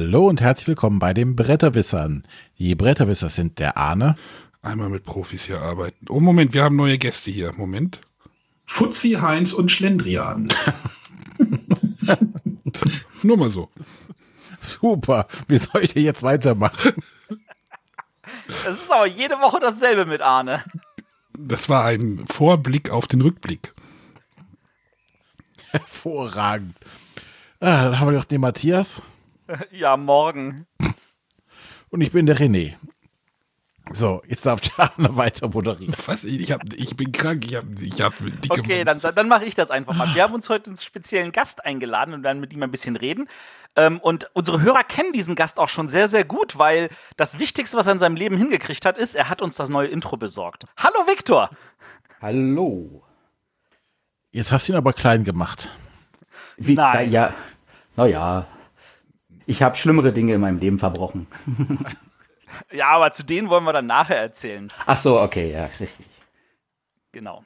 [0.00, 2.22] Hallo und herzlich willkommen bei den Bretterwissern.
[2.56, 4.14] Die Bretterwisser sind der Arne.
[4.62, 6.06] Einmal mit Profis hier arbeiten.
[6.08, 7.52] Oh, Moment, wir haben neue Gäste hier.
[7.52, 8.00] Moment.
[8.64, 10.48] Fuzzi, Heinz und Schlendrian.
[13.24, 13.70] Nur mal so.
[14.60, 15.26] Super.
[15.48, 16.92] Wie soll ich denn jetzt weitermachen?
[18.46, 20.62] Das ist aber jede Woche dasselbe mit Arne.
[21.36, 23.74] Das war ein Vorblick auf den Rückblick.
[25.72, 26.76] Hervorragend.
[27.58, 29.02] Ah, dann haben wir noch den Matthias.
[29.70, 30.66] Ja, morgen.
[31.90, 32.74] Und ich bin der René.
[33.90, 35.94] So, jetzt darf der Arne weiter moderieren.
[36.06, 36.24] Was?
[36.24, 39.54] Ich, hab, ich bin krank, ich habe ich hab dicke Okay, dann, dann mache ich
[39.54, 40.14] das einfach mal.
[40.14, 43.28] Wir haben uns heute einen speziellen Gast eingeladen und werden mit ihm ein bisschen reden.
[43.76, 47.78] Ähm, und unsere Hörer kennen diesen Gast auch schon sehr, sehr gut, weil das Wichtigste,
[47.78, 50.66] was er in seinem Leben hingekriegt hat, ist, er hat uns das neue Intro besorgt.
[50.76, 51.48] Hallo Viktor!
[52.20, 53.02] Hallo.
[54.32, 55.70] Jetzt hast du ihn aber klein gemacht.
[56.58, 57.10] Wie, Nein.
[57.10, 57.32] Ja,
[57.96, 58.46] naja.
[59.48, 61.26] Ich habe schlimmere Dinge in meinem Leben verbrochen.
[62.72, 64.68] Ja, aber zu denen wollen wir dann nachher erzählen.
[64.86, 66.06] Ach so, okay, ja, richtig.
[67.12, 67.44] Genau.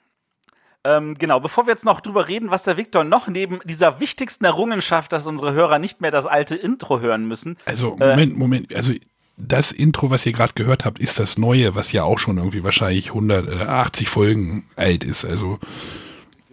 [0.85, 4.45] Ähm, genau, bevor wir jetzt noch drüber reden, was der Viktor noch neben dieser wichtigsten
[4.45, 7.59] Errungenschaft, dass unsre Hörer nicht mehr das alte Intro hören müssen.
[7.67, 8.75] Also, Moment, Moment.
[8.75, 8.95] Also,
[9.37, 12.63] das Intro, was ihr gerade gehört habt, ist das neue, was ja auch schon irgendwie
[12.63, 15.25] wahrscheinlich 180 Folgen alt ist.
[15.25, 15.59] Also,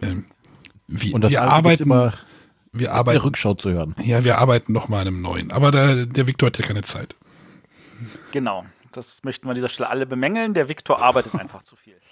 [0.02, 0.26] ähm,
[0.88, 2.14] wir, Und das wir arbeiten immer
[2.72, 3.96] wir der arbeiten, Rückschau zu hören.
[4.04, 5.52] ja, wir arbeiten noch mal an einem neuen.
[5.52, 7.16] Aber da, der Viktor hat ja keine Zeit.
[8.32, 8.66] Genau.
[8.92, 10.54] Das möchten wir an dieser Stelle alle bemängeln.
[10.54, 11.98] Der Viktor arbeitet einfach zu viel.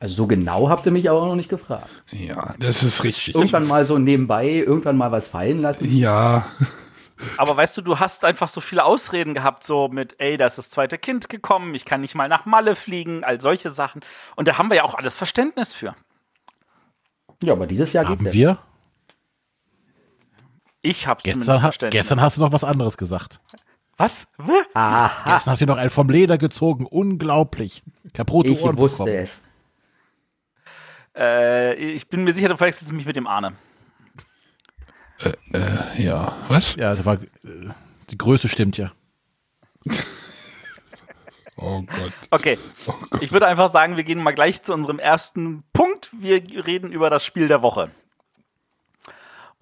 [0.00, 1.88] Also so genau habt ihr mich aber auch noch nicht gefragt.
[2.10, 3.34] Ja, das ist richtig.
[3.34, 5.86] Irgendwann mal so nebenbei, irgendwann mal was fallen lassen.
[5.88, 6.44] Ja,
[7.36, 10.58] Aber weißt du, du hast einfach so viele Ausreden gehabt, so mit, ey, da ist
[10.58, 14.02] das zweite Kind gekommen, ich kann nicht mal nach Malle fliegen, all solche Sachen.
[14.36, 15.94] Und da haben wir ja auch alles Verständnis für.
[17.42, 18.58] Ja, aber dieses Jahr geht's Haben ja.
[20.84, 23.40] Ich hab's Gestern, ha gestern hast du noch was anderes gesagt.
[23.96, 24.26] Was?
[24.74, 26.84] Aha, Gestern hast du noch einen vom Leder gezogen.
[26.84, 27.82] Unglaublich.
[28.30, 29.22] Rote ich Ohren wusste bekommen.
[29.22, 29.42] es.
[31.16, 33.54] Äh, ich bin mir sicher, du verwechselst mich mit dem Arne.
[35.96, 36.36] ja.
[36.48, 36.76] Was?
[36.76, 37.70] Ja, das war, äh,
[38.10, 38.92] die Größe stimmt ja.
[41.56, 42.12] Oh Gott.
[42.30, 42.58] Okay.
[43.20, 46.10] Ich würde einfach sagen, wir gehen mal gleich zu unserem ersten Punkt.
[46.12, 47.90] Wir reden über das Spiel der Woche.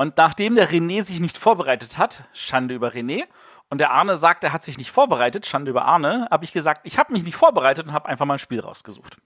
[0.02, 3.22] Und nachdem der René sich nicht vorbereitet hat, Schande über René,
[3.68, 6.80] und der Arne sagt, er hat sich nicht vorbereitet, Schande über Arne, habe ich gesagt,
[6.82, 9.18] ich habe mich nicht vorbereitet und habe einfach mal ein Spiel rausgesucht.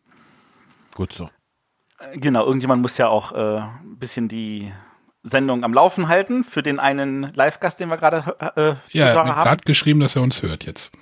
[0.94, 1.30] Gut so.
[1.98, 4.70] Äh, Genau, irgendjemand muss ja auch äh, ein bisschen die
[5.22, 9.36] Sendung am Laufen halten für den einen Live-Gast, den wir gerade äh, Ja, er Zuhörer
[9.36, 10.92] hat gerade geschrieben, dass er uns hört jetzt.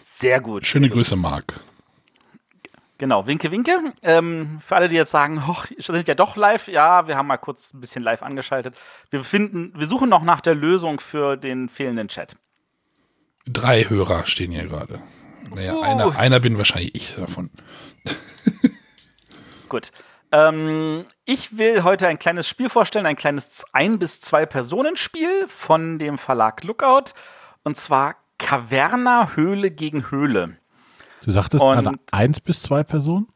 [0.00, 0.64] Sehr gut.
[0.64, 1.58] Schöne Grüße, Marc.
[2.98, 3.92] Genau, Winke, Winke.
[4.02, 7.38] Ähm, für alle, die jetzt sagen, hoch, sind ja doch live, ja, wir haben mal
[7.38, 8.76] kurz ein bisschen live angeschaltet.
[9.10, 12.36] Wir finden, wir suchen noch nach der Lösung für den fehlenden Chat.
[13.46, 15.00] Drei Hörer stehen hier gerade.
[15.52, 15.82] Naja, Uh.
[15.82, 17.50] einer, einer bin wahrscheinlich ich davon.
[19.68, 19.90] Gut.
[20.32, 25.98] Ähm, ich will heute ein kleines Spiel vorstellen, ein kleines ein bis zwei Personen-Spiel von
[25.98, 27.12] dem Verlag Lookout.
[27.62, 30.56] Und zwar Caverna Höhle gegen Höhle.
[31.24, 33.28] Du sagtest Und- gerade eins bis zwei Personen?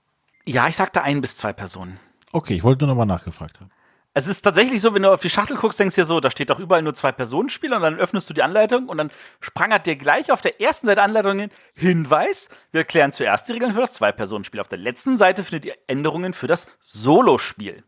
[0.45, 1.99] Ja, ich sagte ein bis zwei Personen.
[2.33, 3.71] Okay, ich wollte nur nochmal nachgefragt haben.
[4.15, 6.31] Es ist tatsächlich so, wenn du auf die Schachtel guckst, denkst du dir so, da
[6.31, 9.11] steht doch überall nur zwei Personen Spiel und dann öffnest du die Anleitung und dann
[9.41, 13.53] sprangert dir gleich auf der ersten Seite der Anleitung hin, Hinweis, wir erklären zuerst die
[13.53, 14.61] Regeln für das Zwei-Personen-Spiel.
[14.61, 17.85] Auf der letzten Seite findet ihr Änderungen für das Solo-Spiel.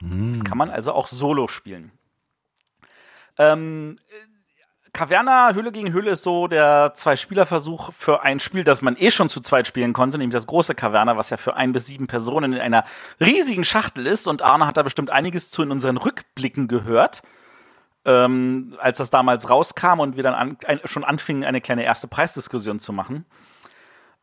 [0.00, 1.90] Das kann man also auch solo spielen.
[3.36, 3.98] Ähm,
[4.98, 9.28] Caverna Höhle gegen Höhle ist so der Zwei-Spieler-Versuch für ein Spiel, das man eh schon
[9.28, 12.52] zu zweit spielen konnte, nämlich das große Caverna, was ja für ein bis sieben Personen
[12.52, 12.82] in einer
[13.20, 14.26] riesigen Schachtel ist.
[14.26, 17.22] Und Arne hat da bestimmt einiges zu in unseren Rückblicken gehört,
[18.06, 22.08] ähm, als das damals rauskam und wir dann an, ein, schon anfingen, eine kleine erste
[22.08, 23.24] Preisdiskussion zu machen.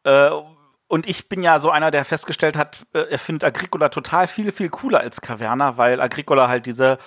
[0.03, 0.29] Äh,
[0.89, 4.51] und ich bin ja so einer, der festgestellt hat, äh, er findet Agricola total viel,
[4.51, 6.97] viel cooler als Caverna, weil Agricola halt diese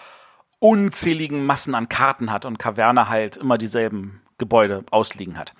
[0.60, 5.54] unzähligen Massen an Karten hat und Caverna halt immer dieselben Gebäude ausliegen hat.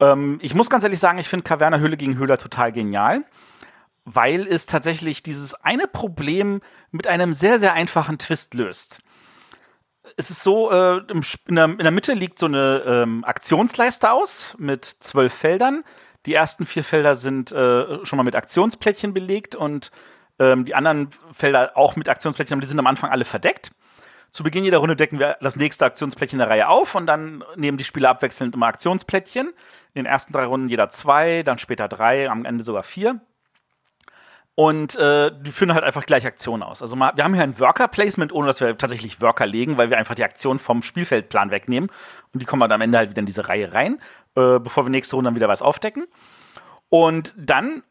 [0.00, 3.24] Ähm, ich muss ganz ehrlich sagen, ich finde Caverna Höhle gegen Höhler total genial,
[4.04, 6.60] weil es tatsächlich dieses eine Problem
[6.90, 9.00] mit einem sehr, sehr einfachen Twist löst.
[10.16, 10.98] Es ist so, äh,
[11.46, 15.84] in, der, in der Mitte liegt so eine ähm, Aktionsleiste aus mit zwölf Feldern.
[16.26, 19.90] Die ersten vier Felder sind äh, schon mal mit Aktionsplättchen belegt und
[20.38, 23.72] ähm, die anderen Felder auch mit Aktionsplättchen, aber die sind am Anfang alle verdeckt.
[24.30, 27.78] Zu Beginn jeder Runde decken wir das nächste Aktionsplättchen der Reihe auf und dann nehmen
[27.78, 29.48] die Spieler abwechselnd immer Aktionsplättchen.
[29.94, 33.20] In den ersten drei Runden jeder zwei, dann später drei, am Ende sogar vier.
[34.54, 36.82] Und äh, die führen halt einfach gleich Aktionen aus.
[36.82, 39.98] Also mal, wir haben hier ein Worker-Placement, ohne dass wir tatsächlich Worker legen, weil wir
[39.98, 41.90] einfach die Aktion vom Spielfeldplan wegnehmen.
[42.34, 44.00] Und die kommen dann am Ende halt wieder in diese Reihe rein,
[44.34, 46.08] äh, bevor wir nächste Runde dann wieder was aufdecken.
[46.88, 47.84] Und dann,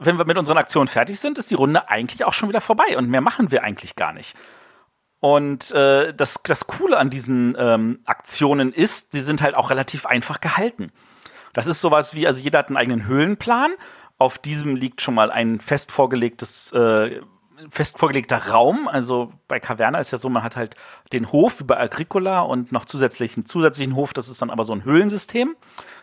[0.00, 2.98] wenn wir mit unseren Aktionen fertig sind, ist die Runde eigentlich auch schon wieder vorbei.
[2.98, 4.36] Und mehr machen wir eigentlich gar nicht.
[5.22, 10.04] Und äh, das, das Coole an diesen ähm, Aktionen ist, die sind halt auch relativ
[10.04, 10.90] einfach gehalten.
[11.54, 13.72] Das ist sowas wie, also jeder hat einen eigenen Höhlenplan
[14.22, 17.20] auf diesem liegt schon mal ein fest vorgelegtes äh,
[17.68, 18.88] fest vorgelegter Raum.
[18.88, 20.76] Also bei Caverna ist ja so, man hat halt
[21.12, 24.12] den Hof wie bei Agricola und noch zusätzlichen zusätzlichen Hof.
[24.12, 25.56] Das ist dann aber so ein Höhlensystem,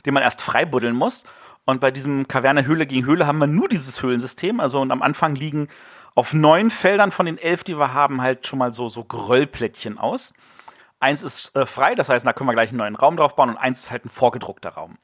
[0.06, 1.24] den man erst freibuddeln muss.
[1.64, 4.60] Und bei diesem Caverna Höhle gegen Höhle haben wir nur dieses Höhlensystem.
[4.60, 5.70] Also und am Anfang liegen
[6.16, 9.98] auf neun Feldern von den elf, die wir haben, halt schon mal so, so Geröllplättchen
[9.98, 10.34] aus.
[11.00, 13.50] Eins ist äh, frei, das heißt, da können wir gleich einen neuen Raum drauf bauen
[13.50, 14.98] und eins ist halt ein vorgedruckter Raum.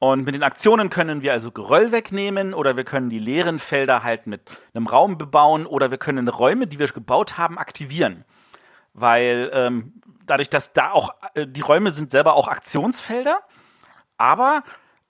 [0.00, 4.02] Und mit den Aktionen können wir also Geröll wegnehmen oder wir können die leeren Felder
[4.02, 4.42] halt mit
[4.74, 8.24] einem Raum bebauen oder wir können Räume, die wir gebaut haben, aktivieren.
[8.92, 9.94] Weil ähm,
[10.26, 13.40] dadurch, dass da auch äh, die Räume sind selber auch Aktionsfelder,
[14.18, 14.62] aber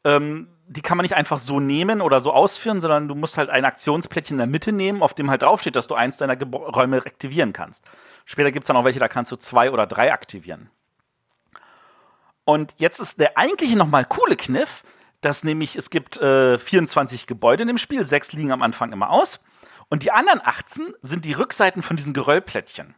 [0.04, 3.50] ähm, die kann man nicht einfach so nehmen oder so ausführen, sondern du musst halt
[3.50, 6.48] ein Aktionsplättchen in der Mitte nehmen, auf dem halt draufsteht, dass du eins deiner Ge
[6.50, 7.84] Räume aktivieren kannst.
[8.24, 10.70] Später gibt es dann auch welche, da kannst du zwei oder drei aktivieren.
[12.44, 14.82] Und jetzt ist der eigentliche nochmal coole Kniff,
[15.20, 19.10] dass nämlich es gibt äh, 24 Gebäude in dem Spiel, sechs liegen am Anfang immer
[19.10, 19.40] aus.
[19.88, 22.94] Und die anderen 18 sind die Rückseiten von diesen Geröllplättchen.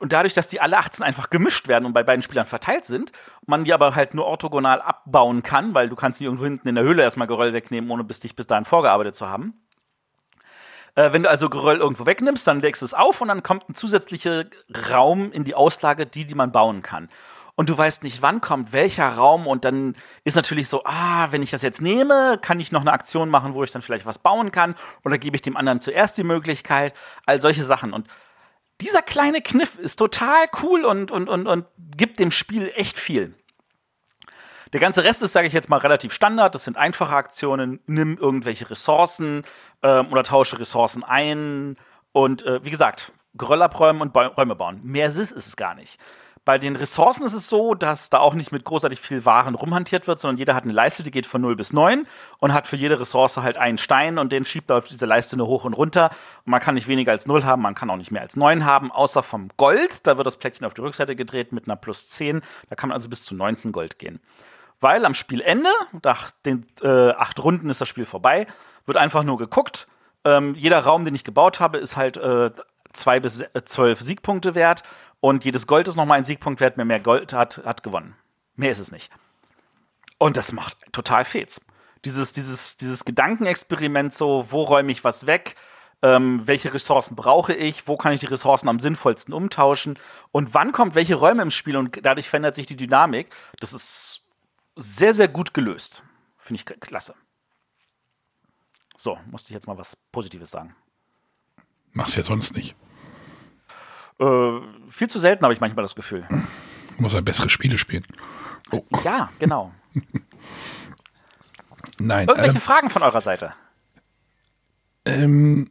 [0.00, 3.12] Und dadurch, dass die alle 18 einfach gemischt werden und bei beiden Spielern verteilt sind,
[3.46, 6.74] man die aber halt nur orthogonal abbauen kann, weil du kannst nicht irgendwo hinten in
[6.74, 9.54] der Höhle erstmal Geröll wegnehmen, ohne bis dich bis dahin vorgearbeitet zu haben.
[10.94, 13.68] Äh, wenn du also Geröll irgendwo wegnimmst, dann legst du es auf und dann kommt
[13.68, 14.44] ein zusätzlicher
[14.90, 17.08] Raum in die Auslage, die, die man bauen kann
[17.56, 21.42] und du weißt nicht, wann kommt welcher Raum und dann ist natürlich so, ah, wenn
[21.42, 24.18] ich das jetzt nehme, kann ich noch eine Aktion machen, wo ich dann vielleicht was
[24.18, 26.94] bauen kann oder gebe ich dem anderen zuerst die Möglichkeit,
[27.24, 28.06] all solche Sachen und
[28.80, 33.34] dieser kleine Kniff ist total cool und, und, und, und gibt dem Spiel echt viel.
[34.72, 36.54] Der ganze Rest ist, sage ich jetzt mal, relativ Standard.
[36.54, 37.80] Das sind einfache Aktionen.
[37.86, 39.44] Nimm irgendwelche Ressourcen
[39.82, 41.76] ähm, oder tausche Ressourcen ein.
[42.12, 44.80] Und äh, wie gesagt, Geröll abräumen und Räume bauen.
[44.82, 46.00] Mehr ist es gar nicht.
[46.46, 50.06] Bei den Ressourcen ist es so, dass da auch nicht mit großartig viel Waren rumhantiert
[50.06, 52.06] wird, sondern jeder hat eine Leiste, die geht von 0 bis 9
[52.38, 55.36] und hat für jede Ressource halt einen Stein und den schiebt er auf diese Leiste
[55.36, 56.10] nur hoch und runter.
[56.44, 58.64] Und man kann nicht weniger als 0 haben, man kann auch nicht mehr als 9
[58.64, 60.06] haben, außer vom Gold.
[60.06, 62.42] Da wird das Plättchen auf die Rückseite gedreht mit einer plus 10.
[62.70, 64.20] Da kann man also bis zu 19 Gold gehen.
[64.78, 65.70] Weil am Spielende,
[66.04, 68.46] nach den äh, acht Runden ist das Spiel vorbei,
[68.84, 69.88] wird einfach nur geguckt.
[70.24, 72.52] Ähm, jeder Raum, den ich gebaut habe, ist halt äh,
[72.96, 74.82] zwei bis zwölf Siegpunkte wert.
[75.20, 76.76] Und jedes Gold ist nochmal ein Siegpunkt wert.
[76.76, 78.16] Wer mehr Gold hat, hat gewonnen.
[78.54, 79.10] Mehr ist es nicht.
[80.18, 81.64] Und das macht total Fets.
[82.04, 85.56] Dieses, dieses, dieses Gedankenexperiment so, wo räume ich was weg?
[86.02, 87.88] Ähm, welche Ressourcen brauche ich?
[87.88, 89.98] Wo kann ich die Ressourcen am sinnvollsten umtauschen?
[90.30, 91.76] Und wann kommt welche Räume im Spiel?
[91.76, 93.30] Und dadurch verändert sich die Dynamik.
[93.60, 94.26] Das ist
[94.76, 96.02] sehr, sehr gut gelöst.
[96.38, 97.14] Finde ich klasse.
[98.96, 100.76] So, musste ich jetzt mal was Positives sagen.
[101.92, 102.76] Mach's ja sonst nicht.
[104.18, 106.26] Äh, viel zu selten habe ich manchmal das Gefühl.
[106.98, 108.04] Muss er bessere Spiele spielen.
[108.70, 108.82] Oh.
[109.04, 109.72] Ja, genau.
[111.98, 112.28] Nein.
[112.28, 113.54] Irgendwelche ähm, Fragen von eurer Seite?
[115.04, 115.70] Ähm,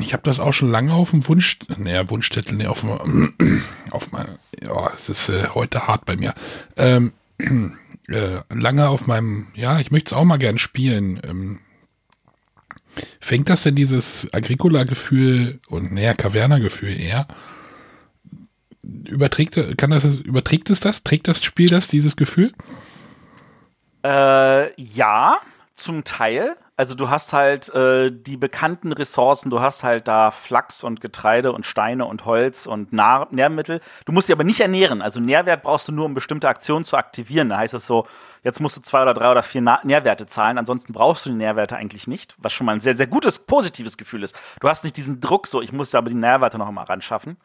[0.00, 3.34] ich habe das auch schon lange auf dem Wunsch, naja, Wunschzettel, nee, auf, dem,
[3.90, 6.34] auf meinem, ja, es ist äh, heute hart bei mir.
[6.76, 7.12] Ähm,
[8.08, 11.20] äh, lange auf meinem, ja, ich möchte es auch mal gern spielen.
[11.24, 11.60] Ähm,
[13.20, 17.26] fängt das denn dieses Agricola-Gefühl und, naja, Caverna-Gefühl eher?
[19.08, 21.02] Überträgt, kann das, überträgt es das?
[21.02, 22.52] Trägt das Spiel das, dieses Gefühl?
[24.04, 25.38] Äh, ja,
[25.74, 26.56] zum Teil.
[26.76, 31.52] Also du hast halt äh, die bekannten Ressourcen, du hast halt da Flachs und Getreide
[31.52, 33.80] und Steine und Holz und Nahr Nährmittel.
[34.06, 35.00] Du musst sie aber nicht ernähren.
[35.00, 37.48] Also Nährwert brauchst du nur, um bestimmte Aktionen zu aktivieren.
[37.48, 38.08] Da heißt es so,
[38.42, 41.36] jetzt musst du zwei oder drei oder vier Na Nährwerte zahlen, ansonsten brauchst du die
[41.36, 44.36] Nährwerte eigentlich nicht, was schon mal ein sehr, sehr gutes, positives Gefühl ist.
[44.58, 47.02] Du hast nicht diesen Druck, so ich muss ja aber die Nährwerte noch mal ran
[47.02, 47.36] schaffen.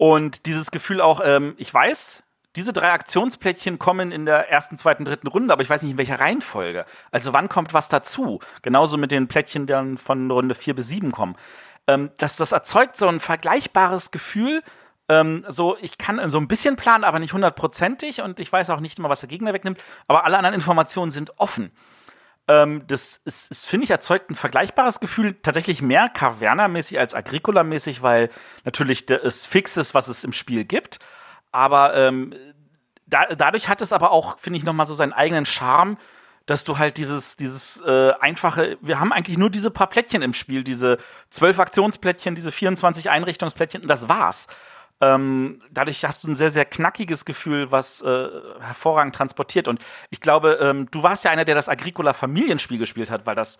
[0.00, 2.22] Und dieses Gefühl auch, ähm, ich weiß,
[2.56, 5.98] diese drei Aktionsplättchen kommen in der ersten, zweiten, dritten Runde, aber ich weiß nicht in
[5.98, 6.86] welcher Reihenfolge.
[7.10, 8.40] Also wann kommt was dazu?
[8.62, 11.36] Genauso mit den Plättchen, die dann von Runde vier bis sieben kommen.
[11.86, 14.62] Ähm, das, das erzeugt so ein vergleichbares Gefühl.
[15.10, 18.80] Ähm, so, ich kann so ein bisschen planen, aber nicht hundertprozentig und ich weiß auch
[18.80, 19.78] nicht immer, was der Gegner wegnimmt,
[20.08, 21.72] aber alle anderen Informationen sind offen.
[22.50, 28.02] Ähm, das ist, ist finde ich, erzeugt ein vergleichbares Gefühl, tatsächlich mehr Caverna-mäßig als Agricola-mäßig,
[28.02, 28.28] weil
[28.64, 30.98] natürlich es fix ist, was es im Spiel gibt.
[31.52, 32.34] Aber ähm,
[33.06, 35.96] da, dadurch hat es aber auch, finde ich, nochmal so seinen eigenen Charme,
[36.46, 40.32] dass du halt dieses, dieses äh, einfache, wir haben eigentlich nur diese paar Plättchen im
[40.32, 40.98] Spiel, diese
[41.30, 44.48] zwölf Aktionsplättchen, diese 24 Einrichtungsplättchen, und das war's.
[45.00, 48.28] Ähm, dadurch hast du ein sehr, sehr knackiges Gefühl, was äh,
[48.60, 49.66] hervorragend transportiert.
[49.66, 49.80] Und
[50.10, 53.58] ich glaube, ähm, du warst ja einer, der das Agricola Familienspiel gespielt hat, weil das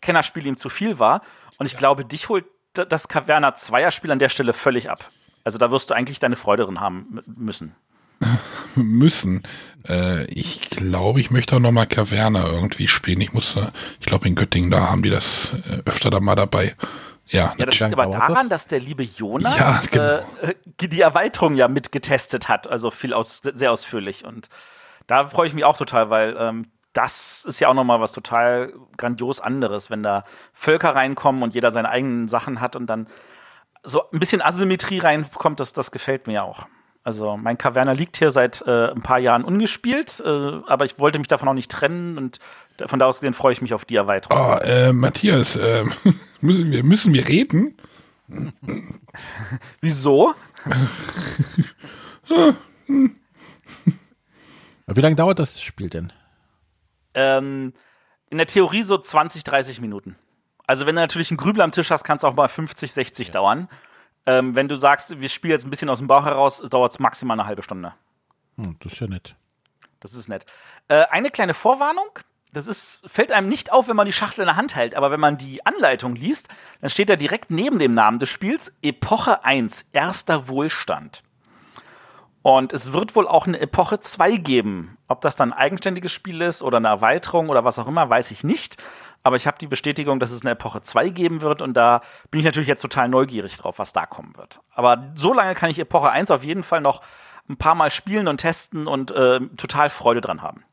[0.00, 1.22] Kennerspiel ihm zu viel war.
[1.58, 1.78] Und ich ja.
[1.78, 5.10] glaube, dich holt das Caverna Zweierspiel an der Stelle völlig ab.
[5.44, 7.74] Also da wirst du eigentlich deine Freude drin haben müssen.
[8.74, 9.42] müssen.
[9.88, 13.20] Äh, ich glaube, ich möchte auch noch mal Caverna irgendwie spielen.
[13.20, 13.56] Ich muss,
[14.00, 16.74] ich glaube in Göttingen, da haben die das äh, öfter da mal dabei.
[17.30, 20.04] Ja, ja das liegt aber daran, dass der liebe Jonas ja, genau.
[20.42, 24.24] äh, die Erweiterung ja mitgetestet hat, also viel aus, sehr ausführlich.
[24.24, 24.48] Und
[25.06, 28.72] da freue ich mich auch total, weil ähm, das ist ja auch nochmal was total
[28.96, 33.06] grandios anderes, wenn da Völker reinkommen und jeder seine eigenen Sachen hat und dann
[33.82, 36.66] so ein bisschen Asymmetrie reinkommt, das, das gefällt mir auch.
[37.02, 41.18] Also mein Caverna liegt hier seit äh, ein paar Jahren ungespielt, äh, aber ich wollte
[41.18, 42.38] mich davon auch nicht trennen und
[42.86, 44.38] von da aus gesehen freue ich mich auf die Erweiterung.
[44.38, 45.84] Oh, äh, Matthias, äh,
[46.40, 47.76] müssen, wir, müssen wir reden?
[49.80, 50.34] Wieso?
[54.86, 56.12] Wie lange dauert das Spiel denn?
[57.14, 57.72] Ähm,
[58.28, 60.16] in der Theorie so 20, 30 Minuten.
[60.66, 63.28] Also wenn du natürlich einen Grübel am Tisch hast, kann es auch mal 50, 60
[63.28, 63.32] ja.
[63.32, 63.68] dauern.
[64.30, 67.00] Ähm, wenn du sagst, wir spielen jetzt ein bisschen aus dem Bauch heraus, dauert es
[67.00, 67.94] maximal eine halbe Stunde.
[68.56, 69.34] Hm, das ist ja nett.
[69.98, 70.46] Das ist nett.
[70.86, 72.20] Äh, eine kleine Vorwarnung.
[72.52, 75.10] Das ist, fällt einem nicht auf, wenn man die Schachtel in der Hand hält, aber
[75.10, 76.48] wenn man die Anleitung liest,
[76.80, 81.24] dann steht da direkt neben dem Namen des Spiels Epoche 1, erster Wohlstand.
[82.42, 84.96] Und es wird wohl auch eine Epoche 2 geben.
[85.08, 88.30] Ob das dann ein eigenständiges Spiel ist oder eine Erweiterung oder was auch immer, weiß
[88.30, 88.76] ich nicht.
[89.22, 92.00] Aber ich habe die Bestätigung, dass es eine Epoche 2 geben wird und da
[92.30, 94.60] bin ich natürlich jetzt total neugierig drauf, was da kommen wird.
[94.74, 97.02] Aber so lange kann ich Epoche 1 auf jeden Fall noch
[97.48, 100.64] ein paar Mal spielen und testen und äh, total Freude dran haben.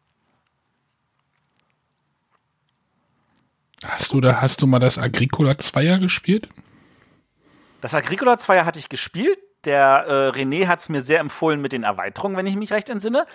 [3.84, 6.50] Hast du da, hast du mal das Agricola 2er gespielt?
[7.82, 9.38] Das Agricola 2er hatte ich gespielt.
[9.66, 12.90] Der äh, René hat es mir sehr empfohlen mit den Erweiterungen, wenn ich mich recht
[12.90, 13.26] entsinne.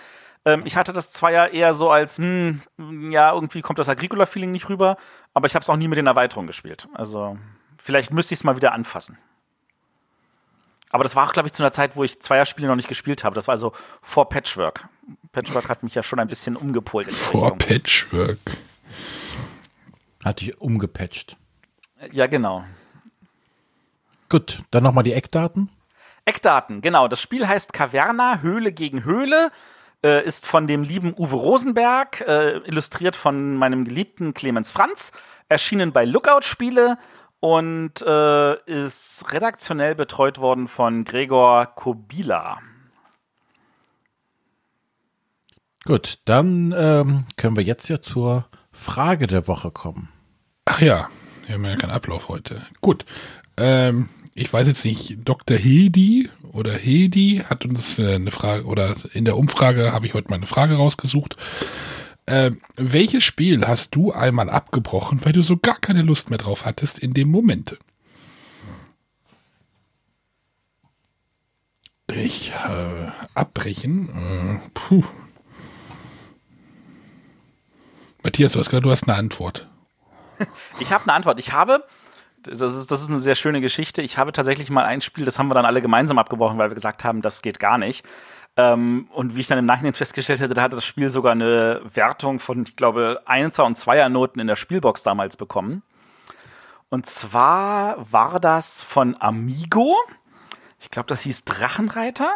[0.45, 2.61] Ähm, ich hatte das Zweier eher so als, hm,
[3.11, 4.97] ja, irgendwie kommt das Agricola-Feeling nicht rüber,
[5.33, 6.87] aber ich habe es auch nie mit den Erweiterungen gespielt.
[6.93, 7.37] Also
[7.77, 9.17] vielleicht müsste ich es mal wieder anfassen.
[10.89, 13.23] Aber das war auch, glaube ich, zu einer Zeit, wo ich Zweierspiele noch nicht gespielt
[13.23, 13.33] habe.
[13.33, 13.73] Das war also
[14.03, 14.87] vor Patchwork.
[15.31, 17.11] Patchwork hat mich ja schon ein bisschen umgepolt.
[17.11, 18.37] vor Patchwork.
[20.23, 21.35] Hat dich umgepatcht.
[22.11, 22.63] Ja, genau.
[24.29, 25.69] Gut, dann nochmal die Eckdaten.
[26.25, 27.07] Eckdaten, genau.
[27.07, 29.51] Das Spiel heißt Caverna, Höhle gegen Höhle.
[30.03, 35.13] Äh, ist von dem lieben Uwe Rosenberg, äh, illustriert von meinem geliebten Clemens Franz,
[35.47, 36.97] erschienen bei Lookout Spiele
[37.39, 42.59] und äh, ist redaktionell betreut worden von Gregor Kobila.
[45.85, 50.09] Gut, dann ähm, können wir jetzt ja zur Frage der Woche kommen.
[50.65, 51.07] Ach ja,
[51.45, 52.65] wir haben ja keinen Ablauf heute.
[52.81, 53.05] Gut.
[53.55, 55.57] Ähm, ich weiß jetzt nicht, Dr.
[55.57, 60.29] Hedi oder Hedi hat uns äh, eine Frage, oder in der Umfrage habe ich heute
[60.29, 61.37] mal eine Frage rausgesucht.
[62.25, 66.65] Äh, welches Spiel hast du einmal abgebrochen, weil du so gar keine Lust mehr drauf
[66.65, 67.77] hattest in dem Moment?
[72.07, 74.09] Ich äh, abbrechen.
[74.09, 75.03] Äh, puh.
[78.23, 79.67] Matthias, du hast gerade, du hast eine Antwort.
[80.79, 81.39] Ich habe eine Antwort.
[81.39, 81.83] Ich habe
[82.43, 84.01] das ist, das ist eine sehr schöne Geschichte.
[84.01, 86.75] Ich habe tatsächlich mal ein Spiel, das haben wir dann alle gemeinsam abgebrochen, weil wir
[86.75, 88.05] gesagt haben, das geht gar nicht.
[88.55, 91.81] Ähm, und wie ich dann im Nachhinein festgestellt hätte, da hatte das Spiel sogar eine
[91.93, 95.81] Wertung von, ich glaube, Einser- und Zweier-Noten in der Spielbox damals bekommen.
[96.89, 99.95] Und zwar war das von Amigo.
[100.79, 102.31] Ich glaube, das hieß Drachenreiter.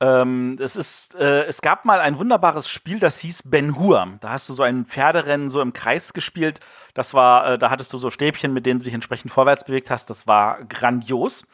[0.00, 4.18] Ähm, es, ist, äh, es gab mal ein wunderbares Spiel, das hieß Ben Hur.
[4.20, 6.60] Da hast du so ein Pferderennen so im Kreis gespielt.
[6.94, 9.90] Das war, äh, da hattest du so Stäbchen, mit denen du dich entsprechend vorwärts bewegt
[9.90, 10.08] hast.
[10.08, 11.46] Das war grandios.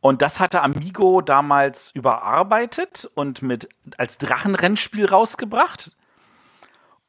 [0.00, 5.96] Und das hatte Amigo damals überarbeitet und mit als Drachenrennspiel rausgebracht.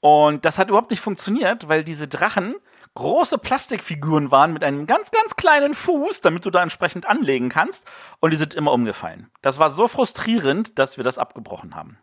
[0.01, 2.55] Und das hat überhaupt nicht funktioniert, weil diese Drachen
[2.95, 7.87] große Plastikfiguren waren mit einem ganz, ganz kleinen Fuß, damit du da entsprechend anlegen kannst.
[8.19, 9.29] Und die sind immer umgefallen.
[9.41, 11.97] Das war so frustrierend, dass wir das abgebrochen haben.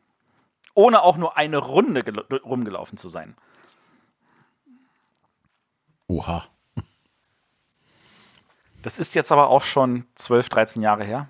[0.75, 2.03] Ohne auch nur eine Runde
[2.45, 3.37] rumgelaufen zu sein.
[6.07, 6.45] Oha.
[8.83, 11.29] Das ist jetzt aber auch schon 12, 13 Jahre her.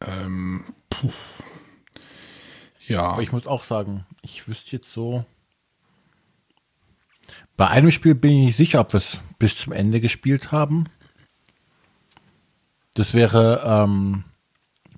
[0.00, 1.12] Ähm, puh.
[2.86, 3.02] Ja.
[3.02, 5.24] Aber ich muss auch sagen, ich wüsste jetzt so,
[7.56, 10.88] bei einem Spiel bin ich nicht sicher, ob wir es bis zum Ende gespielt haben.
[12.94, 14.24] Das wäre ähm,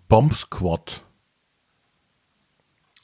[0.09, 1.03] Bomb Squad.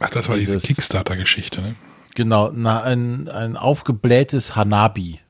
[0.01, 1.75] Ach, das war diese Kickstarter-Geschichte, ne?
[2.15, 5.21] Genau, na, ein, ein aufgeblähtes Hanabi.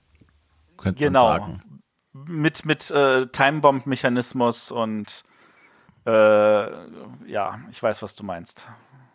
[0.77, 1.29] Könnte Genau.
[1.29, 1.63] man sagen.
[2.13, 5.25] Mit, mit äh, Timebomb-Mechanismus und
[6.07, 6.11] äh,
[7.31, 8.69] ja, ich weiß, was du meinst.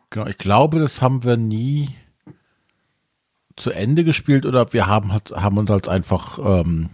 [0.10, 1.96] Genau, ich glaube, das haben wir nie
[3.60, 6.90] zu Ende gespielt oder wir haben, halt, haben uns halt einfach ähm,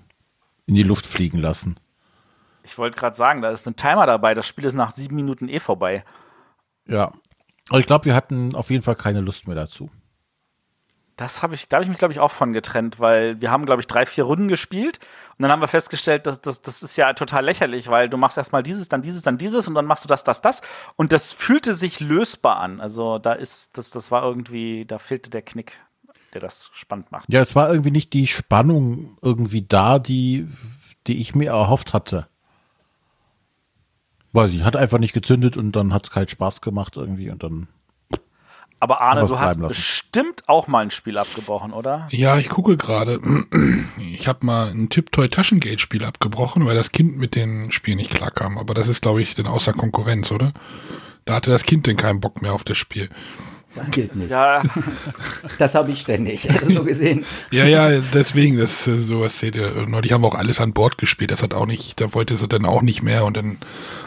[0.66, 1.76] in die Luft fliegen lassen.
[2.64, 4.34] Ich wollte gerade sagen, da ist ein Timer dabei.
[4.34, 6.04] Das Spiel ist nach sieben Minuten eh vorbei.
[6.88, 7.12] Ja.
[7.70, 9.90] Aber ich glaube, wir hatten auf jeden Fall keine Lust mehr dazu.
[11.18, 13.66] Das habe ich, da habe ich mich, glaube ich, auch von getrennt, weil wir haben,
[13.66, 15.00] glaube ich, drei, vier Runden gespielt
[15.38, 18.38] und dann haben wir festgestellt, dass das, das ist ja total lächerlich, weil du machst
[18.38, 20.62] erstmal dieses, dann dieses, dann dieses und dann machst du das, das, das.
[20.98, 22.82] Und das fühlte sich lösbar an.
[22.82, 25.80] Also da ist, das, das war irgendwie, da fehlte der Knick,
[26.36, 27.32] der das spannend macht.
[27.32, 30.48] Ja, es war irgendwie nicht die Spannung irgendwie da, die,
[31.08, 32.28] die ich mir erhofft hatte.
[34.34, 37.42] Weiß ich, hat einfach nicht gezündet und dann hat es keinen Spaß gemacht irgendwie und
[37.42, 37.70] dann.
[38.82, 39.70] Aber Arne, du hast lassen.
[39.70, 42.08] bestimmt auch mal ein Spiel abgebrochen, oder?
[42.12, 43.22] Ja, ich gucke gerade.
[43.98, 48.58] Ich habe mal ein Tiptoy Taschengeld-Spiel abgebrochen, weil das Kind mit den Spielen nicht klarkam.
[48.58, 50.52] Aber das ist, glaube ich, dann außer Konkurrenz, oder?
[51.24, 53.10] Da hatte das Kind denn keinen Bock mehr auf das Spiel.
[53.76, 54.30] Das gilt nicht.
[54.32, 54.64] Ja,
[55.58, 56.50] Das habe ich ständig.
[56.50, 57.26] Hast du nur gesehen?
[57.52, 59.86] Ja, ja, deswegen, das äh, sowas seht ihr.
[59.88, 61.32] Neulich haben wir auch alles an Bord gespielt.
[61.32, 63.60] Das hat auch nicht, da wollte sie dann auch nicht mehr und dann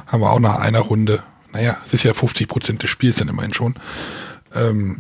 [0.07, 1.23] haben wir auch nach einer Runde,
[1.53, 3.75] naja, es ist ja 50 Prozent des Spiels dann immerhin schon,
[4.55, 4.97] ähm,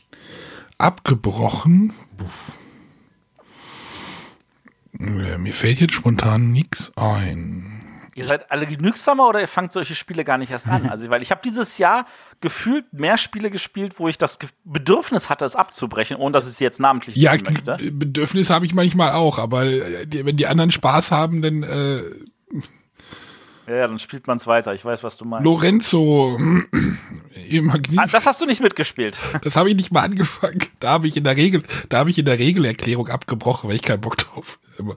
[0.78, 1.92] abgebrochen.
[4.92, 7.79] Mir fällt jetzt spontan nichts ein.
[8.20, 10.88] Ihr seid alle genügsamer oder ihr fangt solche Spiele gar nicht erst an?
[10.88, 12.06] Also, weil ich habe dieses Jahr
[12.40, 16.64] gefühlt mehr Spiele gespielt, wo ich das Bedürfnis hatte, es abzubrechen, ohne dass ich sie
[16.64, 17.76] jetzt namentlich Ja, möchte.
[17.90, 22.02] Bedürfnis habe ich manchmal auch, aber äh, wenn die anderen Spaß haben, dann äh,
[23.66, 24.74] Ja, ja, dann spielt man es weiter.
[24.74, 25.44] Ich weiß, was du meinst.
[25.44, 26.38] Lorenzo,
[27.96, 29.18] Ah, das hast du nicht mitgespielt.
[29.42, 30.60] Das habe ich nicht mal angefangen.
[30.78, 33.82] Da habe ich in der Regel, da habe ich in der Regelerklärung abgebrochen, weil ich
[33.82, 34.58] keinen Bock drauf.
[34.78, 34.96] habe.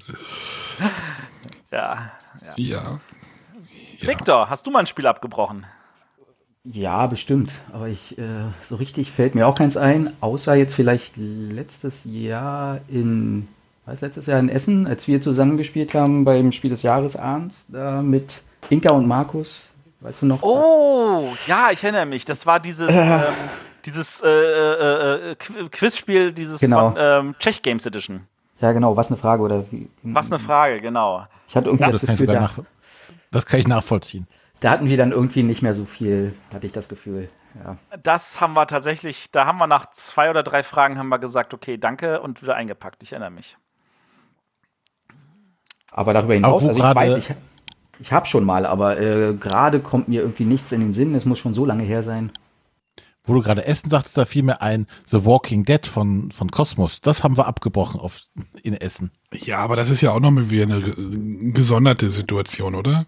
[1.71, 2.11] ja.
[2.55, 2.99] Ja.
[4.05, 5.65] Victor, hast du mal ein Spiel abgebrochen?
[6.65, 7.51] Ja, bestimmt.
[7.73, 8.21] Aber ich, äh,
[8.61, 13.47] so richtig fällt mir auch keins ein, außer jetzt vielleicht letztes Jahr in,
[13.85, 18.01] was letztes Jahr in Essen, als wir zusammengespielt haben beim Spiel des Jahres abends, da
[18.01, 19.69] mit Inka und Markus.
[19.99, 20.41] Weißt du noch?
[20.41, 22.23] Oh, ja, ich erinnere mich.
[22.25, 23.21] Das war dieses, ähm,
[23.85, 26.91] dieses äh, äh, äh, Qu- Quizspiel, dieses Genau.
[26.91, 28.21] von, ähm, Czech Games Edition.
[28.61, 29.89] Ja, genau, was eine Frage oder wie?
[30.03, 31.25] Was eine Frage, genau.
[31.47, 32.49] Ich hatte irgendwie Das das ich Gefühl, da,
[33.33, 34.27] das kann ich nachvollziehen.
[34.61, 37.29] da hatten wir dann irgendwie nicht mehr so viel, hatte ich das Gefühl.
[37.63, 37.77] Ja.
[38.01, 41.53] Das haben wir tatsächlich, da haben wir nach zwei oder drei Fragen haben wir gesagt,
[41.53, 43.03] okay, danke und wieder eingepackt.
[43.03, 43.57] Ich erinnere mich.
[45.91, 47.35] Aber darüber hinaus, also ich weiß, ich,
[47.99, 51.13] ich habe schon mal, aber äh, gerade kommt mir irgendwie nichts in den Sinn.
[51.13, 52.31] Es muss schon so lange her sein.
[53.25, 56.99] Wo du gerade Essen sagtest, da fiel mir ein The Walking Dead von, von Cosmos.
[57.01, 58.19] Das haben wir abgebrochen auf,
[58.63, 59.11] in Essen.
[59.33, 63.05] Ja, aber das ist ja auch noch mal wieder eine ge- gesonderte Situation, oder?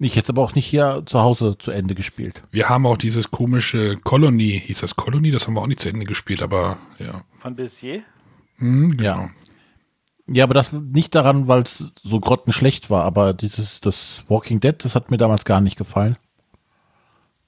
[0.00, 2.42] Ich hätte aber auch nicht hier zu Hause zu Ende gespielt.
[2.50, 5.30] Wir haben auch dieses komische Colony, hieß das Colony?
[5.30, 7.22] Das haben wir auch nicht zu Ende gespielt, aber ja.
[7.38, 8.02] Von Bissier?
[8.56, 9.16] Hm, genau.
[9.22, 9.30] Ja.
[10.26, 14.74] Ja, aber das nicht daran, weil es so grottenschlecht war, aber dieses, das Walking Dead,
[14.82, 16.16] das hat mir damals gar nicht gefallen.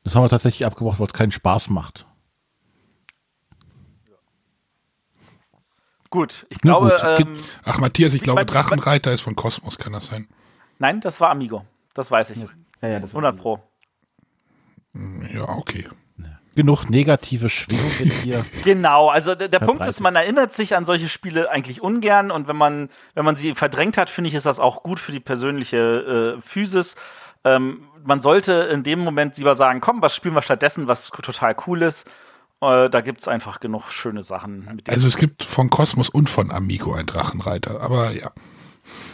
[0.07, 2.07] Das haben wir tatsächlich abgebrochen, weil es keinen Spaß macht.
[6.11, 9.79] Gut, ich Na glaube, gut, ähm, Ach, Matthias, ich glaube, Mein- Drachenreiter ist von Kosmos,
[9.79, 10.29] kann das sein?
[10.79, 11.65] nein, das war Amigo.
[11.93, 12.39] Das weiß ich.
[12.83, 13.61] Ja, ja, das war 100 Pro.
[15.35, 15.89] Ja, okay.
[16.55, 18.47] Genug negative Schwingungen hier.
[18.63, 22.47] Genau, also der, der Punkt ist, man erinnert sich an solche Spiele eigentlich ungern und
[22.47, 25.19] wenn man, wenn man sie verdrängt hat, finde ich, ist das auch gut für die
[25.19, 26.95] persönliche äh, Physis.
[27.43, 31.57] Ähm, man sollte in dem Moment lieber sagen, komm, was spielen wir stattdessen, was total
[31.67, 32.09] cool ist.
[32.61, 34.81] Äh, da gibt es einfach genug schöne Sachen.
[34.89, 38.31] Also es gibt von Kosmos und von Amigo einen Drachenreiter, aber ja.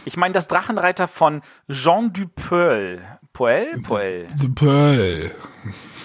[0.04, 3.02] ich meine, das Drachenreiter von Jean Dupeul.
[3.32, 3.80] Poel?
[3.82, 4.28] Poel.
[4.36, 5.30] The Pearl.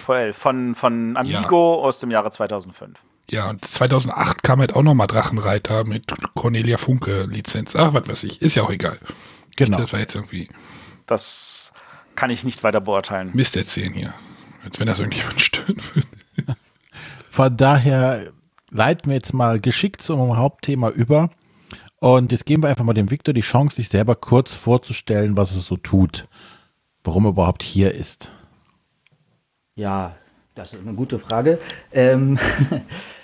[0.06, 0.34] Poel.
[0.34, 2.98] Von, von Amigo aus dem Jahre 2005.
[3.30, 7.76] Ja, und 2008 kam halt auch nochmal Drachenreiter mit Cornelia Funke Lizenz.
[7.76, 9.00] Ach, was weiß ich, ist ja auch egal.
[9.58, 9.78] Genau.
[9.78, 10.48] Das war jetzt irgendwie
[11.08, 11.74] Das
[12.18, 13.30] kann ich nicht weiter beurteilen.
[13.34, 14.14] Mist erzählen hier.
[14.66, 16.08] Als wenn das irgendjemand stören würde.
[17.32, 18.34] Von daher
[18.72, 21.30] leiten wir jetzt mal geschickt zum Hauptthema über.
[22.00, 25.56] Und jetzt geben wir einfach mal dem Victor die Chance, sich selber kurz vorzustellen, was
[25.56, 26.28] er so tut.
[27.04, 28.32] Warum er überhaupt hier ist.
[29.76, 30.16] Ja,
[30.56, 31.60] das ist eine gute Frage.
[31.92, 32.40] Ähm,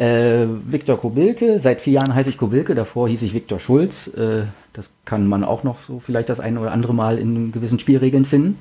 [0.00, 4.08] äh, Viktor Kobilke, seit vier Jahren heiße ich Kobilke, davor hieß ich Viktor Schulz.
[4.08, 7.78] Äh, das kann man auch noch so vielleicht das eine oder andere Mal in gewissen
[7.78, 8.58] Spielregeln finden.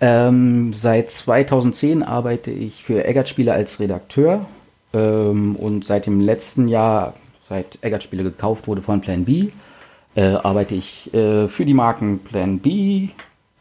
[0.00, 4.46] Ähm, seit 2010 arbeite ich für Eggert Spiele als Redakteur
[4.92, 7.14] ähm, und seit dem letzten Jahr,
[7.48, 9.50] seit Eggert Spiele gekauft wurde von Plan B,
[10.16, 13.10] äh, arbeite ich äh, für die Marken Plan B,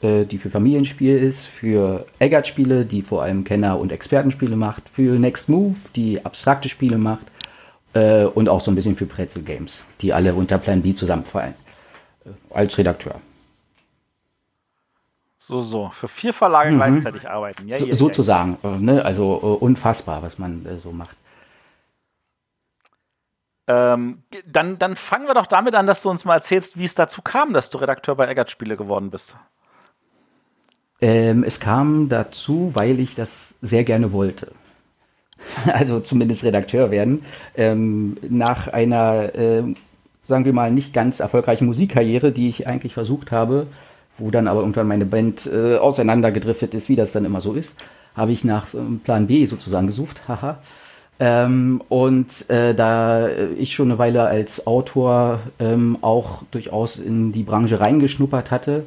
[0.01, 4.89] äh, die für Familienspiel ist, für Eggert Spiele, die vor allem Kenner- und Expertenspiele macht,
[4.89, 7.25] für Next Move, die abstrakte Spiele macht
[7.93, 11.53] äh, und auch so ein bisschen für Pretzel Games, die alle unter Plan B zusammenfallen.
[12.25, 13.15] Äh, als Redakteur.
[15.37, 15.89] So, so.
[15.89, 16.77] Für vier Verlage Mhm.
[16.77, 17.67] gleichzeitig arbeiten.
[17.67, 17.95] Ja, So, ja, ja.
[17.97, 19.03] sozusagen, äh, ne?
[19.03, 21.17] also äh, unfassbar, was man so macht.
[23.67, 26.95] Ähm, dann, dann fangen wir doch damit an, dass du uns mal erzählst, wie es
[26.95, 29.35] dazu kam, dass du Redakteur bei Eggert Spiele geworden bist.
[31.01, 34.51] Ähm, es kam dazu, weil ich das sehr gerne wollte.
[35.65, 37.23] Also zumindest Redakteur werden.
[37.55, 39.75] Ähm, nach einer, ähm,
[40.27, 43.65] sagen wir mal, nicht ganz erfolgreichen Musikkarriere, die ich eigentlich versucht habe,
[44.19, 47.73] wo dann aber irgendwann meine Band äh, auseinandergedriftet ist, wie das dann immer so ist,
[48.15, 50.21] habe ich nach ähm, Plan B sozusagen gesucht.
[50.27, 50.59] Haha.
[51.19, 57.31] Ähm, und äh, da äh, ich schon eine Weile als Autor ähm, auch durchaus in
[57.31, 58.85] die Branche reingeschnuppert hatte,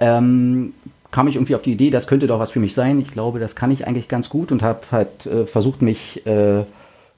[0.00, 0.74] ähm,
[1.12, 2.98] kam ich irgendwie auf die Idee, das könnte doch was für mich sein.
[2.98, 6.64] Ich glaube, das kann ich eigentlich ganz gut und habe halt äh, versucht, mich äh,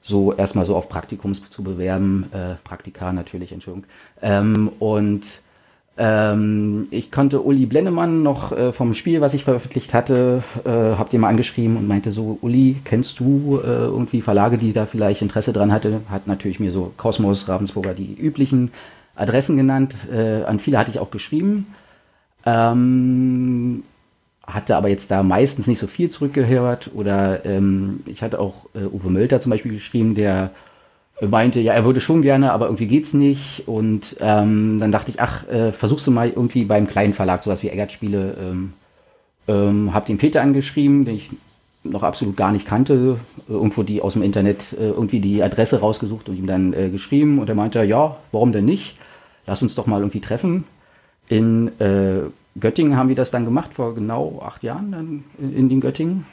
[0.03, 2.27] so erstmal so auf Praktikums zu bewerben.
[2.31, 3.89] Äh, Praktika natürlich, Entschuldigung.
[4.21, 5.41] Ähm, und
[5.97, 11.09] ähm, ich konnte Uli Blennemann noch äh, vom Spiel, was ich veröffentlicht hatte, äh, hab
[11.09, 15.21] den mal angeschrieben und meinte so, Uli, kennst du äh, irgendwie Verlage, die da vielleicht
[15.21, 16.01] Interesse dran hatte?
[16.09, 18.71] Hat natürlich mir so Kosmos, Ravensburger, die üblichen
[19.15, 19.95] Adressen genannt.
[20.13, 21.67] Äh, an viele hatte ich auch geschrieben.
[22.45, 23.83] Ähm,
[24.45, 26.91] hatte aber jetzt da meistens nicht so viel zurückgehört.
[26.93, 30.51] Oder ähm, ich hatte auch äh, Uwe Mölter zum Beispiel geschrieben, der
[31.21, 33.63] meinte, ja, er würde schon gerne, aber irgendwie geht's nicht.
[33.67, 37.63] Und ähm, dann dachte ich, ach, äh, versuchst du mal irgendwie beim kleinen Verlag, sowas
[37.63, 38.35] wie Eggert Spiele.
[38.39, 38.73] Ähm,
[39.47, 41.29] ähm, hab den Peter angeschrieben, den ich
[41.83, 45.79] noch absolut gar nicht kannte, äh, irgendwo die aus dem Internet äh, irgendwie die Adresse
[45.79, 47.39] rausgesucht und ihm dann äh, geschrieben.
[47.39, 48.95] Und er meinte, ja, warum denn nicht?
[49.45, 50.65] Lass uns doch mal irgendwie treffen.
[51.27, 55.81] In äh, Göttingen haben wir das dann gemacht, vor genau acht Jahren dann in, in
[55.81, 56.25] Göttingen.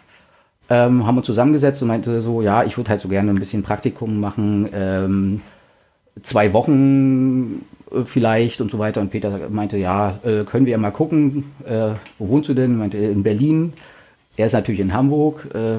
[0.71, 3.63] Ähm, haben uns zusammengesetzt und meinte so, ja, ich würde halt so gerne ein bisschen
[3.63, 5.41] Praktikum machen, ähm,
[6.23, 9.01] zwei Wochen äh, vielleicht und so weiter.
[9.01, 12.79] Und Peter meinte, ja, äh, können wir ja mal gucken, äh, wo wohnst du denn?
[12.79, 13.73] Meinte, in Berlin.
[14.37, 15.49] Er ist natürlich in Hamburg.
[15.55, 15.79] Äh,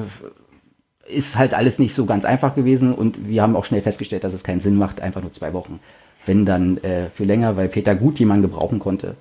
[1.06, 4.32] ist halt alles nicht so ganz einfach gewesen und wir haben auch schnell festgestellt, dass
[4.32, 5.80] es keinen Sinn macht, einfach nur zwei Wochen.
[6.26, 9.14] Wenn dann äh, für länger, weil Peter gut jemanden gebrauchen konnte.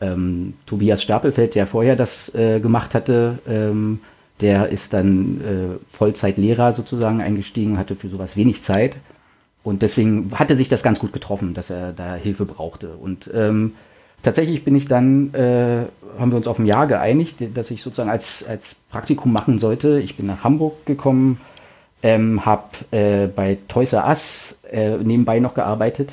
[0.00, 4.00] Ähm, Tobias Stapelfeld, der vorher das äh, gemacht hatte, ähm,
[4.40, 8.96] der ist dann äh, Vollzeitlehrer sozusagen eingestiegen, hatte für sowas wenig Zeit.
[9.62, 12.90] Und deswegen hatte sich das ganz gut getroffen, dass er da Hilfe brauchte.
[12.90, 13.72] Und ähm,
[14.22, 15.84] tatsächlich bin ich dann, äh,
[16.18, 20.00] haben wir uns auf ein Jahr geeinigt, dass ich sozusagen als, als Praktikum machen sollte.
[20.00, 21.40] Ich bin nach Hamburg gekommen,
[22.02, 26.12] ähm, habe äh, bei Toys R Us äh, nebenbei noch gearbeitet,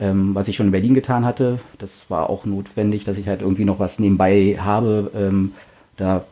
[0.00, 1.60] ähm, was ich schon in Berlin getan hatte.
[1.78, 5.10] Das war auch notwendig, dass ich halt irgendwie noch was nebenbei habe.
[5.14, 5.52] Ähm,
[5.96, 6.24] da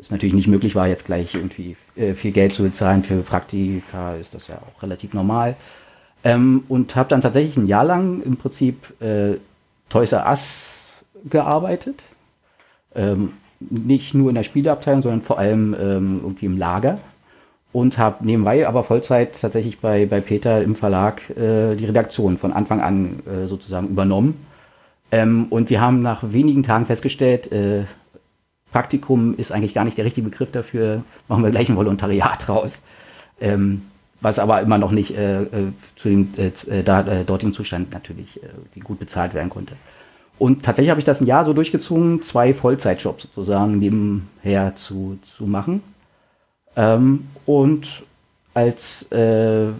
[0.00, 4.14] es natürlich nicht möglich war, jetzt gleich irgendwie äh, viel Geld zu bezahlen für Praktika,
[4.14, 5.56] ist das ja auch relativ normal.
[6.24, 9.36] Ähm, und habe dann tatsächlich ein Jahr lang im Prinzip äh,
[9.88, 10.76] Toys R Us
[11.28, 12.02] gearbeitet.
[12.94, 16.98] Ähm, nicht nur in der Spieleabteilung, sondern vor allem ähm, irgendwie im Lager.
[17.72, 22.52] Und habe nebenbei aber Vollzeit tatsächlich bei, bei Peter im Verlag äh, die Redaktion von
[22.52, 24.44] Anfang an äh, sozusagen übernommen.
[25.12, 27.84] Ähm, und wir haben nach wenigen Tagen festgestellt, äh,
[28.72, 32.78] Praktikum ist eigentlich gar nicht der richtige Begriff dafür, machen wir gleich ein Volontariat raus.
[33.40, 33.82] Ähm,
[34.20, 38.40] was aber immer noch nicht äh, äh, zu dem äh, da, äh, dortigen Zustand natürlich
[38.42, 39.76] äh, gut bezahlt werden konnte.
[40.38, 45.46] Und tatsächlich habe ich das ein Jahr so durchgezogen, zwei Vollzeitjobs sozusagen nebenher zu, zu
[45.46, 45.82] machen.
[46.76, 48.04] Ähm, und
[48.54, 49.72] als äh,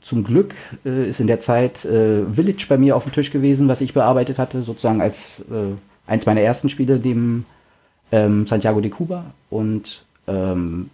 [0.00, 0.54] zum Glück
[0.86, 3.92] äh, ist in der Zeit äh, Village bei mir auf dem Tisch gewesen, was ich
[3.92, 7.44] bearbeitet hatte, sozusagen als äh, eins meiner ersten Spiele, dem
[8.12, 9.26] ähm, Santiago de Cuba.
[9.50, 10.88] Und ähm,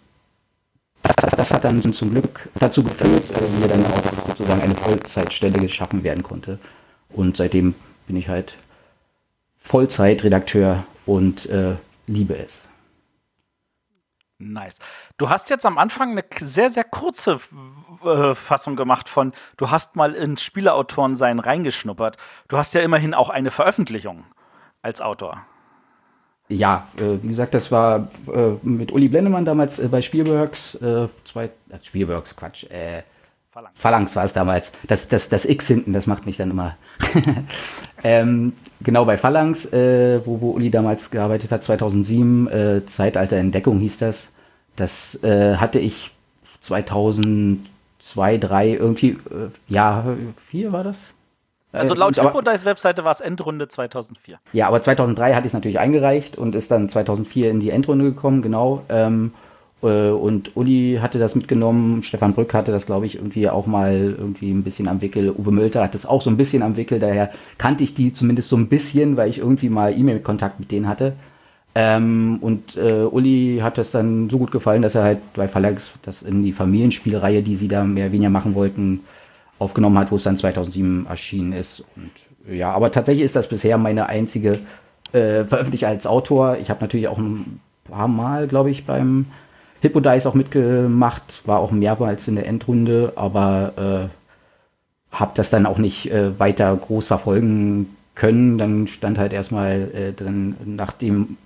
[1.03, 5.61] das, das hat dann zum Glück dazu geführt, dass mir dann auch sozusagen eine Vollzeitstelle
[5.61, 6.59] geschaffen werden konnte.
[7.11, 7.75] Und seitdem
[8.09, 8.57] bin ich halt
[9.59, 11.75] Vollzeitredakteur und äh,
[12.09, 12.65] liebe es.
[14.53, 14.79] Nice.
[15.17, 17.41] Du hast jetzt am Anfang eine sehr, sehr kurze
[18.05, 22.17] äh, Fassung gemacht von, du hast mal ins Spieleautorensein reingeschnuppert.
[22.49, 24.25] Du hast ja immerhin auch eine Veröffentlichung
[24.83, 25.43] als Autor.
[26.49, 31.09] Ja, äh, wie gesagt, das war äh, mit Uli Blendemann damals äh, bei Spielworks, äh,
[31.25, 33.03] zwei, äh, Spielworks, Quatsch, äh,
[33.51, 34.73] Phalanx, Phalanx war es damals.
[34.89, 36.77] Das, das, das X hinten, das macht mich dann immer.
[38.05, 38.53] ähm,
[38.83, 43.99] genau, bei Phalanx, äh, wo, wo Uli damals gearbeitet hat, 2007, äh, Zeitalter Entdeckung hieß
[43.99, 44.27] das.
[44.77, 46.13] Das äh, hatte ich
[46.61, 47.71] 2002,
[48.05, 50.05] 2003, irgendwie, äh, ja,
[50.47, 51.15] vier war das?
[51.73, 54.39] Also laut Hypodice Webseite war es Endrunde 2004.
[54.53, 58.05] Ja, aber 2003 hatte ich es natürlich eingereicht und ist dann 2004 in die Endrunde
[58.05, 58.85] gekommen, genau.
[58.89, 59.33] Ähm,
[59.83, 64.15] äh, und Uli hatte das mitgenommen, Stefan Brück hatte das, glaube ich, irgendwie auch mal
[64.17, 65.35] irgendwie ein bisschen am Wickel.
[65.37, 68.51] Uwe Mölter hat das auch so ein bisschen am Wickel, daher kannte ich die zumindest
[68.51, 71.15] so ein bisschen, weil ich irgendwie mal E-Mail-Kontakt mit denen hatte.
[71.75, 75.93] Ähm, und äh, Uli hat das dann so gut gefallen, dass er halt bei Verlags
[76.03, 79.01] das in die Familienspielreihe, die sie da mehr oder weniger machen wollten,
[79.59, 81.85] aufgenommen hat, wo es dann 2007 erschienen ist.
[81.97, 82.11] Und
[82.55, 84.59] ja, aber tatsächlich ist das bisher meine einzige
[85.13, 86.59] äh, Veröffentlichung als Autor.
[86.61, 89.27] Ich habe natürlich auch ein paar Mal, glaube ich, beim
[89.81, 94.11] Hippodice auch mitgemacht, war auch mehrmals in der Endrunde, aber
[95.11, 98.59] äh, habe das dann auch nicht äh, weiter groß verfolgen können.
[98.59, 101.37] Dann stand halt erstmal äh, dann nach dem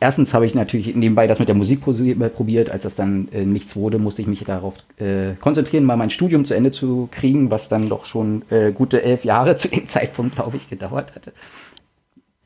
[0.00, 2.70] Erstens habe ich natürlich nebenbei das mit der Musik probiert.
[2.70, 6.44] Als das dann äh, nichts wurde, musste ich mich darauf äh, konzentrieren, mal mein Studium
[6.44, 10.36] zu Ende zu kriegen, was dann doch schon äh, gute elf Jahre zu dem Zeitpunkt,
[10.36, 11.32] glaube ich, gedauert hatte.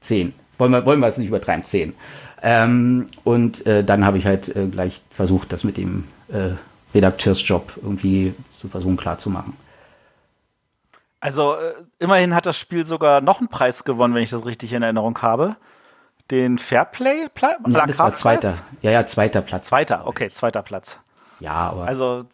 [0.01, 0.33] Zehn.
[0.57, 1.65] Wollen wir, wollen wir es nicht übertreiben?
[1.65, 1.95] Zehn.
[2.43, 6.51] Ähm, und äh, dann habe ich halt äh, gleich versucht, das mit dem äh,
[6.95, 9.55] Redakteursjob irgendwie zu versuchen klarzumachen.
[11.21, 14.73] Also äh, immerhin hat das Spiel sogar noch einen Preis gewonnen, wenn ich das richtig
[14.73, 15.57] in Erinnerung habe.
[16.33, 17.61] Den Fairplay Platz?
[17.68, 18.55] Ja, das war zweiter.
[18.81, 19.68] Ja, ja, zweiter Platz.
[19.68, 20.99] Zweiter, okay, zweiter Platz.
[21.40, 21.85] Ja, aber.
[21.85, 22.25] Also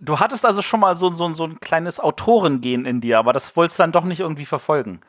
[0.00, 3.54] du hattest also schon mal so, so, so ein kleines Autorengehen in dir, aber das
[3.56, 5.00] wolltest du dann doch nicht irgendwie verfolgen.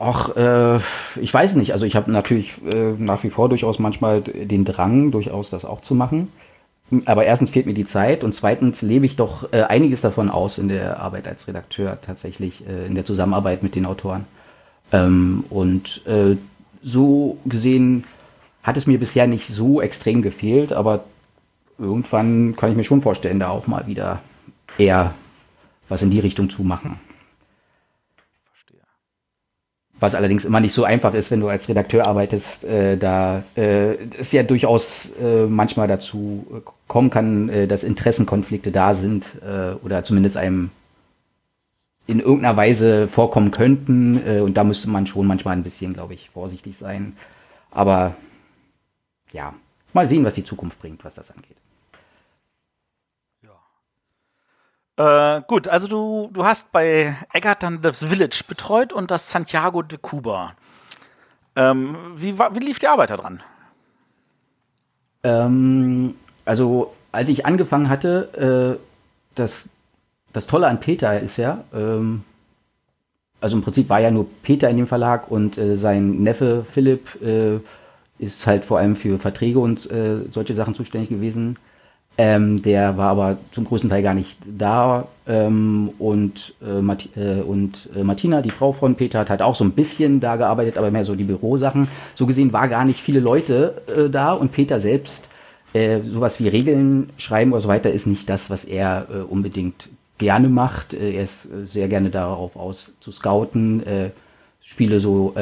[0.00, 0.78] Ach, äh,
[1.20, 1.72] ich weiß nicht.
[1.72, 5.80] Also ich habe natürlich äh, nach wie vor durchaus manchmal den Drang, durchaus das auch
[5.80, 6.32] zu machen.
[7.04, 10.58] Aber erstens fehlt mir die Zeit und zweitens lebe ich doch äh, einiges davon aus
[10.58, 14.26] in der Arbeit als Redakteur tatsächlich, äh, in der Zusammenarbeit mit den Autoren.
[14.92, 16.36] Ähm, und äh,
[16.82, 18.04] so gesehen
[18.62, 21.04] hat es mir bisher nicht so extrem gefehlt, aber
[21.78, 24.20] irgendwann kann ich mir schon vorstellen, da auch mal wieder
[24.78, 25.14] eher
[25.88, 26.98] was in die Richtung zu machen.
[29.98, 33.96] Was allerdings immer nicht so einfach ist, wenn du als Redakteur arbeitest, äh, da äh,
[34.18, 40.02] es ja durchaus äh, manchmal dazu kommen kann, äh, dass Interessenkonflikte da sind äh, oder
[40.02, 40.70] zumindest einem
[42.10, 44.20] in irgendeiner Weise vorkommen könnten.
[44.26, 47.16] Äh, und da müsste man schon manchmal ein bisschen, glaube ich, vorsichtig sein.
[47.70, 48.16] Aber
[49.32, 49.54] ja,
[49.92, 51.56] mal sehen, was die Zukunft bringt, was das angeht.
[55.00, 59.80] Äh, gut, also du, du hast bei Eggert dann das Village betreut und das Santiago
[59.80, 60.52] de Cuba.
[61.56, 63.42] Ähm, wie, wie lief die Arbeit da dran?
[65.22, 68.84] Ähm, also, als ich angefangen hatte, äh,
[69.34, 69.70] das,
[70.32, 72.22] das Tolle an Peter ist ja, ähm,
[73.40, 77.20] also im Prinzip war ja nur Peter in dem Verlag und äh, sein Neffe Philipp
[77.22, 77.58] äh,
[78.18, 81.56] ist halt vor allem für Verträge und äh, solche Sachen zuständig gewesen.
[82.18, 85.08] Ähm, der war aber zum größten Teil gar nicht da.
[85.26, 89.64] Ähm, und, äh, äh, und äh, Martina, die Frau von Peter, hat halt auch so
[89.64, 91.88] ein bisschen da gearbeitet, aber mehr so die Bürosachen.
[92.14, 95.30] So gesehen war gar nicht viele Leute äh, da und Peter selbst,
[95.72, 99.88] äh, sowas wie Regeln schreiben oder so weiter, ist nicht das, was er äh, unbedingt
[100.20, 100.94] gerne macht.
[100.94, 103.82] er ist sehr gerne darauf aus zu scouten,
[104.60, 105.34] Spiele so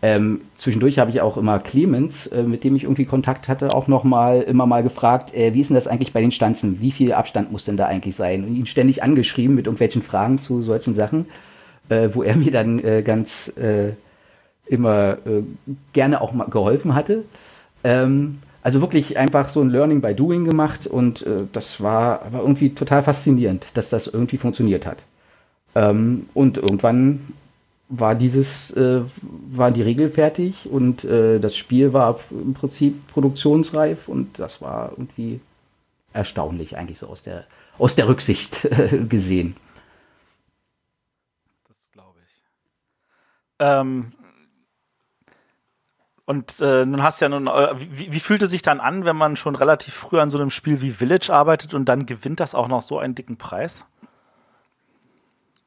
[0.01, 3.87] Ähm, zwischendurch habe ich auch immer Clemens, äh, mit dem ich irgendwie Kontakt hatte, auch
[3.87, 6.81] noch mal immer mal gefragt, äh, wie ist denn das eigentlich bei den Stanzen?
[6.81, 8.43] Wie viel Abstand muss denn da eigentlich sein?
[8.43, 11.25] Und ihn ständig angeschrieben mit irgendwelchen Fragen zu solchen Sachen,
[11.89, 13.93] äh, wo er mir dann äh, ganz äh,
[14.67, 15.43] immer äh,
[15.93, 17.23] gerne auch mal geholfen hatte.
[17.83, 22.73] Ähm, also wirklich einfach so ein Learning by Doing gemacht und das war, war irgendwie
[22.73, 25.03] total faszinierend, dass das irgendwie funktioniert hat.
[25.75, 27.19] Ähm, und irgendwann
[27.87, 34.07] war dieses, äh, war die Regel fertig und äh, das Spiel war im Prinzip produktionsreif
[34.07, 35.39] und das war irgendwie
[36.13, 37.45] erstaunlich eigentlich so aus der,
[37.77, 39.55] aus der Rücksicht äh, gesehen.
[41.67, 42.41] Das glaube ich.
[43.59, 44.13] Ähm,
[46.25, 49.15] und äh, nun hast ja nun, äh, wie, wie fühlt es sich dann an, wenn
[49.15, 52.55] man schon relativ früh an so einem Spiel wie Village arbeitet und dann gewinnt das
[52.55, 53.85] auch noch so einen dicken Preis?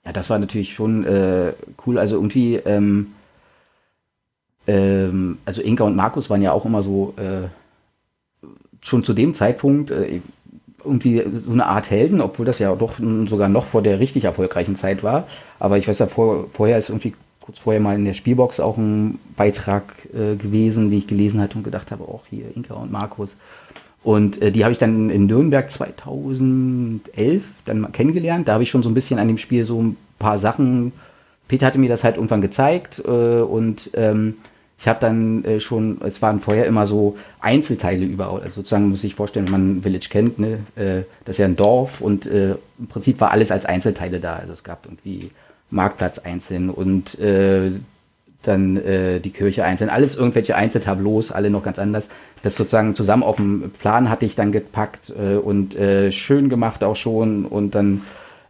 [0.08, 1.52] Ja, das war natürlich schon äh,
[1.86, 1.98] cool.
[1.98, 3.08] Also irgendwie, ähm,
[4.66, 7.48] ähm, also Inka und Markus waren ja auch immer so äh,
[8.80, 10.22] schon zu dem Zeitpunkt äh,
[10.82, 12.94] irgendwie so eine Art Helden, obwohl das ja doch
[13.26, 15.26] sogar noch vor der richtig erfolgreichen Zeit war.
[15.58, 18.78] Aber ich weiß ja, vor, vorher ist irgendwie kurz vorher mal in der Spielbox auch
[18.78, 22.90] ein Beitrag äh, gewesen, den ich gelesen hatte und gedacht habe, auch hier Inka und
[22.90, 23.36] Markus.
[24.08, 27.02] Und äh, die habe ich dann in Nürnberg 2011
[27.66, 28.48] dann mal kennengelernt.
[28.48, 30.92] Da habe ich schon so ein bisschen an dem Spiel so ein paar Sachen.
[31.46, 34.36] Peter hatte mir das halt irgendwann gezeigt äh, und ähm,
[34.78, 38.40] ich habe dann äh, schon, es waren vorher immer so Einzelteile überall.
[38.40, 41.56] Also sozusagen muss ich vorstellen, wenn man Village kennt, ne, äh, das ist ja ein
[41.56, 44.36] Dorf und äh, im Prinzip war alles als Einzelteile da.
[44.36, 45.32] Also es gab irgendwie
[45.68, 47.72] Marktplatz einzeln und äh,
[48.42, 52.08] dann äh, die Kirche einzeln, alles irgendwelche Einzeltableaus, alle noch ganz anders.
[52.42, 56.84] Das sozusagen zusammen auf dem Plan hatte ich dann gepackt äh, und äh, schön gemacht
[56.84, 57.44] auch schon.
[57.44, 58.02] Und dann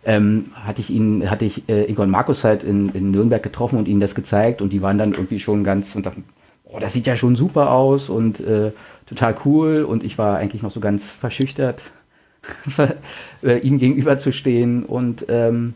[0.04, 3.78] ähm, hatte ich ihn, hatte ich äh, Ingo und Markus halt in, in Nürnberg getroffen
[3.78, 4.60] und ihnen das gezeigt.
[4.60, 6.24] Und die waren dann irgendwie schon ganz und dachten,
[6.64, 8.72] oh, das sieht ja schon super aus und äh,
[9.06, 9.84] total cool.
[9.84, 11.80] Und ich war eigentlich noch so ganz verschüchtert,
[13.42, 14.84] äh, ihm gegenüberzustehen.
[14.84, 15.74] Und ähm,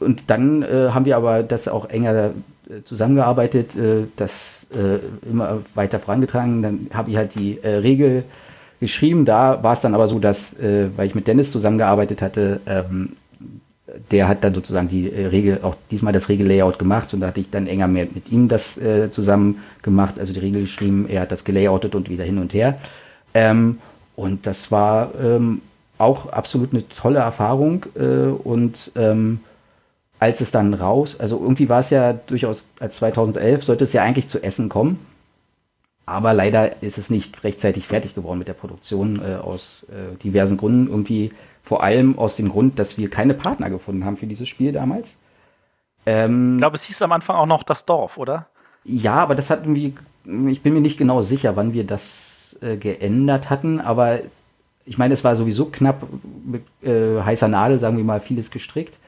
[0.00, 2.32] und dann äh, haben wir aber das auch enger
[2.84, 6.62] zusammengearbeitet, äh, das äh, immer weiter vorangetragen.
[6.62, 8.24] Dann habe ich halt die äh, Regel
[8.80, 9.24] geschrieben.
[9.24, 13.16] Da war es dann aber so, dass, äh, weil ich mit Dennis zusammengearbeitet hatte, ähm,
[14.10, 17.40] der hat dann sozusagen die äh, Regel, auch diesmal das Regellayout gemacht und da hatte
[17.40, 21.22] ich dann enger mehr mit ihm das äh, zusammen gemacht, also die Regel geschrieben, er
[21.22, 22.78] hat das gelayoutet und wieder hin und her.
[23.34, 23.78] Ähm,
[24.16, 25.62] und das war ähm,
[25.98, 28.92] auch absolut eine tolle Erfahrung äh, und
[30.20, 34.02] als es dann raus, also irgendwie war es ja durchaus als 2011, sollte es ja
[34.02, 35.04] eigentlich zu Essen kommen.
[36.04, 40.56] Aber leider ist es nicht rechtzeitig fertig geworden mit der Produktion äh, aus äh, diversen
[40.56, 40.88] Gründen.
[40.88, 44.72] Irgendwie vor allem aus dem Grund, dass wir keine Partner gefunden haben für dieses Spiel
[44.72, 45.08] damals.
[46.04, 48.48] Ähm, ich glaube, es hieß am Anfang auch noch das Dorf, oder?
[48.84, 49.92] Ja, aber das hatten wir,
[50.50, 54.18] ich bin mir nicht genau sicher, wann wir das äh, geändert hatten, aber
[54.84, 56.02] ich meine, es war sowieso knapp
[56.44, 58.98] mit äh, heißer Nadel, sagen wir mal, vieles gestrickt.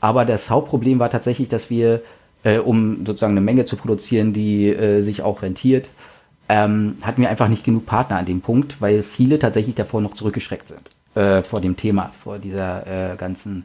[0.00, 2.02] Aber das Hauptproblem war tatsächlich, dass wir,
[2.42, 5.88] äh, um sozusagen eine Menge zu produzieren, die äh, sich auch rentiert,
[6.48, 10.14] ähm, hatten wir einfach nicht genug Partner an dem Punkt, weil viele tatsächlich davor noch
[10.14, 13.64] zurückgeschreckt sind äh, vor dem Thema, vor dieser äh, ganzen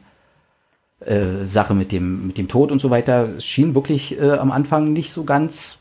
[1.00, 3.28] äh, Sache mit dem, mit dem Tod und so weiter.
[3.36, 5.78] Es schien wirklich äh, am Anfang nicht so ganz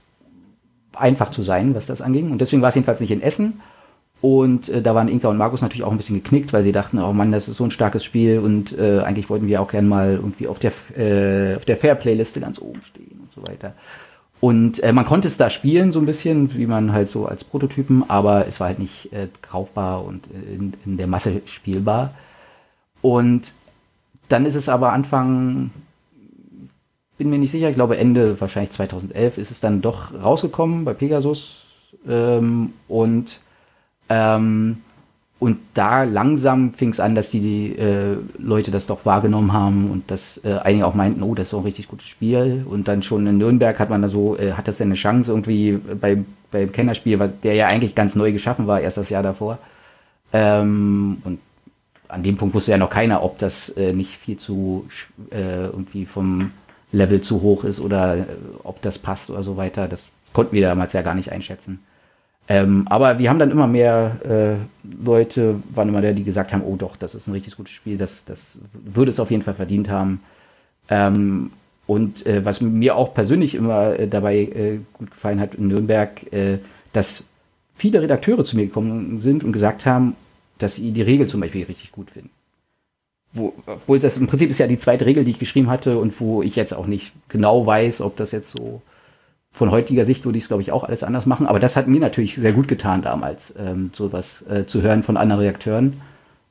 [0.94, 2.32] einfach zu sein, was das anging.
[2.32, 3.62] Und deswegen war es jedenfalls nicht in Essen.
[4.22, 7.00] Und äh, da waren Inka und Markus natürlich auch ein bisschen geknickt, weil sie dachten,
[7.00, 9.88] oh Mann, das ist so ein starkes Spiel und äh, eigentlich wollten wir auch gern
[9.88, 13.74] mal irgendwie auf der, äh, auf der Fair-Playliste ganz oben stehen und so weiter.
[14.40, 17.44] Und äh, man konnte es da spielen, so ein bisschen, wie man halt so als
[17.44, 22.14] Prototypen, aber es war halt nicht äh, kaufbar und in, in der Masse spielbar.
[23.02, 23.54] Und
[24.30, 25.72] dann ist es aber Anfang,
[27.18, 30.94] bin mir nicht sicher, ich glaube Ende wahrscheinlich 2011 ist es dann doch rausgekommen bei
[30.94, 31.66] Pegasus.
[32.08, 33.42] Ähm, und
[34.12, 34.78] ähm,
[35.40, 40.12] und da langsam fing es an, dass die äh, Leute das doch wahrgenommen haben und
[40.12, 42.64] dass äh, einige auch meinten, oh, das ist doch ein richtig gutes Spiel.
[42.70, 45.32] Und dann schon in Nürnberg hat man da so, äh, hat das denn eine Chance
[45.32, 49.24] irgendwie bei, beim Kennerspiel, was, der ja eigentlich ganz neu geschaffen war, erst das Jahr
[49.24, 49.58] davor.
[50.32, 51.40] Ähm, und
[52.08, 54.86] an dem Punkt wusste ja noch keiner, ob das äh, nicht viel zu
[55.32, 56.52] äh, irgendwie vom
[56.92, 58.26] Level zu hoch ist oder äh,
[58.64, 59.88] ob das passt oder so weiter.
[59.88, 61.80] Das konnten wir damals ja gar nicht einschätzen.
[62.52, 66.64] Ähm, aber wir haben dann immer mehr äh, Leute, waren immer der, die gesagt haben,
[66.64, 69.54] oh doch, das ist ein richtig gutes Spiel, das, das würde es auf jeden Fall
[69.54, 70.22] verdient haben.
[70.90, 71.52] Ähm,
[71.88, 76.34] und äh, was mir auch persönlich immer äh, dabei äh, gut gefallen hat in Nürnberg,
[76.34, 76.58] äh,
[76.92, 77.24] dass
[77.74, 80.18] viele Redakteure zu mir gekommen sind und gesagt haben,
[80.58, 82.32] dass sie die Regel zum Beispiel richtig gut finden.
[83.32, 86.20] Wo, obwohl das im Prinzip ist ja die zweite Regel, die ich geschrieben hatte und
[86.20, 88.82] wo ich jetzt auch nicht genau weiß, ob das jetzt so
[89.52, 91.46] von heutiger Sicht würde ich es, glaube ich, auch alles anders machen.
[91.46, 95.18] Aber das hat mir natürlich sehr gut getan damals, ähm, sowas äh, zu hören von
[95.18, 96.02] anderen Redakteuren.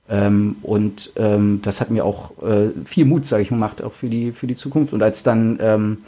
[0.09, 4.09] Ähm, und ähm, das hat mir auch äh, viel Mut, sage ich gemacht, auch für
[4.09, 4.93] die, für die Zukunft.
[4.93, 5.99] Und als dann ähm,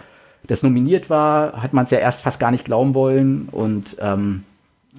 [0.47, 3.49] das nominiert war, hat man es ja erst fast gar nicht glauben wollen.
[3.51, 4.43] Und, ähm,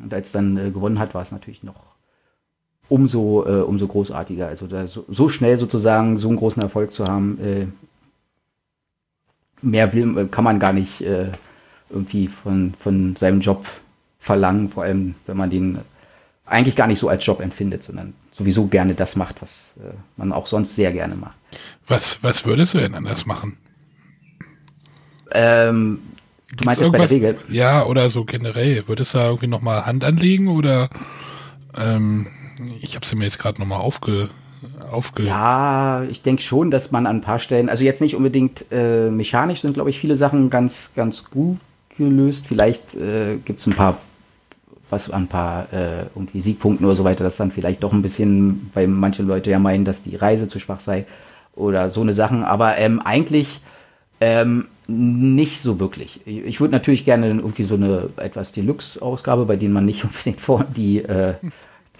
[0.01, 1.75] und als dann äh, gewonnen hat, war es natürlich noch
[2.89, 4.47] umso, äh, umso großartiger.
[4.47, 7.67] Also da so, so schnell sozusagen so einen großen Erfolg zu haben, äh,
[9.61, 11.27] mehr will, äh, kann man gar nicht äh,
[11.93, 13.65] irgendwie von, von seinem Job
[14.19, 15.79] verlangen, vor allem wenn man den
[16.45, 20.31] eigentlich gar nicht so als Job empfindet, sondern sowieso gerne das macht, was äh, man
[20.31, 21.35] auch sonst sehr gerne macht.
[21.87, 23.57] Was, was würdest du denn anders machen?
[25.31, 25.99] Ähm,
[26.55, 27.37] du meinst jetzt bei der Regel?
[27.49, 28.87] Ja, oder so generell.
[28.87, 30.89] Würdest du da irgendwie nochmal Hand anlegen oder
[31.77, 32.27] ähm,
[32.81, 34.29] ich habe sie mir jetzt gerade nochmal aufge,
[34.91, 35.23] aufge.
[35.23, 39.09] Ja, ich denke schon, dass man an ein paar Stellen, also jetzt nicht unbedingt äh,
[39.09, 41.59] mechanisch sind, glaube ich, viele Sachen ganz, ganz gut
[41.97, 42.47] gelöst.
[42.47, 43.97] Vielleicht äh, gibt es ein paar,
[44.89, 48.69] was ein paar äh, irgendwie Siegpunkten oder so weiter, das dann vielleicht doch ein bisschen,
[48.73, 51.05] weil manche Leute ja meinen, dass die Reise zu schwach sei
[51.55, 52.43] oder so eine Sachen.
[52.43, 53.61] Aber ähm, eigentlich
[54.21, 56.21] ähm, nicht so wirklich.
[56.25, 60.63] Ich würde natürlich gerne irgendwie so eine etwas Deluxe-Ausgabe, bei denen man nicht unbedingt vor
[60.63, 61.35] die, äh,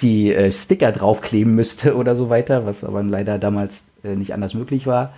[0.01, 4.53] die äh, Sticker draufkleben müsste oder so weiter, was aber leider damals äh, nicht anders
[4.53, 5.13] möglich war.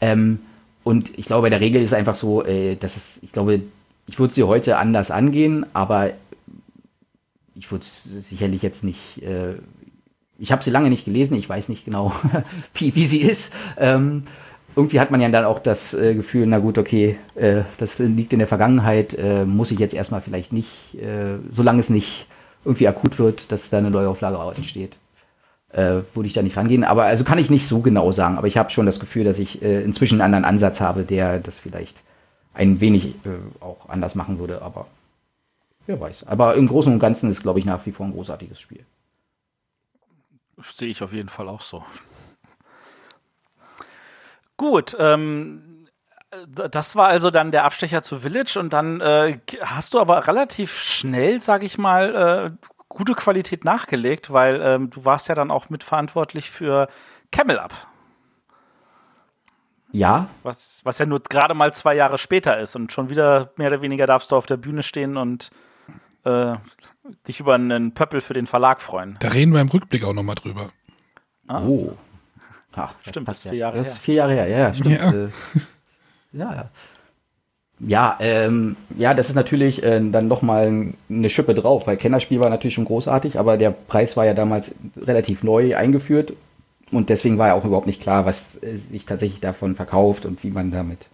[0.00, 0.40] Ähm,
[0.84, 3.60] und ich glaube, bei der Regel ist einfach so, äh, dass es, ich glaube,
[4.06, 6.10] ich würde sie heute anders angehen, aber
[7.54, 9.22] ich würde sicherlich jetzt nicht.
[9.22, 9.54] Äh,
[10.38, 12.12] ich habe sie lange nicht gelesen, ich weiß nicht genau,
[12.74, 13.54] wie, wie sie ist.
[13.78, 14.24] Ähm,
[14.76, 18.34] irgendwie hat man ja dann auch das äh, Gefühl, na gut, okay, äh, das liegt
[18.34, 22.26] in der Vergangenheit, äh, muss ich jetzt erstmal vielleicht nicht, äh, solange es nicht
[22.64, 24.98] irgendwie akut wird, dass da eine Neuauflage entsteht,
[25.72, 26.84] äh, würde ich da nicht rangehen.
[26.84, 29.38] Aber also kann ich nicht so genau sagen, aber ich habe schon das Gefühl, dass
[29.38, 32.02] ich äh, inzwischen einen anderen Ansatz habe, der das vielleicht
[32.56, 34.86] ein wenig äh, auch anders machen würde, aber
[35.86, 36.24] wer weiß.
[36.26, 38.84] Aber im Großen und Ganzen ist, glaube ich, nach wie vor ein großartiges Spiel.
[40.70, 41.84] Sehe ich auf jeden Fall auch so.
[44.56, 45.86] Gut, ähm,
[46.46, 50.80] das war also dann der Abstecher zu Village und dann äh, hast du aber relativ
[50.80, 55.68] schnell, sage ich mal, äh, gute Qualität nachgelegt, weil ähm, du warst ja dann auch
[55.68, 56.88] mitverantwortlich für
[57.30, 57.72] Camel Up.
[59.96, 60.28] Ja.
[60.42, 63.80] Was, was ja nur gerade mal zwei Jahre später ist und schon wieder mehr oder
[63.80, 65.50] weniger darfst du auf der Bühne stehen und
[66.24, 66.54] äh,
[67.26, 69.16] dich über einen Pöppel für den Verlag freuen.
[69.20, 70.70] Da reden wir im Rückblick auch nochmal drüber.
[71.48, 71.62] Ah.
[71.62, 71.96] Oh.
[72.74, 75.00] Ach, stimmt, das ist vier Jahre das ist vier Jahre her, ja, stimmt.
[75.00, 75.28] Ja, äh,
[76.32, 76.54] ja.
[76.54, 76.70] ja.
[77.78, 82.48] Ja, ähm, ja, das ist natürlich äh, dann nochmal eine Schippe drauf, weil Kennerspiel war
[82.48, 86.32] natürlich schon großartig, aber der Preis war ja damals relativ neu eingeführt
[86.92, 90.42] und deswegen war ja auch überhaupt nicht klar, was äh, sich tatsächlich davon verkauft und
[90.42, 91.08] wie man damit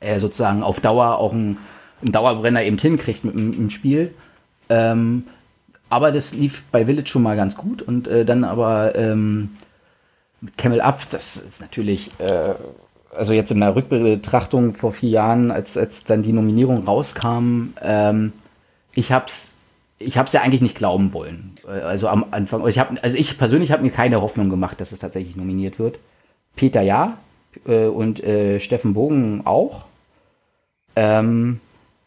[0.00, 1.58] äh, sozusagen auf Dauer auch einen,
[2.02, 4.14] einen Dauerbrenner eben hinkriegt mit dem Spiel.
[4.68, 5.24] Ähm,
[5.90, 9.50] aber das lief bei Village schon mal ganz gut und äh, dann aber ähm,
[10.40, 12.54] mit Camel Up, das ist natürlich, äh,
[13.14, 18.32] also jetzt in der Rückbetrachtung vor vier Jahren, als, als dann die Nominierung rauskam, ähm,
[18.92, 19.54] ich hab's
[19.98, 21.53] ich habe es ja eigentlich nicht glauben wollen.
[21.66, 24.92] Äh, also am Anfang, ich hab, also ich persönlich habe mir keine Hoffnung gemacht, dass
[24.92, 25.98] es tatsächlich nominiert wird.
[26.56, 27.18] Peter ja
[27.66, 29.84] äh, und äh, Steffen Bogen auch.
[30.96, 31.60] Ähm,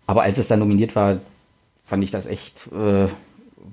[0.05, 1.19] aber als es dann nominiert war,
[1.83, 3.07] fand ich das echt, äh,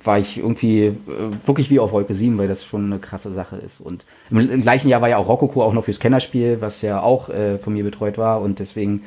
[0.04, 0.96] war ich irgendwie äh,
[1.44, 3.80] wirklich wie auf Wolke 7, weil das schon eine krasse Sache ist.
[3.80, 7.00] Und im, im gleichen Jahr war ja auch Rococo auch noch fürs Kennerspiel, was ja
[7.00, 8.40] auch äh, von mir betreut war.
[8.40, 9.04] Und deswegen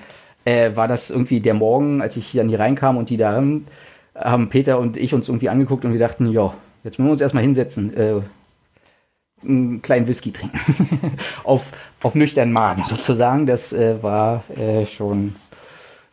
[0.75, 3.34] war das irgendwie der Morgen, als ich dann hier reinkam und die da
[4.15, 6.53] haben Peter und ich uns irgendwie angeguckt und wir dachten, ja,
[6.88, 8.22] jetzt müssen wir uns erstmal hinsetzen, äh,
[9.44, 10.60] einen kleinen Whisky trinken.
[11.44, 11.72] auf,
[12.02, 13.46] auf nüchternen Magen sozusagen.
[13.46, 15.36] Das äh, war äh, schon,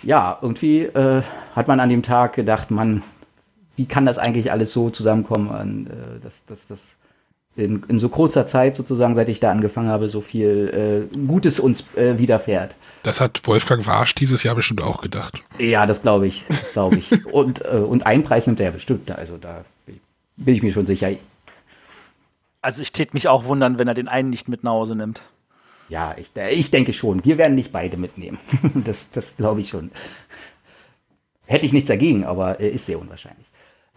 [0.03, 1.23] ja, irgendwie äh,
[1.55, 3.03] hat man an dem Tag gedacht, man,
[3.77, 6.87] wie kann das eigentlich alles so zusammenkommen, an, äh, dass, dass, dass
[7.57, 11.61] in, in so kurzer Zeit sozusagen, seit ich da angefangen habe, so viel äh, Gutes
[11.61, 12.75] uns äh, widerfährt.
[13.05, 15.41] Das hat Wolfgang Warsch dieses Jahr bestimmt auch gedacht.
[15.59, 17.27] Ja, das glaube ich, glaube ich.
[17.27, 19.65] und, äh, und einen Preis nimmt er bestimmt, also da
[20.37, 21.11] bin ich mir schon sicher.
[22.61, 25.21] Also ich tät mich auch wundern, wenn er den einen nicht mit nach Hause nimmt.
[25.89, 27.25] Ja, ich, ich denke schon.
[27.25, 28.39] Wir werden nicht beide mitnehmen.
[28.85, 29.91] das das glaube ich schon.
[31.47, 33.47] hätte ich nichts dagegen, aber äh, ist sehr unwahrscheinlich.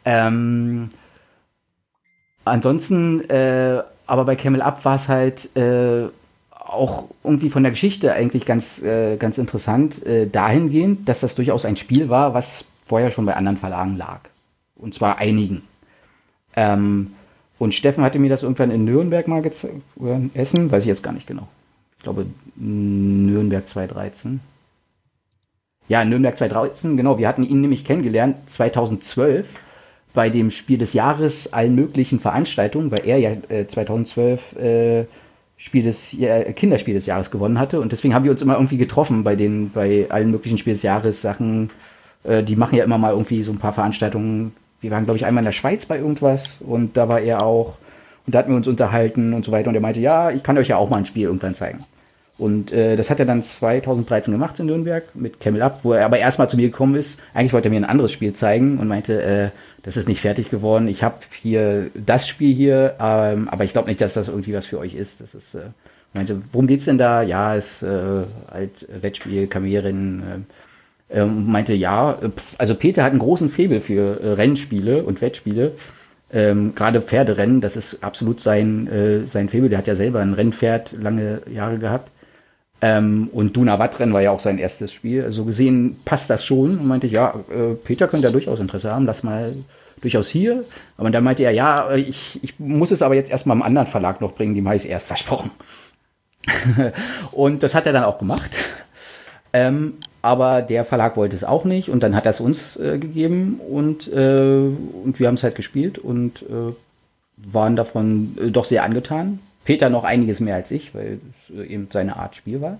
[0.06, 0.90] Ähm,
[2.46, 6.08] ansonsten, äh, aber bei Camel Up war es halt äh,
[6.52, 11.66] auch irgendwie von der Geschichte eigentlich ganz, äh, ganz interessant, äh, dahingehend, dass das durchaus
[11.66, 14.22] ein Spiel war, was vorher schon bei anderen Verlagen lag.
[14.76, 15.67] Und zwar einigen.
[16.58, 17.12] Ähm,
[17.60, 20.88] und Steffen hatte mir das irgendwann in Nürnberg mal gezeigt, oder in Essen, weiß ich
[20.88, 21.48] jetzt gar nicht genau.
[21.98, 24.42] Ich glaube, Nürnberg 2013.
[25.88, 27.18] Ja, Nürnberg 2013, genau.
[27.18, 29.60] Wir hatten ihn nämlich kennengelernt 2012
[30.14, 35.06] bei dem Spiel des Jahres allen möglichen Veranstaltungen, weil er ja äh, 2012 äh,
[35.58, 38.78] Spiel des äh, Kinderspiel des Jahres gewonnen hatte und deswegen haben wir uns immer irgendwie
[38.78, 41.72] getroffen bei den bei allen möglichen Spiel des Jahres Sachen.
[42.24, 44.54] Äh, die machen ja immer mal irgendwie so ein paar Veranstaltungen.
[44.82, 47.78] Wir waren glaube ich einmal in der Schweiz bei irgendwas und da war er auch
[48.26, 50.58] und da hatten wir uns unterhalten und so weiter und er meinte ja ich kann
[50.58, 51.86] euch ja auch mal ein Spiel irgendwann zeigen.
[52.38, 56.06] Und äh, das hat er dann 2013 gemacht in Nürnberg mit Camel Up, wo er
[56.06, 57.20] aber erstmal zu mir gekommen ist.
[57.34, 59.50] Eigentlich wollte er mir ein anderes Spiel zeigen und meinte, äh,
[59.82, 60.88] das ist nicht fertig geworden.
[60.88, 64.68] Ich habe hier das Spiel hier, ähm, aber ich glaube nicht, dass das irgendwie was
[64.68, 65.20] für euch ist.
[65.20, 65.62] Das ist, äh,
[66.14, 67.24] meinte, worum geht's denn da?
[67.24, 70.20] Ja, ist äh, halt Wettspiel, Kamerin.
[70.20, 70.67] Äh,
[71.10, 72.18] ähm, meinte, ja,
[72.58, 75.74] also Peter hat einen großen Febel für äh, Rennspiele und Wettspiele.
[76.32, 79.70] Ähm, Gerade Pferderennen, das ist absolut sein, äh, sein Febel.
[79.70, 82.12] Der hat ja selber ein Rennpferd lange Jahre gehabt.
[82.82, 85.24] Ähm, und Duna Wattrennen war ja auch sein erstes Spiel.
[85.24, 86.78] Also gesehen passt das schon.
[86.78, 89.56] Und meinte ich, ja, äh, Peter könnte ja durchaus Interesse haben, lass mal
[90.02, 90.66] durchaus hier.
[90.98, 94.22] Aber dann meinte er, ja, ich, ich muss es aber jetzt erstmal im anderen Verlag
[94.22, 95.52] noch bringen, dem habe ich erst versprochen.
[97.32, 98.52] und das hat er dann auch gemacht.
[99.54, 99.96] Ähm,
[100.28, 103.62] aber der Verlag wollte es auch nicht und dann hat er es uns äh, gegeben
[103.66, 104.60] und, äh,
[105.04, 106.74] und wir haben es halt gespielt und äh,
[107.38, 109.40] waren davon äh, doch sehr angetan.
[109.64, 112.80] Peter noch einiges mehr als ich, weil es äh, eben seine Art Spiel war.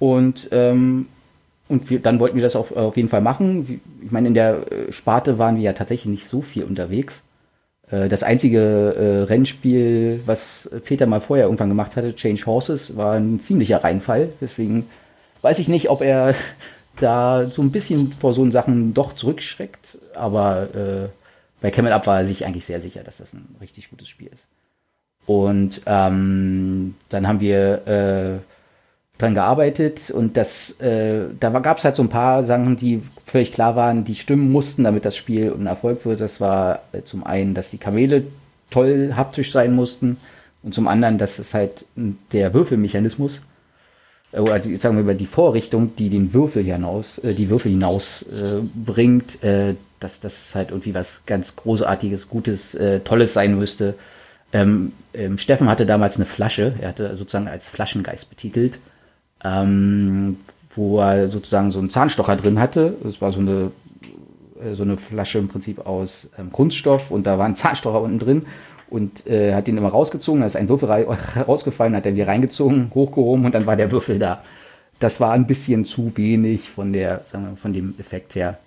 [0.00, 1.06] Und, ähm,
[1.68, 3.80] und wir, dann wollten wir das auf, auf jeden Fall machen.
[4.04, 7.22] Ich meine, in der äh, Sparte waren wir ja tatsächlich nicht so viel unterwegs.
[7.88, 13.84] Das einzige Rennspiel, was Peter mal vorher irgendwann gemacht hatte, Change Horses, war ein ziemlicher
[13.84, 14.30] Reinfall.
[14.40, 14.86] Deswegen
[15.46, 16.34] weiß ich nicht, ob er
[16.98, 19.98] da so ein bisschen vor so Sachen doch zurückschreckt.
[20.14, 21.08] Aber äh,
[21.60, 24.28] bei Camel Up war er sich eigentlich sehr sicher, dass das ein richtig gutes Spiel
[24.28, 24.46] ist.
[25.24, 28.38] Und ähm, dann haben wir äh,
[29.18, 33.52] dran gearbeitet und das, äh, da gab es halt so ein paar Sachen, die völlig
[33.52, 36.20] klar waren, die stimmen mussten, damit das Spiel ein Erfolg wird.
[36.20, 38.24] Das war äh, zum einen, dass die Kamele
[38.70, 40.18] toll haptisch sein mussten
[40.62, 41.86] und zum anderen, dass es halt
[42.32, 43.40] der Würfelmechanismus
[44.38, 48.22] oder die, sagen wir mal die Vorrichtung, die den Würfel hinaus, äh, die Würfel hinaus
[48.22, 53.94] äh, äh, dass das halt irgendwie was ganz großartiges, gutes, äh, tolles sein müsste.
[54.52, 58.78] Ähm, ähm, Steffen hatte damals eine Flasche, er hatte sozusagen als Flaschengeist betitelt,
[59.42, 60.38] ähm,
[60.74, 62.94] wo er sozusagen so einen Zahnstocher drin hatte.
[63.02, 63.72] Das war so eine,
[64.62, 68.18] äh, so eine Flasche im Prinzip aus ähm, Kunststoff und da war ein Zahnstocher unten
[68.18, 68.46] drin
[68.88, 70.88] und äh, hat den immer rausgezogen, da ist ein Würfel
[71.46, 74.42] rausgefallen, hat er wieder reingezogen, hochgehoben und dann war der Würfel da.
[74.98, 78.58] Das war ein bisschen zu wenig von der, sagen wir, von dem Effekt her.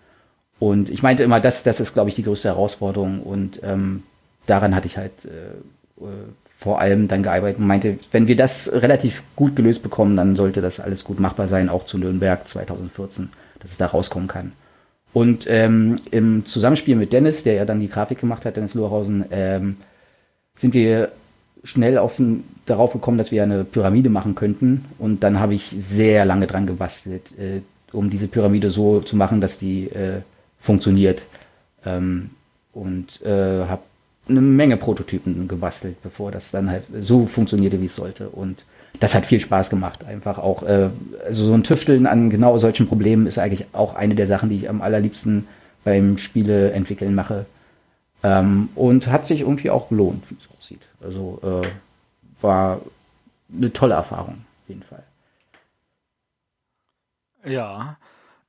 [0.59, 3.24] Und ich meinte immer, das, das ist, glaube ich, die größte Herausforderung.
[3.24, 4.03] Und ähm,
[4.45, 6.07] daran hatte ich halt äh, äh,
[6.57, 10.61] vor allem dann gearbeitet und meinte, wenn wir das relativ gut gelöst bekommen, dann sollte
[10.61, 13.30] das alles gut machbar sein, auch zu Nürnberg 2014,
[13.61, 14.51] dass es da rauskommen kann.
[15.13, 19.26] Und ähm, im Zusammenspiel mit Dennis, der ja dann die Grafik gemacht hat, Dennis Lohrhausen,
[19.32, 19.78] ähm,
[20.60, 21.12] sind wir
[21.64, 22.22] schnell auf,
[22.66, 24.86] darauf gekommen, dass wir eine Pyramide machen könnten.
[24.97, 29.41] Und dann habe ich sehr lange dran gebastelt, äh, um diese Pyramide so zu machen,
[29.41, 30.22] dass die äh,
[30.60, 31.24] funktioniert.
[31.86, 32.32] Ähm,
[32.74, 33.82] und äh, habe
[34.28, 38.30] eine Menge Prototypen gebastelt, bevor das dann halt so funktionierte, wie es sollte.
[38.30, 38.66] Und
[38.99, 40.03] das hat viel Spaß gemacht.
[40.05, 40.89] Einfach auch, äh,
[41.26, 44.57] also so ein Tüfteln an genau solchen Problemen ist eigentlich auch eine der Sachen, die
[44.57, 45.47] ich am allerliebsten
[45.84, 47.45] beim Spiele entwickeln mache.
[48.22, 50.24] Ähm, und hat sich irgendwie auch gelohnt,
[50.70, 50.82] aussieht.
[51.01, 51.67] Also äh,
[52.41, 52.82] war
[53.53, 55.03] eine tolle Erfahrung, auf jeden Fall.
[57.45, 57.97] Ja.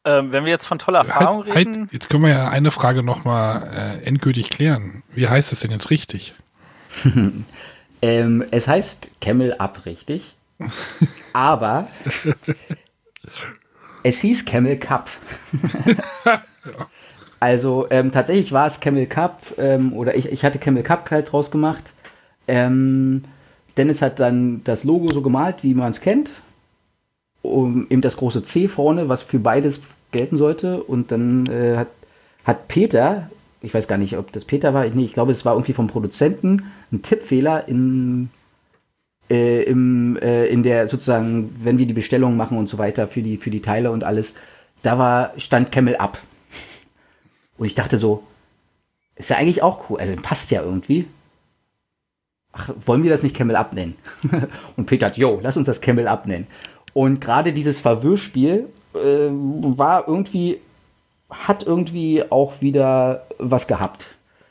[0.04, 1.80] Ähm, wenn wir jetzt von toller halt, Erfahrung halt, reden.
[1.82, 5.02] Halt, jetzt können wir ja eine Frage nochmal äh, endgültig klären.
[5.10, 6.34] Wie heißt es denn jetzt richtig?
[8.02, 10.36] ähm, es heißt Camel Up richtig.
[11.32, 11.88] aber
[14.02, 15.10] es hieß Camel Cup.
[17.40, 21.32] also ähm, tatsächlich war es Camel Cup ähm, oder ich, ich hatte Camel Cup halt
[21.32, 21.92] draus gemacht.
[22.48, 23.22] Ähm,
[23.76, 26.30] Dennis hat dann das Logo so gemalt, wie man es kennt
[27.42, 29.80] um, eben das große C vorne, was für beides
[30.12, 30.82] gelten sollte.
[30.82, 31.88] Und dann äh, hat,
[32.44, 33.30] hat Peter,
[33.62, 35.86] ich weiß gar nicht, ob das Peter war, nee, ich glaube, es war irgendwie vom
[35.86, 38.30] Produzenten, ein Tippfehler in,
[39.30, 43.22] äh, im, äh, in der sozusagen, wenn wir die Bestellung machen und so weiter für
[43.22, 44.34] die, für die Teile und alles,
[44.82, 46.20] da war, stand Camel Up.
[47.58, 48.22] Und ich dachte so,
[49.16, 50.00] ist ja eigentlich auch cool.
[50.00, 51.06] Also passt ja irgendwie.
[52.52, 53.74] Ach, wollen wir das nicht Camel Up
[54.76, 56.26] und Peter hat, yo, lass uns das Camel Up.
[56.92, 60.58] Und gerade dieses Verwirrspiel äh, war irgendwie,
[61.28, 64.08] hat irgendwie auch wieder was gehabt.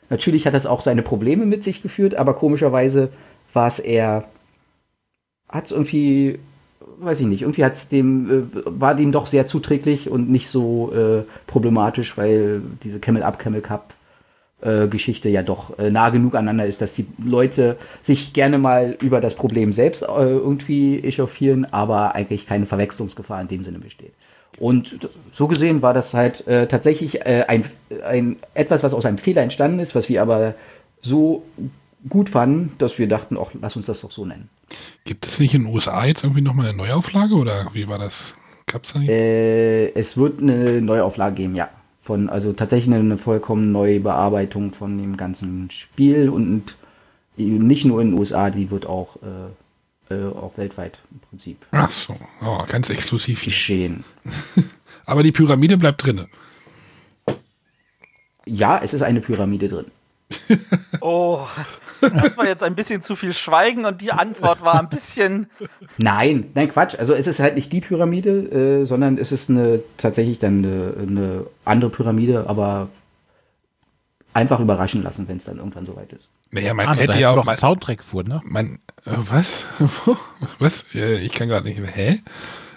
[0.08, 3.10] Natürlich hat das auch seine Probleme mit sich geführt, aber komischerweise
[3.52, 4.24] war es eher,
[5.48, 6.38] hat es irgendwie,
[6.98, 10.92] weiß ich nicht, irgendwie hat's dem, äh, war dem doch sehr zuträglich und nicht so
[10.92, 13.94] äh, problematisch, weil diese Camel Up, Camel Cup
[14.88, 19.20] Geschichte ja doch äh, nah genug aneinander ist, dass die Leute sich gerne mal über
[19.20, 24.12] das Problem selbst äh, irgendwie echauffieren, aber eigentlich keine Verwechslungsgefahr in dem Sinne besteht.
[24.58, 27.64] Und so gesehen war das halt äh, tatsächlich äh, ein,
[28.04, 30.54] ein etwas, was aus einem Fehler entstanden ist, was wir aber
[31.00, 31.42] so
[32.08, 34.50] gut fanden, dass wir dachten, ach, lass uns das doch so nennen.
[35.04, 38.34] Gibt es nicht in den USA jetzt irgendwie nochmal eine Neuauflage oder wie war das?
[38.66, 39.10] Gab's da nicht?
[39.10, 41.70] Es wird eine Neuauflage geben, ja.
[42.02, 46.74] Von, also tatsächlich eine, vollkommen neue Bearbeitung von dem ganzen Spiel und
[47.36, 49.16] nicht nur in den USA, die wird auch,
[50.10, 53.50] äh, äh, auch weltweit im Prinzip Ach so, oh, ganz exklusiv hier.
[53.50, 54.04] geschehen.
[55.06, 56.28] Aber die Pyramide bleibt drinne.
[58.46, 59.86] Ja, es ist eine Pyramide drin.
[61.00, 61.46] Oh,
[62.00, 65.48] das war jetzt ein bisschen zu viel Schweigen und die Antwort war ein bisschen.
[65.98, 66.94] Nein, nein, Quatsch.
[66.98, 70.94] Also es ist halt nicht die Pyramide, äh, sondern es ist eine tatsächlich dann eine,
[71.08, 72.88] eine andere Pyramide, aber
[74.32, 76.28] einfach überraschen lassen, wenn es dann irgendwann soweit ist.
[76.52, 77.46] Naja, man Ah, hätte ja auch.
[77.46, 78.40] ein Soundtrack vor, ne?
[78.44, 79.64] man, äh, was?
[80.58, 80.84] was?
[80.94, 81.90] Äh, ich kann gerade nicht mehr.
[81.90, 82.22] Hä?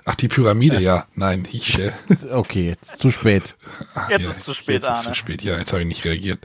[0.06, 1.06] Ach, die Pyramide, ja.
[1.16, 1.80] Nein, ich.
[1.80, 1.91] Äh,
[2.32, 3.56] Okay, jetzt zu spät.
[3.95, 5.01] ach, Jetzt ja, ist zu spät, Jetzt ist Arne.
[5.10, 6.39] zu spät, ja, jetzt habe ich nicht reagiert.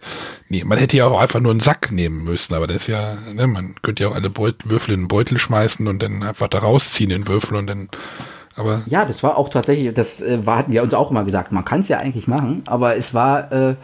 [0.48, 3.16] Nee, man hätte ja auch einfach nur einen Sack nehmen müssen, aber das ist ja,
[3.16, 6.48] ne, man könnte ja auch alle Beut Würfel in einen Beutel schmeißen und dann einfach
[6.48, 7.88] da rausziehen den Würfel und dann.
[8.54, 11.50] Aber Ja, das war auch tatsächlich, das äh, war, hatten wir uns auch immer gesagt,
[11.52, 13.74] man kann es ja eigentlich machen, aber es war, äh,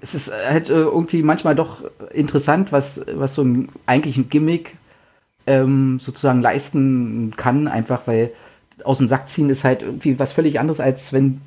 [0.00, 1.82] es ist halt äh, irgendwie manchmal doch
[2.12, 4.76] interessant, was, was so ein eigentlich ein Gimmick
[5.46, 8.30] ähm, sozusagen leisten kann, einfach weil
[8.84, 11.40] aus dem Sack ziehen ist halt irgendwie was völlig anderes, als wenn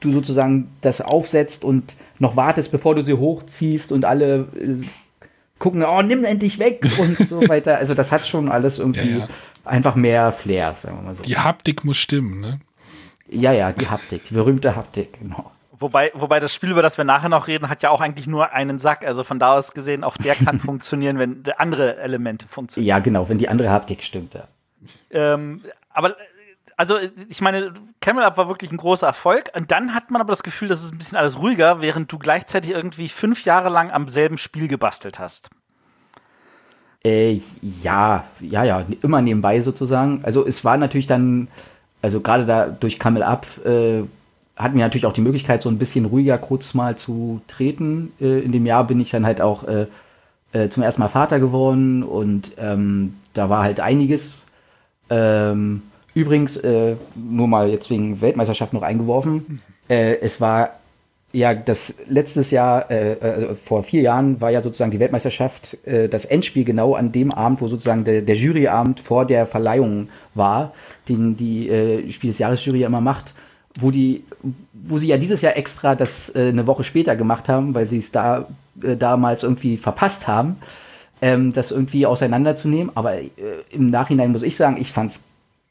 [0.00, 4.84] du sozusagen das aufsetzt und noch wartest, bevor du sie hochziehst und alle äh,
[5.58, 7.78] gucken, oh, nimm endlich weg und so weiter.
[7.78, 9.28] Also das hat schon alles irgendwie Ja, ja.
[9.64, 11.22] einfach mehr Flair, sagen wir mal so.
[11.22, 12.60] die Haptik muss stimmen, ne?
[13.28, 15.50] Ja, ja, die Haptik, die berühmte Haptik, genau.
[15.78, 18.52] Wobei, wobei das Spiel, über das wir nachher noch reden, hat ja auch eigentlich nur
[18.52, 19.04] einen Sack.
[19.04, 22.88] Also von da aus gesehen, auch der kann funktionieren, wenn andere Elemente funktionieren.
[22.88, 24.44] Ja, genau, wenn die andere Haptik stimmt, ja.
[25.10, 25.62] Ähm,
[25.96, 26.24] aber äh,
[26.76, 29.50] also ich meine, Camel Up war wirklich ein großer Erfolg.
[29.56, 32.18] Und dann hat man aber das Gefühl, das ist ein bisschen alles ruhiger, während du
[32.18, 35.48] gleichzeitig irgendwie fünf Jahre lang am selben Spiel gebastelt hast.
[37.02, 37.40] Äh,
[37.82, 40.20] ja, ja, ja, immer nebenbei sozusagen.
[40.22, 41.48] Also es war natürlich dann,
[42.02, 44.02] also gerade da durch Camel Up äh,
[44.56, 48.12] hatten wir natürlich auch die Möglichkeit, so ein bisschen ruhiger kurz mal zu treten.
[48.20, 49.86] Äh, in dem Jahr bin ich dann halt auch äh,
[50.52, 54.34] äh, zum ersten Mal Vater geworden und ähm, da war halt einiges.
[55.10, 55.82] Ähm,
[56.14, 60.70] übrigens, äh, nur mal jetzt wegen Weltmeisterschaft noch eingeworfen, äh, es war
[61.36, 66.08] ja, das letztes Jahr, äh, also vor vier Jahren war ja sozusagen die Weltmeisterschaft, äh,
[66.08, 70.72] das Endspiel genau an dem Abend, wo sozusagen der, der Juryabend vor der Verleihung war,
[71.08, 73.34] den die äh, Spiel des Jahres Jury ja immer macht,
[73.78, 74.24] wo die,
[74.72, 77.98] wo sie ja dieses Jahr extra das äh, eine Woche später gemacht haben, weil sie
[77.98, 78.46] es da
[78.82, 80.56] äh, damals irgendwie verpasst haben,
[81.22, 82.92] ähm, das irgendwie auseinanderzunehmen.
[82.94, 83.30] Aber äh,
[83.70, 85.24] im Nachhinein muss ich sagen, ich fand's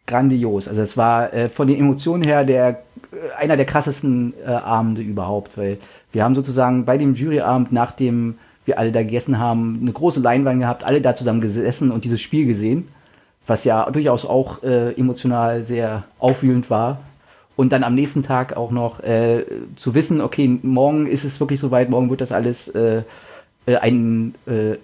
[0.07, 0.67] grandios.
[0.67, 2.69] Also es war äh, von den Emotionen her der
[3.11, 5.77] äh, einer der krassesten äh, Abende überhaupt, weil
[6.11, 10.59] wir haben sozusagen bei dem Juryabend, nachdem wir alle da gegessen haben, eine große Leinwand
[10.59, 12.87] gehabt, alle da zusammen gesessen und dieses Spiel gesehen,
[13.45, 16.99] was ja durchaus auch äh, emotional sehr aufwühlend war.
[17.55, 21.59] Und dann am nächsten Tag auch noch äh, zu wissen, okay, morgen ist es wirklich
[21.59, 23.03] soweit, morgen wird das alles äh,
[23.65, 24.75] äh, ein äh,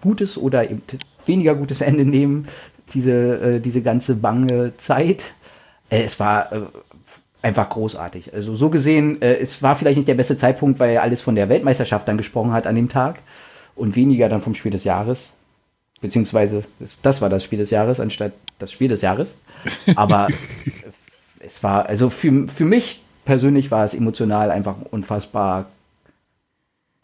[0.00, 0.82] gutes oder eben
[1.26, 2.48] weniger gutes Ende nehmen,
[2.94, 3.12] diese,
[3.56, 5.32] äh, diese ganze bange Zeit.
[5.88, 6.60] Äh, es war äh,
[7.42, 8.34] einfach großartig.
[8.34, 11.34] Also so gesehen, äh, es war vielleicht nicht der beste Zeitpunkt, weil er alles von
[11.34, 13.20] der Weltmeisterschaft dann gesprochen hat an dem Tag
[13.76, 15.32] und weniger dann vom Spiel des Jahres.
[16.00, 19.36] Beziehungsweise, das, das war das Spiel des Jahres anstatt das Spiel des Jahres.
[19.96, 20.28] Aber
[21.40, 25.66] es war, also für, für mich persönlich war es emotional einfach unfassbar,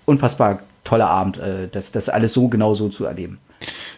[0.06, 3.38] unfassbar toller Abend, äh, das, das alles so genau so zu erleben.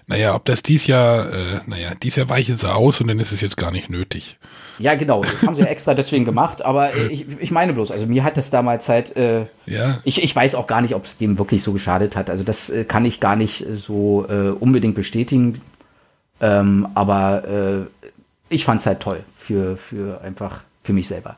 [0.07, 3.33] Naja, ob das dies Jahr, äh, naja, dies Jahr weichen sie aus und dann ist
[3.33, 4.39] es jetzt gar nicht nötig.
[4.79, 7.91] Ja, genau, das haben sie ja extra deswegen gemacht, aber äh, ich, ich meine bloß,
[7.91, 11.05] also mir hat das damals halt, äh, Ja, ich, ich weiß auch gar nicht, ob
[11.05, 12.31] es dem wirklich so geschadet hat.
[12.31, 15.61] Also das äh, kann ich gar nicht äh, so äh, unbedingt bestätigen.
[16.41, 18.07] Ähm, aber äh,
[18.49, 21.37] ich fand's halt toll für, für einfach für mich selber.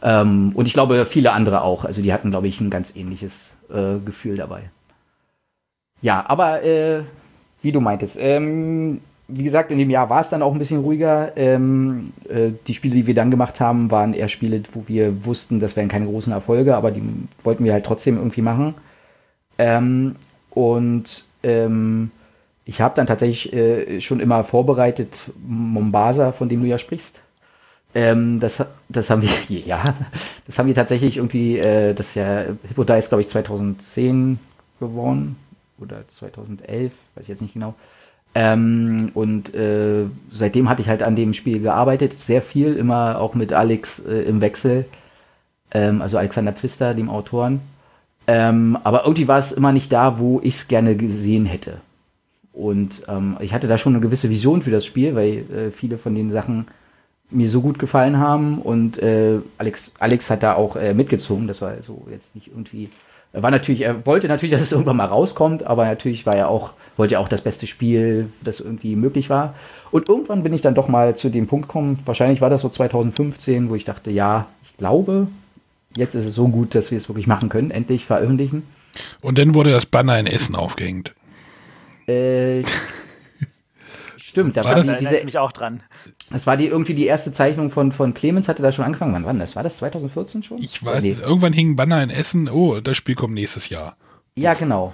[0.00, 1.84] Ähm, und ich glaube, viele andere auch.
[1.84, 4.70] Also die hatten, glaube ich, ein ganz ähnliches äh, Gefühl dabei.
[6.00, 7.02] Ja, aber äh,
[7.62, 10.80] wie du meintest, ähm, wie gesagt, in dem Jahr war es dann auch ein bisschen
[10.80, 11.36] ruhiger.
[11.36, 15.60] Ähm, äh, die Spiele, die wir dann gemacht haben, waren eher Spiele, wo wir wussten,
[15.60, 17.02] das wären keine großen Erfolge, aber die
[17.44, 18.74] wollten wir halt trotzdem irgendwie machen.
[19.58, 20.16] Ähm,
[20.50, 22.10] und ähm,
[22.64, 27.20] ich habe dann tatsächlich äh, schon immer vorbereitet Mombasa, von dem du ja sprichst.
[27.94, 29.30] Ähm, das, das haben wir,
[29.66, 29.94] ja,
[30.46, 34.38] das haben wir tatsächlich irgendwie, äh, das ist ja, Hippo Dice, glaube ich, 2010
[34.80, 35.36] gewonnen
[35.80, 37.74] oder 2011, weiß ich jetzt nicht genau.
[38.34, 43.34] Ähm, und äh, seitdem hatte ich halt an dem Spiel gearbeitet, sehr viel, immer auch
[43.34, 44.84] mit Alex äh, im Wechsel,
[45.72, 47.60] ähm, also Alexander Pfister, dem Autoren.
[48.26, 51.78] Ähm, aber irgendwie war es immer nicht da, wo ich es gerne gesehen hätte.
[52.52, 55.96] Und ähm, ich hatte da schon eine gewisse Vision für das Spiel, weil äh, viele
[55.96, 56.66] von den Sachen
[57.30, 61.46] mir so gut gefallen haben und äh, Alex, Alex hat da auch äh, mitgezogen.
[61.46, 62.88] Das war so jetzt nicht irgendwie.
[63.32, 66.48] Er war natürlich, er wollte natürlich, dass es irgendwann mal rauskommt, aber natürlich war er
[66.48, 69.54] auch, wollte er auch das beste Spiel, das irgendwie möglich war.
[69.90, 72.68] Und irgendwann bin ich dann doch mal zu dem Punkt gekommen, wahrscheinlich war das so
[72.68, 75.28] 2015, wo ich dachte, ja, ich glaube,
[75.96, 78.62] jetzt ist es so gut, dass wir es wirklich machen können, endlich veröffentlichen.
[79.20, 81.14] Und dann wurde das Banner in Essen aufgehängt.
[82.06, 82.62] Äh,
[84.16, 85.82] stimmt, da War war das- die, Da diese, mich auch dran.
[86.30, 89.14] Das war die irgendwie die erste Zeichnung von, von Clemens, hatte da schon angefangen.
[89.14, 89.56] Wann war das?
[89.56, 90.58] War das 2014 schon?
[90.58, 91.10] Ich weiß Nee.
[91.10, 91.18] es.
[91.18, 92.48] Irgendwann hing ein Banner in Essen.
[92.48, 93.96] Oh, das Spiel kommt nächstes Jahr.
[94.36, 94.92] Ja, genau.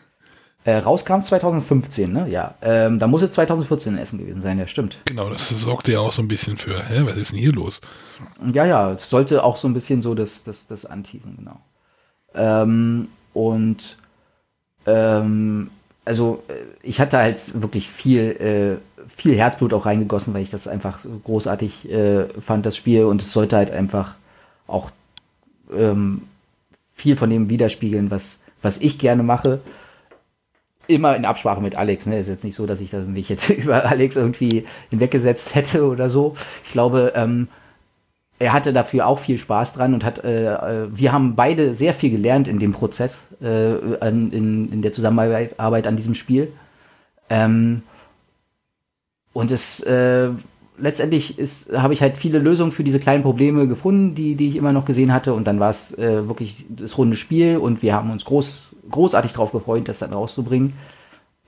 [0.64, 2.28] äh, rauskam es 2015, ne?
[2.28, 2.54] Ja.
[2.62, 4.98] Ähm, da muss es 2014 in Essen gewesen sein, ja, stimmt.
[5.06, 7.80] Genau, das sorgte ja auch so ein bisschen für, hä, was ist denn hier los?
[8.52, 11.60] Ja, ja, es sollte auch so ein bisschen so das, das, das anteasen, genau.
[12.34, 13.96] Ähm, und
[14.86, 15.70] ähm,
[16.04, 16.52] also äh,
[16.82, 21.90] ich hatte halt wirklich viel, äh, viel Herzblut auch reingegossen, weil ich das einfach großartig
[21.90, 23.04] äh, fand, das Spiel.
[23.04, 24.14] Und es sollte halt einfach
[24.66, 24.90] auch
[25.72, 26.22] ähm,
[26.94, 29.60] viel von dem widerspiegeln, was, was ich gerne mache.
[30.86, 32.06] Immer in Absprache mit Alex.
[32.06, 32.18] Ne?
[32.18, 36.10] Ist jetzt nicht so, dass ich das, mich jetzt über Alex irgendwie hinweggesetzt hätte oder
[36.10, 36.34] so.
[36.64, 37.48] Ich glaube, ähm,
[38.40, 41.94] er hatte dafür auch viel Spaß dran und hat, äh, äh, wir haben beide sehr
[41.94, 46.52] viel gelernt in dem Prozess, äh, an, in, in der Zusammenarbeit Arbeit an diesem Spiel.
[47.30, 47.82] Ähm,
[49.34, 50.30] und es äh,
[50.78, 54.56] letztendlich ist, habe ich halt viele Lösungen für diese kleinen Probleme gefunden, die, die ich
[54.56, 55.34] immer noch gesehen hatte.
[55.34, 59.32] Und dann war es äh, wirklich das runde Spiel und wir haben uns groß, großartig
[59.32, 60.72] darauf gefreut, das dann rauszubringen.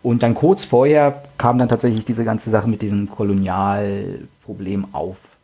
[0.02, 5.36] Und dann kurz vorher kam dann tatsächlich diese ganze Sache mit diesem Kolonialproblem auf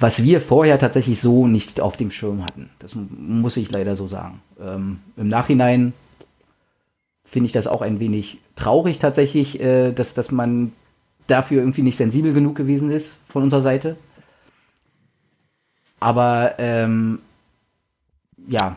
[0.00, 2.70] was wir vorher tatsächlich so nicht auf dem Schirm hatten.
[2.78, 4.40] Das muss ich leider so sagen.
[4.58, 5.92] Ähm, Im Nachhinein
[7.22, 10.72] finde ich das auch ein wenig traurig tatsächlich, äh, dass, dass man
[11.30, 13.96] dafür irgendwie nicht sensibel genug gewesen ist von unserer Seite.
[16.00, 17.20] Aber ähm,
[18.48, 18.76] ja,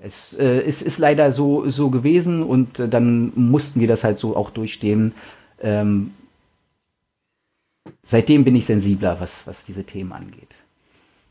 [0.00, 4.18] es äh, ist, ist leider so, so gewesen und äh, dann mussten wir das halt
[4.18, 5.14] so auch durchstehen.
[5.60, 6.12] Ähm,
[8.04, 10.56] seitdem bin ich sensibler, was, was diese Themen angeht.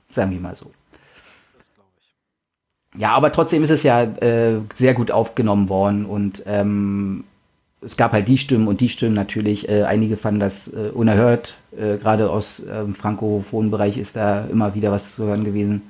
[0.09, 0.71] Sagen wir mal so.
[2.97, 7.25] Ja, aber trotzdem ist es ja äh, sehr gut aufgenommen worden und ähm,
[7.81, 9.69] es gab halt die Stimmen und die Stimmen natürlich.
[9.69, 11.57] Äh, einige fanden das äh, unerhört.
[11.77, 15.83] Äh, Gerade aus ähm, frankophonen Bereich ist da immer wieder was zu hören gewesen.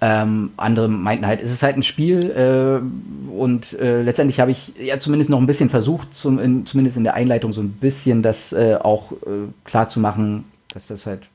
[0.00, 4.72] Ähm, andere meinten halt, es ist halt ein Spiel äh, und äh, letztendlich habe ich
[4.80, 8.22] ja zumindest noch ein bisschen versucht, zum, in, zumindest in der Einleitung so ein bisschen
[8.22, 11.28] das äh, auch äh, klar zu machen, dass das halt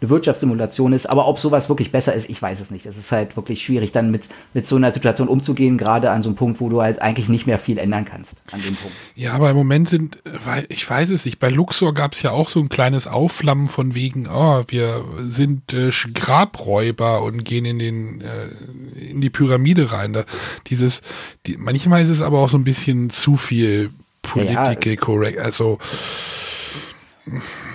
[0.00, 1.06] eine Wirtschaftssimulation ist.
[1.06, 2.86] Aber ob sowas wirklich besser ist, ich weiß es nicht.
[2.86, 6.28] Es ist halt wirklich schwierig, dann mit, mit so einer Situation umzugehen, gerade an so
[6.28, 8.96] einem Punkt, wo du halt eigentlich nicht mehr viel ändern kannst an dem Punkt.
[9.14, 12.32] Ja, aber im Moment sind, weil ich weiß es nicht, bei Luxor gab es ja
[12.32, 17.78] auch so ein kleines Aufflammen von wegen, oh, wir sind äh, Grabräuber und gehen in
[17.78, 20.12] den äh, in die Pyramide rein.
[20.12, 20.24] Da,
[20.66, 21.02] dieses,
[21.46, 23.90] die, manchmal ist es aber auch so ein bisschen zu viel
[24.22, 25.38] Political correct.
[25.38, 25.78] Also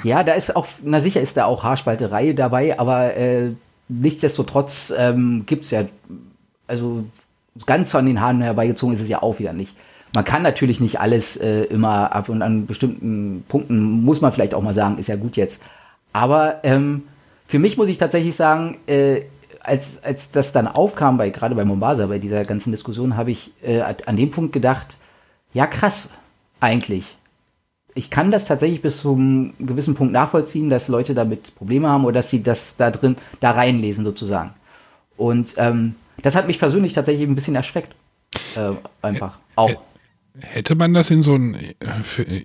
[0.03, 3.51] Ja, da ist auch, na sicher ist da auch Haarspalterei dabei, aber äh,
[3.87, 5.85] nichtsdestotrotz ähm, gibt's ja,
[6.67, 7.05] also
[7.65, 9.75] ganz an den Haaren herbeigezogen ist es ja auch wieder nicht.
[10.13, 14.53] Man kann natürlich nicht alles äh, immer ab und an bestimmten Punkten, muss man vielleicht
[14.53, 15.61] auch mal sagen, ist ja gut jetzt.
[16.13, 17.03] Aber ähm,
[17.47, 19.21] für mich muss ich tatsächlich sagen, äh,
[19.61, 23.51] als, als das dann aufkam, bei, gerade bei Mombasa, bei dieser ganzen Diskussion, habe ich
[23.61, 24.87] äh, an dem Punkt gedacht,
[25.53, 26.09] ja krass,
[26.59, 27.18] eigentlich
[27.99, 32.05] ich kann das tatsächlich bis zu einem gewissen Punkt nachvollziehen, dass Leute damit Probleme haben
[32.05, 34.51] oder dass sie das da drin, da reinlesen sozusagen.
[35.17, 37.93] Und ähm, das hat mich persönlich tatsächlich ein bisschen erschreckt.
[38.55, 38.71] Äh,
[39.01, 39.37] einfach.
[39.57, 39.83] Auch.
[40.39, 41.57] hätte man das in so ein,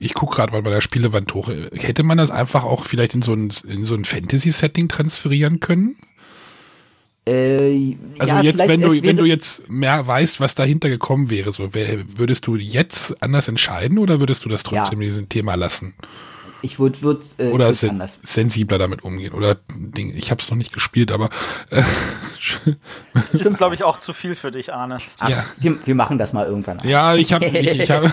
[0.01, 3.23] ich gucke gerade mal bei der Spielewand hoch, hätte man das einfach auch vielleicht in
[3.23, 5.95] so ein, in so ein Fantasy-Setting transferieren können?
[7.27, 11.53] Äh, Also ja, jetzt, wenn du, wenn du jetzt mehr weißt, was dahinter gekommen wäre,
[11.53, 15.09] so wär, würdest du jetzt anders entscheiden oder würdest du das trotzdem Ja.
[15.09, 15.95] diesem Thema lassen?
[16.61, 18.19] Ich würde würd, äh, Oder würd sen anders.
[18.23, 19.35] sensibler damit umgehen?
[19.35, 21.29] Oder Ding, ich habe es noch nicht gespielt, aber
[21.69, 21.83] äh,
[23.13, 24.99] Das ist, glaube ich, auch zu viel für dich, Arne.
[25.19, 25.45] Ach, ja.
[25.59, 26.79] wir, wir machen das mal irgendwann.
[26.85, 28.13] ja, ich habe ich, ich habe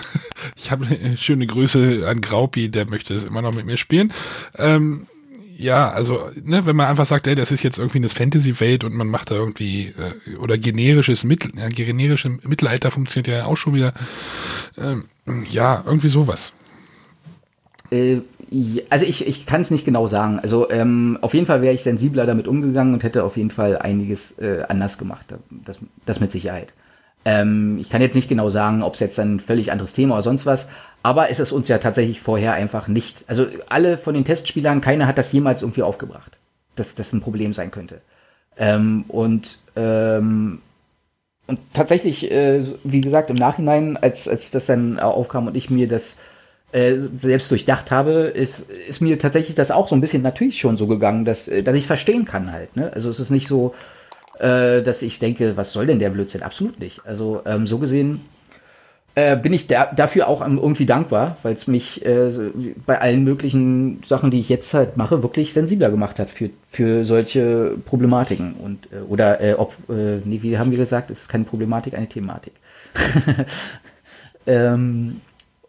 [0.56, 4.12] ich habe äh, schöne Grüße an Graupi, der möchte es immer noch mit mir spielen.
[4.56, 5.06] Ähm,
[5.62, 8.94] ja, also, ne, wenn man einfach sagt, ey, das ist jetzt irgendwie eine Fantasy-Welt und
[8.94, 13.74] man macht da irgendwie, äh, oder generisches Mittel, ja, generische Mittelalter funktioniert ja auch schon
[13.74, 13.94] wieder.
[14.76, 15.04] Ähm,
[15.48, 16.52] ja, irgendwie sowas.
[17.90, 18.20] Äh,
[18.90, 20.38] also ich, ich kann es nicht genau sagen.
[20.40, 23.78] Also ähm, auf jeden Fall wäre ich sensibler damit umgegangen und hätte auf jeden Fall
[23.78, 25.26] einiges äh, anders gemacht.
[25.64, 26.72] Das, das mit Sicherheit.
[27.24, 30.22] Ähm, ich kann jetzt nicht genau sagen, ob es jetzt ein völlig anderes Thema oder
[30.22, 30.66] sonst was.
[31.02, 33.24] Aber es ist uns ja tatsächlich vorher einfach nicht.
[33.26, 36.38] Also alle von den Testspielern, keiner hat das jemals irgendwie aufgebracht,
[36.76, 38.00] dass das ein Problem sein könnte.
[38.56, 40.60] Ähm, und ähm,
[41.48, 45.88] und tatsächlich, äh, wie gesagt, im Nachhinein, als, als das dann aufkam und ich mir
[45.88, 46.16] das
[46.70, 50.76] äh, selbst durchdacht habe, ist, ist mir tatsächlich das auch so ein bisschen natürlich schon
[50.76, 52.76] so gegangen, dass, äh, dass ich verstehen kann halt.
[52.76, 52.92] Ne?
[52.94, 53.74] Also es ist nicht so,
[54.38, 56.42] äh, dass ich denke, was soll denn der Blödsinn?
[56.42, 57.04] Absolut nicht.
[57.04, 58.24] Also ähm, so gesehen
[59.14, 62.30] äh, bin ich da, dafür auch irgendwie dankbar, weil es mich äh,
[62.86, 67.04] bei allen möglichen Sachen, die ich jetzt halt mache, wirklich sensibler gemacht hat für, für
[67.04, 68.54] solche Problematiken.
[68.54, 71.94] Und, äh, oder äh, ob, äh, nee, wie haben wir gesagt, es ist keine Problematik,
[71.94, 72.54] eine Thematik.
[74.46, 75.20] ähm,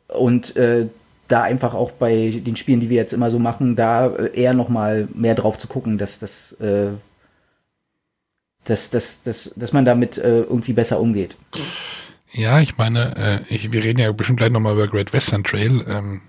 [0.08, 0.88] und äh,
[1.28, 4.54] da einfach auch bei den Spielen, die wir jetzt immer so machen, da äh, eher
[4.54, 6.56] noch mal mehr drauf zu gucken, dass das
[8.66, 11.36] dass, dass, dass, dass man damit äh, irgendwie besser umgeht.
[12.34, 15.86] Ja, ich meine, äh, ich, wir reden ja bestimmt gleich nochmal über Great Western Trail.
[15.88, 16.22] Ähm,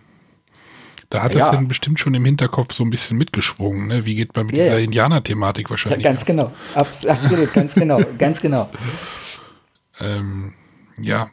[1.11, 1.41] da hat Ja.
[1.41, 3.87] das dann bestimmt schon im Hinterkopf so ein bisschen mitgeschwungen.
[3.89, 4.05] Ne?
[4.05, 4.85] Wie geht man mit Ja, dieser ja.
[4.85, 6.03] Indianer-Thematik Ja, wahrscheinlich?
[6.05, 6.53] ganz genau.
[6.75, 8.71] Abs absolut, ganz genau, ganz genau.
[10.01, 10.55] ähm,
[10.99, 11.31] ja,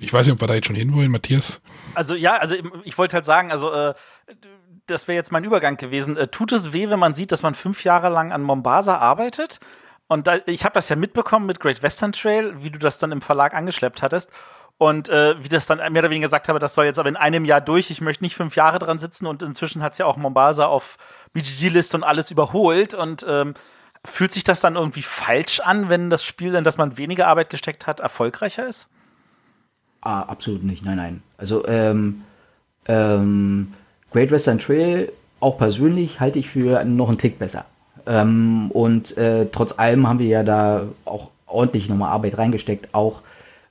[0.00, 1.60] ich weiß nicht, ob wir da jetzt schon hinwollen, Matthias.
[1.94, 2.54] Also ja, also
[2.84, 3.94] ich wollte halt sagen, also äh,
[4.86, 6.16] das wäre jetzt mein Übergang gewesen.
[6.16, 9.60] Äh, tut es weh, wenn man sieht, dass man fünf Jahre lang an Mombasa arbeitet?
[10.12, 13.12] Und da, ich habe das ja mitbekommen mit Great Western Trail, wie du das dann
[13.12, 14.30] im Verlag angeschleppt hattest.
[14.76, 17.16] Und äh, wie das dann mehr oder weniger gesagt habe, das soll jetzt aber in
[17.16, 17.90] einem Jahr durch.
[17.90, 20.98] Ich möchte nicht fünf Jahre dran sitzen und inzwischen hat es ja auch Mombasa auf
[21.32, 22.92] BGG-List und alles überholt.
[22.92, 23.54] Und ähm,
[24.04, 27.48] fühlt sich das dann irgendwie falsch an, wenn das Spiel, in das man weniger Arbeit
[27.48, 28.90] gesteckt hat, erfolgreicher ist?
[30.02, 31.22] Ah, absolut nicht, nein, nein.
[31.38, 32.22] Also ähm,
[32.86, 33.72] ähm,
[34.10, 35.10] Great Western Trail,
[35.40, 37.64] auch persönlich, halte ich für noch einen Tick besser.
[38.06, 43.20] Ähm, und äh, trotz allem haben wir ja da auch ordentlich nochmal Arbeit reingesteckt, auch.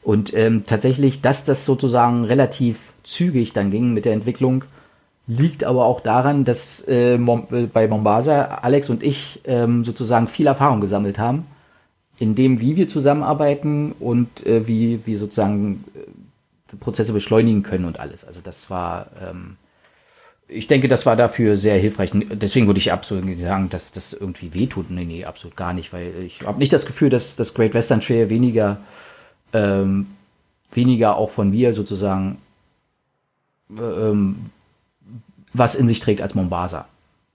[0.03, 4.63] Und ähm, tatsächlich, dass das sozusagen relativ zügig dann ging mit der Entwicklung,
[5.27, 7.17] liegt aber auch daran, dass äh,
[7.71, 11.45] bei Mombasa Alex und ich ähm, sozusagen viel Erfahrung gesammelt haben,
[12.17, 17.99] in dem, wie wir zusammenarbeiten und äh, wie wir sozusagen äh, Prozesse beschleunigen können und
[17.99, 18.25] alles.
[18.25, 19.57] Also das war, ähm,
[20.53, 22.11] ich denke, das war dafür sehr hilfreich.
[22.13, 24.91] Deswegen würde ich absolut nicht sagen, dass das irgendwie wehtut.
[24.91, 28.01] Nee, nee, absolut gar nicht, weil ich habe nicht das Gefühl, dass das Great Western
[28.01, 28.77] Trail weniger,
[29.53, 30.05] ähm,
[30.71, 32.37] weniger auch von mir sozusagen
[33.77, 34.49] ähm,
[35.53, 36.87] was in sich trägt als Mombasa.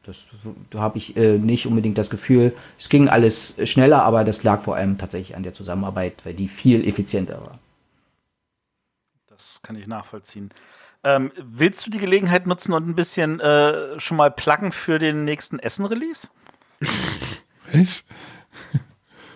[0.04, 0.26] Das
[0.70, 2.54] da habe ich äh, nicht unbedingt das Gefühl.
[2.78, 6.48] Es ging alles schneller, aber das lag vor allem tatsächlich an der Zusammenarbeit, weil die
[6.48, 7.58] viel effizienter war.
[9.26, 10.50] Das kann ich nachvollziehen.
[11.06, 15.22] Ähm, willst du die Gelegenheit nutzen und ein bisschen äh, schon mal pluggen für den
[15.24, 16.28] nächsten Essen-Release?
[17.72, 18.04] Was?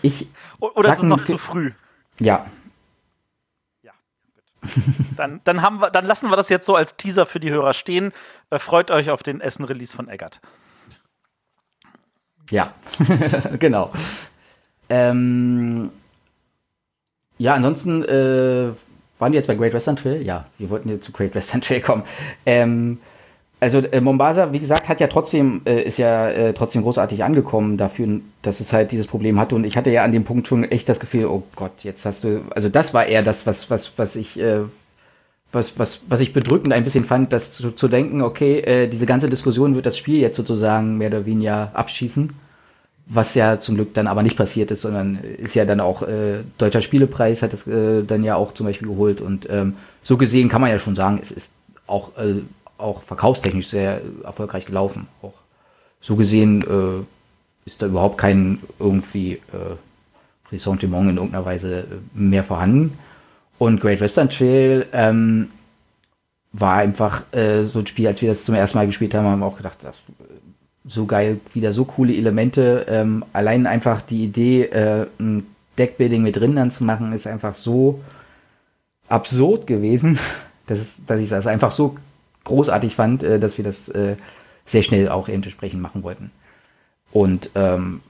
[0.02, 0.26] Ich,
[0.60, 1.72] Oder ist es noch zu früh?
[2.18, 2.46] ja,
[3.82, 3.92] Ja,
[4.62, 4.72] gut.
[5.18, 7.74] dann, dann, haben wir, dann lassen wir das jetzt so als Teaser für die Hörer
[7.74, 8.12] stehen.
[8.48, 10.40] Äh, freut euch auf den Essen-Release von Eggert.
[12.50, 12.72] Ja,
[13.58, 13.92] genau.
[14.88, 15.92] Ähm,
[17.36, 18.72] ja, ansonsten äh,
[19.20, 20.22] waren wir jetzt bei Great Western Trail.
[20.22, 22.02] Ja, wir wollten jetzt zu Great Western Trail kommen.
[22.46, 22.98] Ähm,
[23.60, 27.76] also äh, Mombasa, wie gesagt, hat ja trotzdem äh, ist ja äh, trotzdem großartig angekommen
[27.76, 29.54] dafür, dass es halt dieses Problem hatte.
[29.54, 32.24] Und ich hatte ja an dem Punkt schon echt das Gefühl, oh Gott, jetzt hast
[32.24, 34.62] du, also das war eher das, was was was ich äh,
[35.52, 39.06] was, was, was ich bedrückend ein bisschen fand, das zu, zu denken, okay, äh, diese
[39.06, 42.32] ganze Diskussion wird das Spiel jetzt sozusagen mehr oder weniger abschießen.
[43.06, 46.42] Was ja zum Glück dann aber nicht passiert ist, sondern ist ja dann auch äh,
[46.58, 49.20] Deutscher Spielepreis hat es äh, dann ja auch zum Beispiel geholt.
[49.20, 51.54] Und ähm, so gesehen kann man ja schon sagen, es ist
[51.88, 52.42] auch, äh,
[52.78, 55.08] auch verkaufstechnisch sehr erfolgreich gelaufen.
[55.22, 55.34] Auch
[56.00, 57.04] so gesehen äh,
[57.66, 59.76] ist da überhaupt kein irgendwie äh,
[60.52, 61.84] Ressentiment in irgendeiner Weise äh,
[62.14, 62.98] mehr vorhanden.
[63.58, 65.50] Und Great Western Trail ähm,
[66.52, 69.40] war einfach äh, so ein Spiel, als wir das zum ersten Mal gespielt haben, haben
[69.40, 70.02] wir auch gedacht, das
[70.90, 72.84] so geil, wieder so coole Elemente.
[72.88, 75.46] Ähm, allein einfach die Idee, äh, ein
[75.78, 78.00] Deckbuilding mit Rindern zu machen, ist einfach so
[79.08, 80.18] absurd gewesen,
[80.66, 81.96] dass, dass ich das einfach so
[82.44, 84.16] großartig fand, äh, dass wir das äh,
[84.66, 86.32] sehr schnell auch entsprechend machen wollten.
[87.12, 88.00] Und ähm,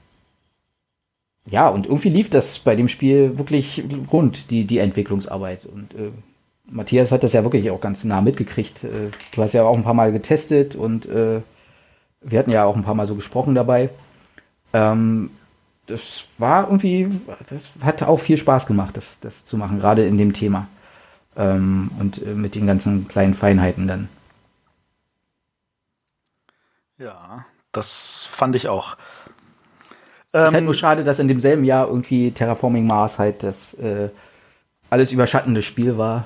[1.49, 5.65] ja, und irgendwie lief das bei dem Spiel wirklich rund, die, die Entwicklungsarbeit.
[5.65, 6.11] Und äh,
[6.69, 8.83] Matthias hat das ja wirklich auch ganz nah mitgekriegt.
[8.83, 11.41] Äh, du hast ja auch ein paar Mal getestet und äh,
[12.21, 13.89] wir hatten ja auch ein paar Mal so gesprochen dabei.
[14.73, 15.31] Ähm,
[15.87, 17.09] das war irgendwie,
[17.49, 20.67] das hat auch viel Spaß gemacht, das, das zu machen, gerade in dem Thema.
[21.35, 24.09] Ähm, und äh, mit den ganzen kleinen Feinheiten dann.
[26.97, 28.95] Ja, das fand ich auch.
[30.33, 34.09] Es ist halt nur schade, dass in demselben Jahr irgendwie Terraforming Mars halt das äh,
[34.89, 36.25] alles überschattende Spiel war.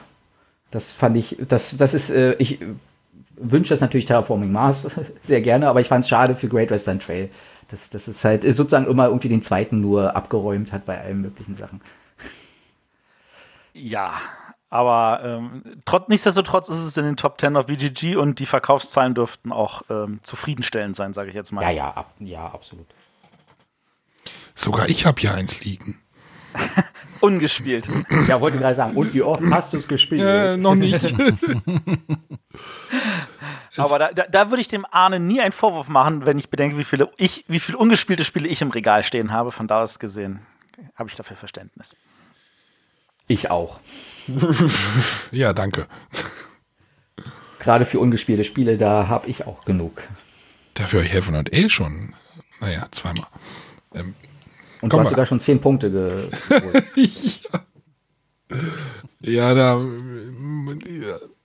[0.69, 2.59] Das fand ich, das, das ist, äh, ich
[3.37, 4.87] wünsche das natürlich Terraforming Mars
[5.21, 7.29] sehr gerne, aber ich fand es schade für Great Western Trail.
[7.69, 11.55] Das, das ist halt sozusagen immer irgendwie den zweiten nur abgeräumt hat bei allen möglichen
[11.55, 11.81] Sachen.
[13.73, 14.21] Ja,
[14.69, 19.13] aber ähm, trotz, nichtsdestotrotz ist es in den Top 10 auf BGG und die Verkaufszahlen
[19.13, 21.61] dürften auch ähm, zufriedenstellend sein, sage ich jetzt mal.
[21.61, 22.87] Ja, ja, ab, ja, absolut.
[24.53, 25.99] Sogar ich habe ja eins liegen.
[27.21, 27.87] Ungespielt.
[28.27, 28.95] Ja, wollte gerade sagen.
[28.95, 30.21] Und wie oft hast du es gespielt?
[30.21, 31.01] Äh, noch nicht.
[33.77, 36.77] Aber da, da, da würde ich dem Arne nie einen Vorwurf machen, wenn ich bedenke,
[36.77, 39.51] wie viele, ich, wie viele ungespielte Spiele ich im Regal stehen habe.
[39.51, 40.41] Von da aus gesehen
[40.95, 41.95] habe ich dafür Verständnis.
[43.27, 43.79] Ich auch.
[45.31, 45.87] ja, danke.
[47.59, 50.03] Gerade für ungespielte Spiele, da habe ich auch genug.
[50.75, 52.13] Dafür habe ich Heaven und eh schon.
[52.59, 53.25] Naja, zweimal.
[53.93, 54.13] Ähm,
[54.81, 56.83] und du hast sogar schon zehn Punkte geholt.
[56.95, 57.59] ja.
[59.21, 59.81] ja, da.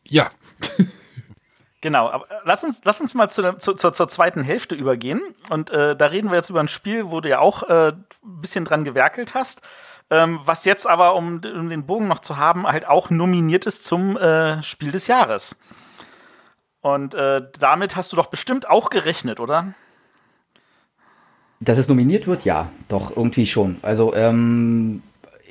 [0.08, 0.30] Ja.
[1.80, 5.22] Genau, aber lass uns, lass uns mal zu, zu, zur, zur zweiten Hälfte übergehen.
[5.48, 8.04] Und äh, da reden wir jetzt über ein Spiel, wo du ja auch äh, ein
[8.22, 9.62] bisschen dran gewerkelt hast.
[10.10, 13.84] Ähm, was jetzt aber, um, um, den Bogen noch zu haben, halt auch nominiert ist
[13.84, 15.56] zum äh, Spiel des Jahres.
[16.82, 19.74] Und äh, damit hast du doch bestimmt auch gerechnet, oder?
[21.60, 23.76] Dass es nominiert wird, ja, doch, irgendwie schon.
[23.82, 25.02] Also, ähm,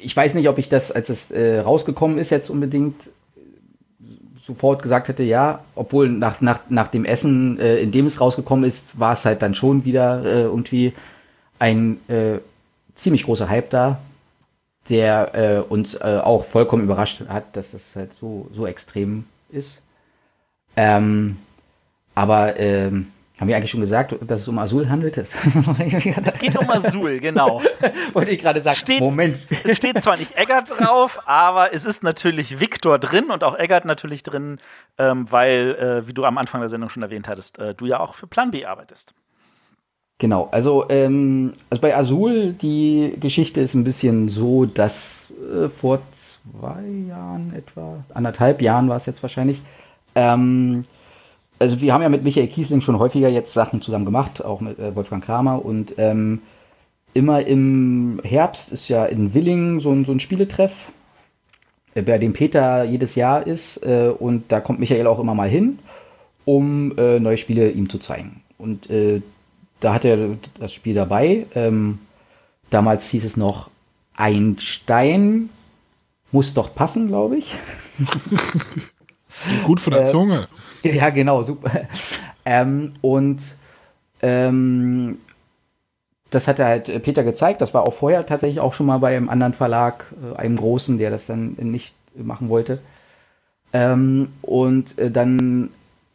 [0.01, 3.09] ich weiß nicht, ob ich das, als es äh, rausgekommen ist, jetzt unbedingt
[4.49, 8.65] sofort gesagt hätte, ja, obwohl nach, nach, nach dem Essen, äh, in dem es rausgekommen
[8.65, 10.93] ist, war es halt dann schon wieder äh, irgendwie
[11.59, 12.39] ein äh,
[12.95, 13.99] ziemlich großer Hype da,
[14.89, 19.81] der äh, uns äh, auch vollkommen überrascht hat, dass das halt so, so extrem ist.
[20.75, 21.37] Ähm,
[22.15, 23.07] aber ähm,
[23.39, 25.17] haben wir eigentlich schon gesagt, dass es um Azul handelt?
[25.17, 27.61] es geht um Azul, genau.
[28.13, 29.37] Wollte ich gerade sagen, steht, Moment.
[29.63, 33.85] Es steht zwar nicht Eggert drauf, aber es ist natürlich Viktor drin und auch Eggert
[33.85, 34.59] natürlich drin,
[34.97, 37.99] ähm, weil, äh, wie du am Anfang der Sendung schon erwähnt hattest, äh, du ja
[37.99, 39.13] auch für Plan B arbeitest.
[40.17, 46.01] Genau, also, ähm, also bei Azul, die Geschichte ist ein bisschen so, dass äh, vor
[46.11, 49.61] zwei Jahren etwa, anderthalb Jahren war es jetzt wahrscheinlich,
[50.15, 50.81] ähm,
[51.59, 54.79] also wir haben ja mit Michael Kiesling schon häufiger jetzt Sachen zusammen gemacht, auch mit
[54.79, 56.41] äh, Wolfgang Kramer und ähm,
[57.13, 60.91] immer im Herbst ist ja in Willingen so ein, so ein Spieletreff,
[61.95, 65.49] äh, bei dem Peter jedes Jahr ist äh, und da kommt Michael auch immer mal
[65.49, 65.79] hin,
[66.45, 68.41] um äh, neue Spiele ihm zu zeigen.
[68.57, 69.21] Und äh,
[69.79, 71.45] da hat er das Spiel dabei.
[71.55, 71.99] Ähm,
[72.69, 73.69] damals hieß es noch
[74.15, 75.49] Einstein
[76.31, 77.55] muss doch passen, glaube ich.
[79.65, 80.47] Gut von der äh, Zunge.
[80.83, 81.71] Ja, genau, super.
[82.45, 83.41] Ähm, und
[84.21, 85.19] ähm,
[86.29, 87.61] das hat er halt Peter gezeigt.
[87.61, 90.97] Das war auch vorher tatsächlich auch schon mal bei einem anderen Verlag, äh, einem großen,
[90.97, 92.79] der das dann nicht machen wollte.
[93.73, 95.69] Ähm, und äh, dann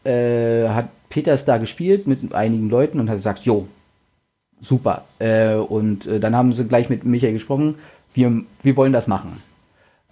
[0.04, 3.68] äh, hat Peter es da gespielt mit einigen Leuten und hat gesagt, jo,
[4.60, 5.04] super.
[5.18, 7.76] Äh, und äh, dann haben sie gleich mit Michael gesprochen,
[8.14, 9.42] wir, wir wollen das machen.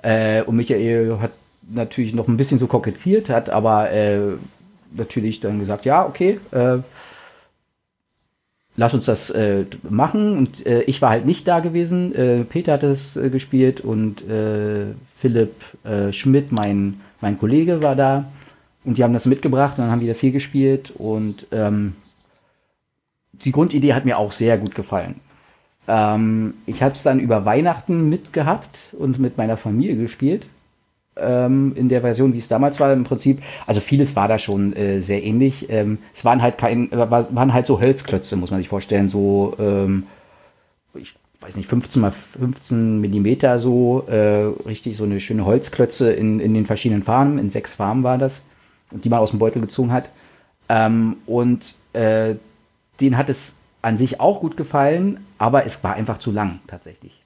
[0.03, 1.32] Äh, und Michael hat
[1.68, 4.36] natürlich noch ein bisschen so kokettiert, hat aber äh,
[4.92, 6.78] natürlich dann gesagt, ja, okay, äh,
[8.76, 10.36] lass uns das äh, machen.
[10.36, 12.14] Und äh, ich war halt nicht da gewesen.
[12.14, 15.54] Äh, Peter hat es äh, gespielt und äh, Philipp
[15.84, 18.30] äh, Schmidt, mein, mein Kollege, war da.
[18.84, 20.92] Und die haben das mitgebracht dann haben die das hier gespielt.
[20.96, 21.94] Und ähm,
[23.32, 25.20] die Grundidee hat mir auch sehr gut gefallen.
[25.88, 30.46] Ähm, ich habe es dann über Weihnachten mitgehabt und mit meiner Familie gespielt
[31.16, 33.42] ähm, in der Version, wie es damals war, im Prinzip.
[33.66, 35.68] Also vieles war da schon äh, sehr ähnlich.
[35.70, 39.54] Ähm, es waren halt kein, äh, waren halt so Hölzklötze, muss man sich vorstellen, so
[39.58, 40.04] ähm,
[40.94, 46.40] ich weiß nicht, 15 mal 15 Millimeter so, äh, richtig so eine schöne Holzklötze in,
[46.40, 48.42] in den verschiedenen Farben, in sechs Farben war das,
[48.90, 50.10] die man aus dem Beutel gezogen hat.
[50.68, 52.36] Ähm, und äh,
[53.00, 57.21] den hat es an sich auch gut gefallen, aber es war einfach zu lang tatsächlich.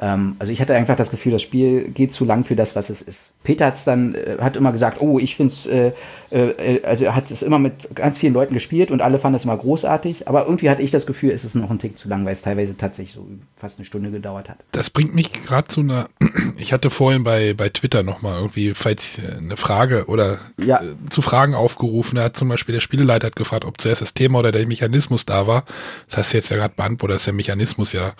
[0.00, 2.88] Ähm, also ich hatte einfach das Gefühl, das Spiel geht zu lang für das, was
[2.90, 3.32] es ist.
[3.42, 5.92] Peter hat's dann, äh, hat immer gesagt, oh, ich find's, äh,
[6.30, 9.44] äh, also er hat es immer mit ganz vielen Leuten gespielt und alle fanden es
[9.44, 12.24] immer großartig, aber irgendwie hatte ich das Gefühl, es ist noch ein Tick zu lang,
[12.24, 13.26] weil es teilweise tatsächlich so
[13.56, 14.58] fast eine Stunde gedauert hat.
[14.72, 16.08] Das bringt mich gerade zu einer,
[16.56, 20.80] ich hatte vorhin bei, bei Twitter nochmal irgendwie, falls äh, eine Frage oder Ja.
[20.80, 24.14] äh, zu Fragen aufgerufen, da hat zum Beispiel der Spieleleiter hat gefragt, ob zuerst das
[24.14, 25.64] Thema oder der Mechanismus da war.
[26.08, 28.12] Das heißt jetzt ja gerade beantwortet, dass der Mechanismus ja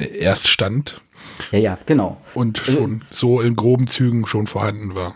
[0.00, 1.00] erst stand
[1.52, 2.16] Ja, ja, genau.
[2.34, 5.14] und Also- schon so in groben Zügen schon vorhanden war.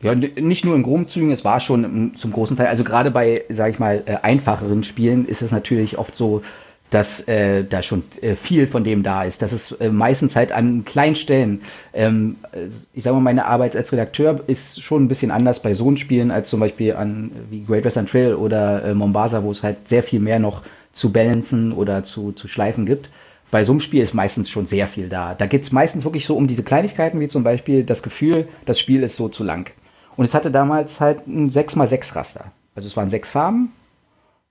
[0.00, 3.10] Ja, nicht nur in groben Zügen, es war schon mm, zum großen Teil, also gerade
[3.10, 6.42] bei, sag ich mal, äh, einfacheren Spielen ist es natürlich oft so,
[6.90, 9.40] dass äh, da schon äh, viel von dem da ist.
[9.40, 11.62] Das ist äh, meistens halt an kleinen Stellen.
[11.94, 15.72] Ähm, äh, ich sage mal, meine Arbeit als Redakteur ist schon ein bisschen anders bei
[15.74, 19.88] so Spielen als zum Beispiel an wie Great Western Trail oder Mombasa, wo es halt
[19.88, 20.62] sehr viel mehr noch
[20.92, 23.08] zu balancen oder zu, zu schleifen gibt.
[23.50, 25.34] Bei so einem Spiel ist meistens schon sehr viel da.
[25.34, 29.02] Da geht's meistens wirklich so um diese Kleinigkeiten, wie zum Beispiel das Gefühl, das Spiel
[29.02, 29.70] ist so zu lang.
[30.16, 32.52] Und es hatte damals halt ein 6x6 Raster.
[32.74, 33.72] Also es waren sechs Farben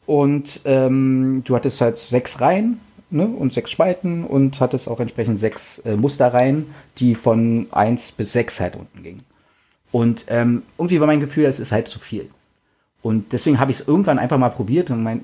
[0.06, 2.80] und ähm, du hattest halt sechs Reihen
[3.10, 6.68] ne, und sechs Spalten und hattest auch entsprechend sechs äh, Musterreihen,
[6.98, 9.24] die von eins bis sechs halt unten gingen.
[9.92, 12.30] Und ähm, irgendwie war mein Gefühl, es ist halt zu viel.
[13.02, 15.22] Und deswegen habe ich es irgendwann einfach mal probiert und mein,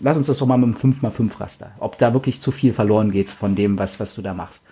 [0.00, 3.12] lass uns das doch mal mit einem 5x5 Raster, ob da wirklich zu viel verloren
[3.12, 4.62] geht von dem, was, was du da machst.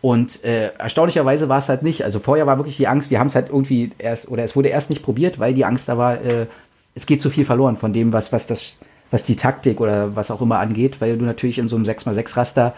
[0.00, 2.04] Und äh, erstaunlicherweise war es halt nicht.
[2.04, 4.68] Also vorher war wirklich die Angst, wir haben es halt irgendwie erst, oder es wurde
[4.68, 6.46] erst nicht probiert, weil die Angst da war, äh,
[6.94, 8.78] es geht zu viel verloren von dem, was, was das,
[9.12, 12.36] was die Taktik oder was auch immer angeht, weil du natürlich in so einem 6x6
[12.36, 12.74] Raster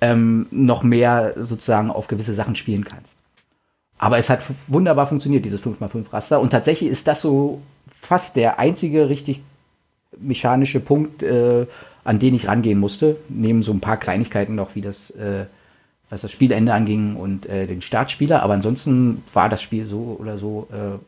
[0.00, 3.16] ähm, noch mehr sozusagen auf gewisse Sachen spielen kannst.
[3.98, 6.40] Aber es hat wunderbar funktioniert, dieses 5x5 Raster.
[6.40, 7.60] Und tatsächlich ist das so
[8.00, 9.42] fast der einzige richtig
[10.18, 11.66] mechanische Punkt, äh,
[12.04, 13.16] an den ich rangehen musste.
[13.28, 15.46] Neben so ein paar Kleinigkeiten noch, wie das, äh,
[16.10, 18.42] was das Spielende anging und äh, den Startspieler.
[18.42, 20.98] Aber ansonsten war das Spiel so oder so äh,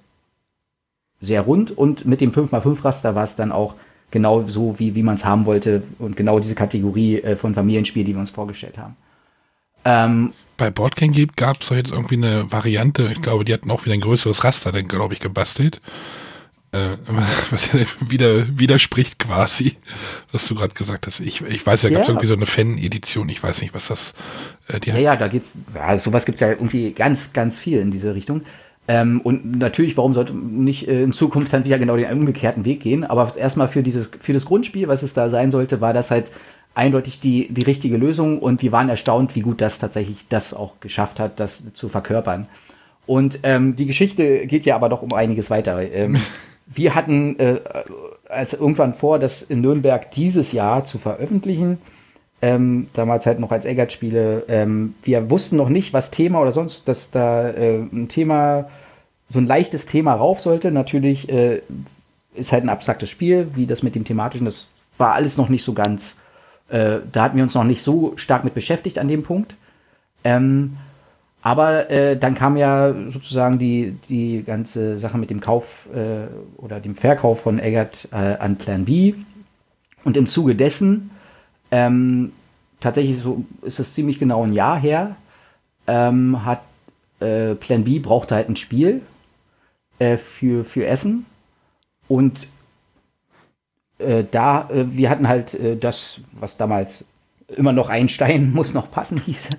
[1.25, 1.77] sehr rund.
[1.77, 3.75] Und mit dem 5x5 Raster war es dann auch
[4.11, 5.83] genau so, wie, wie man es haben wollte.
[5.99, 8.97] Und genau diese Kategorie äh, von Familienspiel, die wir uns vorgestellt haben.
[9.85, 13.85] Ähm, Bei Boardgame gab es doch jetzt irgendwie eine Variante, ich glaube, die hatten auch
[13.85, 15.81] wieder ein größeres Raster, dann glaube ich, gebastelt.
[16.75, 16.97] Äh,
[17.51, 19.77] was ja wieder widerspricht quasi,
[20.33, 21.21] was du gerade gesagt hast.
[21.21, 22.13] Ich, ich weiß ja, gab es Ja.
[22.13, 24.15] irgendwie so eine Fan-Edition, ich weiß nicht, was das
[24.69, 27.91] äh, die Ja, ja, da geht's, ja, sowas gibt's ja irgendwie ganz, ganz viel in
[27.93, 28.43] diese Richtung.
[28.87, 32.81] Ähm, und natürlich, warum sollte nicht äh, in Zukunft dann wieder genau den umgekehrten Weg
[32.81, 33.05] gehen?
[33.05, 36.27] Aber erstmal für dieses, für das Grundspiel, was es da sein sollte, war das halt
[36.75, 40.81] eindeutig die, die richtige Lösung und wir waren erstaunt, wie gut das tatsächlich das auch
[40.81, 42.47] geschafft hat, das zu verkörpern.
[43.07, 45.81] Und ähm, die Geschichte geht ja aber doch um einiges weiter.
[45.81, 46.17] Ähm,
[46.67, 47.61] wir hatten äh,
[48.29, 51.79] als irgendwann vor, das in Nürnberg dieses Jahr zu veröffentlichen
[52.45, 54.45] ähm, damals halt noch als Eggert-Spiele.
[54.49, 58.69] Ähm, wir wussten noch nicht, was Thema oder sonst, dass da äh, ein Thema,
[59.31, 60.71] so ein leichtes Thema rauf sollte.
[60.71, 61.63] Natürlich äh,
[62.35, 65.65] ist halt ein abstraktes Spiel, wie das mit dem thematischen, das war alles noch nicht
[65.65, 66.17] so ganz,
[66.69, 69.57] äh, da hatten wir uns noch nicht so stark mit beschäftigt an dem Punkt.
[70.23, 70.77] Ähm,
[71.45, 76.27] aber äh, dann kam ja sozusagen die, die ganze Sache mit dem Kauf äh,
[76.57, 79.13] oder dem Verkauf von Eggert äh, an Plan B.
[80.05, 81.11] Und im Zuge dessen
[81.71, 82.33] ähm,
[82.81, 85.17] tatsächlich so ist es ziemlich genau ein Jahr her,
[85.87, 86.63] ähm, hat
[87.21, 89.03] äh, Plan B brauchte halt ein Spiel
[89.99, 91.27] äh, für, für Essen
[92.09, 92.49] und
[93.99, 97.05] äh, da, äh, wir hatten halt äh, das, was damals
[97.49, 99.51] immer noch Einstein muss noch passen hieß.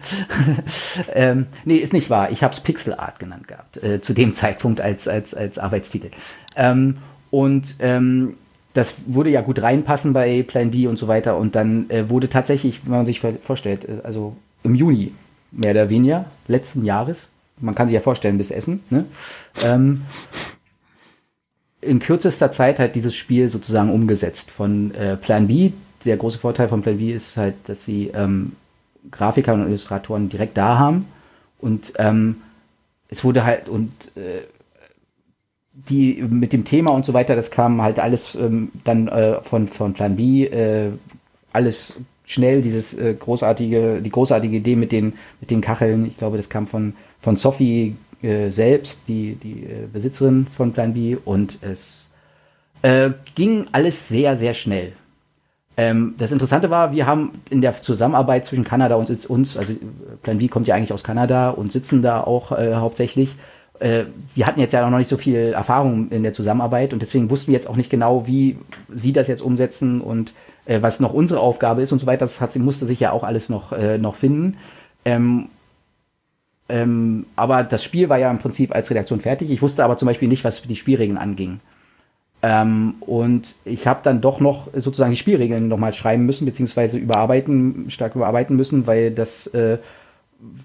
[1.14, 2.32] ähm, nee, ist nicht wahr.
[2.32, 6.10] Ich habe es Pixel Art genannt gehabt, äh, zu dem Zeitpunkt als, als, als Arbeitstitel.
[6.56, 6.98] Ähm,
[7.32, 8.36] und ähm,
[8.74, 11.38] das würde ja gut reinpassen bei Plan B und so weiter.
[11.38, 15.14] Und dann äh, wurde tatsächlich, wenn man sich vor- vorstellt, äh, also im Juni,
[15.52, 17.30] mehr oder weniger, letzten Jahres,
[17.60, 19.06] man kann sich ja vorstellen, bis Essen, ne?
[19.64, 20.02] ähm,
[21.82, 25.72] in kürzester Zeit halt dieses Spiel sozusagen umgesetzt von äh, Plan B.
[26.06, 28.54] Der große Vorteil von Plan B ist halt, dass sie ähm,
[29.12, 31.08] Grafiker und Illustratoren direkt da haben.
[31.60, 32.38] Und ähm,
[33.10, 34.42] es wurde halt, und äh,
[35.74, 39.68] die mit dem Thema und so weiter, das kam halt alles ähm, dann äh, von,
[39.68, 40.92] von Plan B, äh,
[41.54, 46.38] alles schnell, dieses äh, großartige, die großartige Idee mit den, mit den Kacheln, ich glaube,
[46.38, 51.60] das kam von, von Sophie äh, selbst, die, die äh, Besitzerin von Plan B, und
[51.62, 52.04] es
[53.34, 54.94] ging alles sehr, sehr schnell.
[55.78, 59.78] Ähm, das Interessante war, wir haben in der Zusammenarbeit zwischen Kanada und uns, also äh,
[60.24, 63.32] Plan B kommt ja eigentlich aus Kanada und sitzen da auch äh, hauptsächlich.
[63.80, 67.30] Äh, wir hatten jetzt ja noch nicht so viel Erfahrung in der Zusammenarbeit und deswegen
[67.30, 68.58] wussten wir jetzt auch nicht genau, wie
[68.94, 70.34] sie das jetzt umsetzen und
[70.66, 72.20] äh, was noch unsere Aufgabe ist und so weiter.
[72.26, 74.56] Das hat, musste sich ja auch alles noch, äh, noch finden.
[75.04, 75.50] Ähm,
[76.70, 79.50] ähm, aber das Spiel war ja im Prinzip als Redaktion fertig.
[79.50, 81.60] Ich wusste aber zum Beispiel nicht, was die Spielregeln anging.
[82.48, 87.90] Ähm, und ich habe dann doch noch sozusagen die Spielregeln nochmal schreiben müssen, beziehungsweise überarbeiten,
[87.90, 89.80] stark überarbeiten müssen, weil das äh,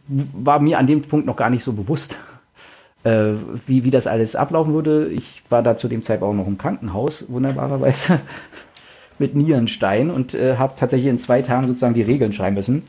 [0.07, 2.16] war mir an dem Punkt noch gar nicht so bewusst,
[3.05, 3.32] äh,
[3.66, 5.09] wie, wie das alles ablaufen würde.
[5.09, 8.20] Ich war da zu dem Zeitpunkt auch noch im Krankenhaus, wunderbarerweise,
[9.19, 12.82] mit Nierenstein und äh, habe tatsächlich in zwei Tagen sozusagen die Regeln schreiben müssen.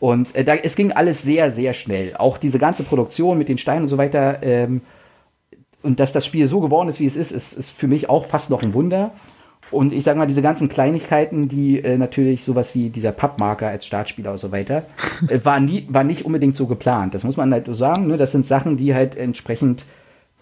[0.00, 2.16] Und äh, da, es ging alles sehr, sehr schnell.
[2.16, 4.42] Auch diese ganze Produktion mit den Steinen und so weiter.
[4.42, 4.80] Ähm,
[5.82, 8.26] und dass das Spiel so geworden ist, wie es ist, ist, ist für mich auch
[8.26, 9.12] fast noch ein Wunder.
[9.70, 13.86] Und ich sage mal, diese ganzen Kleinigkeiten, die äh, natürlich sowas wie dieser Pappmarker als
[13.86, 14.84] Startspieler und so weiter,
[15.28, 17.14] äh, war, nie, war nicht unbedingt so geplant.
[17.14, 18.06] Das muss man halt so sagen.
[18.06, 18.18] Ne?
[18.18, 19.86] Das sind Sachen, die halt entsprechend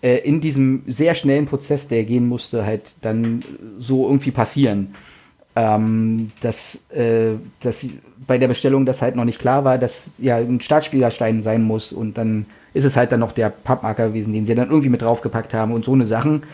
[0.02, 3.40] äh, in diesem sehr schnellen Prozess, der gehen musste, halt dann
[3.78, 4.94] so irgendwie passieren.
[5.56, 7.86] Ähm, dass, äh, dass
[8.26, 11.92] bei der Bestellung das halt noch nicht klar war, dass ja ein Startspielerstein sein muss
[11.92, 15.02] und dann ist es halt dann noch der Pappmarker gewesen, den sie dann irgendwie mit
[15.02, 16.44] draufgepackt haben und so eine Sachen.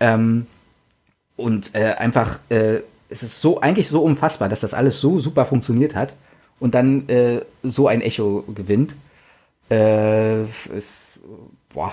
[0.00, 0.46] Ähm,
[1.36, 5.46] und äh, einfach, äh, es ist so eigentlich so unfassbar, dass das alles so super
[5.46, 6.14] funktioniert hat
[6.58, 8.94] und dann äh, so ein Echo gewinnt.
[9.70, 11.18] Äh, ist,
[11.72, 11.92] boah,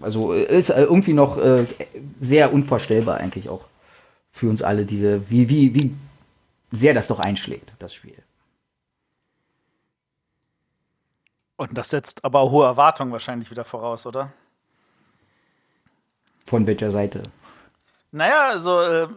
[0.00, 1.64] also ist irgendwie noch äh,
[2.20, 3.64] sehr unvorstellbar eigentlich auch
[4.30, 5.94] für uns alle, diese, wie, wie, wie
[6.70, 8.14] sehr das doch einschlägt, das Spiel.
[11.58, 14.30] Und das setzt aber hohe Erwartungen wahrscheinlich wieder voraus, oder?
[16.46, 17.24] Von welcher Seite?
[18.12, 19.08] Naja, also äh,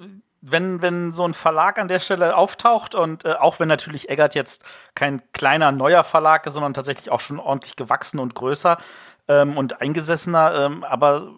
[0.41, 4.33] wenn, wenn so ein Verlag an der Stelle auftaucht und äh, auch wenn natürlich Eggert
[4.33, 4.65] jetzt
[4.95, 8.79] kein kleiner neuer Verlag ist, sondern tatsächlich auch schon ordentlich gewachsen und größer
[9.27, 11.31] ähm, und eingesessener, ähm, aber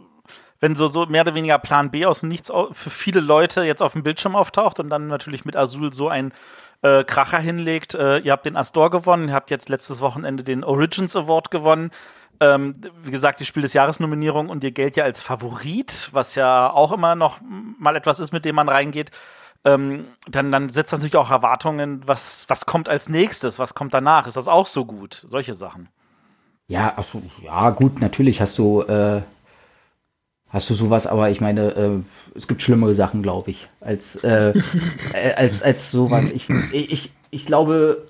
[0.62, 3.84] wenn so, so mehr oder weniger Plan B aus dem Nichts für viele Leute jetzt
[3.84, 6.34] auf dem Bildschirm auftaucht und dann natürlich mit Azul so ein
[6.84, 7.96] äh, Kracher hinlegt.
[7.96, 11.92] Äh, ihr habt den Astor gewonnen, ihr habt jetzt letztes Wochenende den Origins Award gewonnen.
[12.40, 12.74] Ähm,
[13.04, 16.70] wie gesagt, die Spiel des Jahres Nominierung und ihr Geld ja als Favorit, was ja
[16.70, 19.12] auch immer noch mal etwas ist, mit dem man reingeht.
[19.66, 23.94] Ähm, dann, dann setzt das natürlich auch Erwartungen, was, was kommt als nächstes, was kommt
[23.94, 25.26] danach, ist das auch so gut?
[25.30, 25.88] Solche Sachen.
[26.68, 29.22] Ja, achso, ja, gut, natürlich hast du äh,
[30.54, 34.54] hast du sowas, aber ich meine, äh, es gibt schlimmere Sachen, glaube ich, als, äh,
[35.14, 36.26] äh, als, als sowas.
[36.32, 38.04] Ich, ich, ich glaube,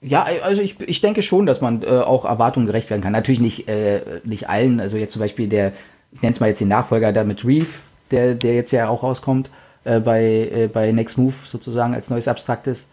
[0.00, 3.12] ja, also ich, ich denke schon, dass man äh, auch Erwartungen gerecht werden kann.
[3.12, 5.72] Natürlich nicht, äh, nicht allen, also jetzt zum Beispiel der,
[6.10, 9.04] ich nenne es mal jetzt den Nachfolger da mit Reef, der, der jetzt ja auch
[9.04, 9.50] rauskommt,
[9.84, 12.88] äh, bei, bei Next Move sozusagen als neues Abstraktes.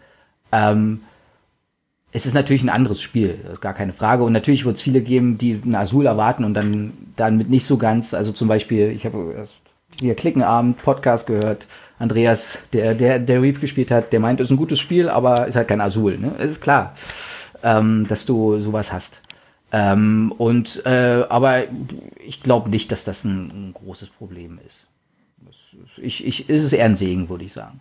[0.52, 1.00] Ähm,
[2.12, 4.24] es ist natürlich ein anderes Spiel, gar keine Frage.
[4.24, 7.76] Und natürlich wird es viele geben, die ein Azul erwarten und dann damit nicht so
[7.76, 8.14] ganz.
[8.14, 9.46] Also zum Beispiel, ich habe
[10.00, 11.66] hier Klickenabend Podcast gehört.
[11.98, 15.46] Andreas, der, der, der Reef gespielt hat, der meint, es ist ein gutes Spiel, aber
[15.46, 16.18] ist halt kein Azul.
[16.18, 16.34] Ne?
[16.38, 16.94] Es ist klar,
[17.62, 19.22] ähm, dass du sowas hast.
[19.72, 21.64] Ähm, und äh, aber
[22.18, 24.86] ich glaube nicht, dass das ein, ein großes Problem ist.
[25.96, 27.80] Ich, ich, ist es eher ein Segen, würde ich sagen.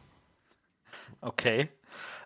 [1.21, 1.69] Okay.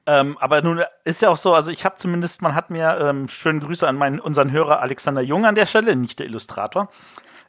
[0.05, 3.30] Ähm, aber nun ist ja auch so, also ich habe zumindest, man hat mir, ähm,
[3.30, 6.89] schönen Grüße an meinen, unseren Hörer Alexander Jung an der Stelle, nicht der Illustrator.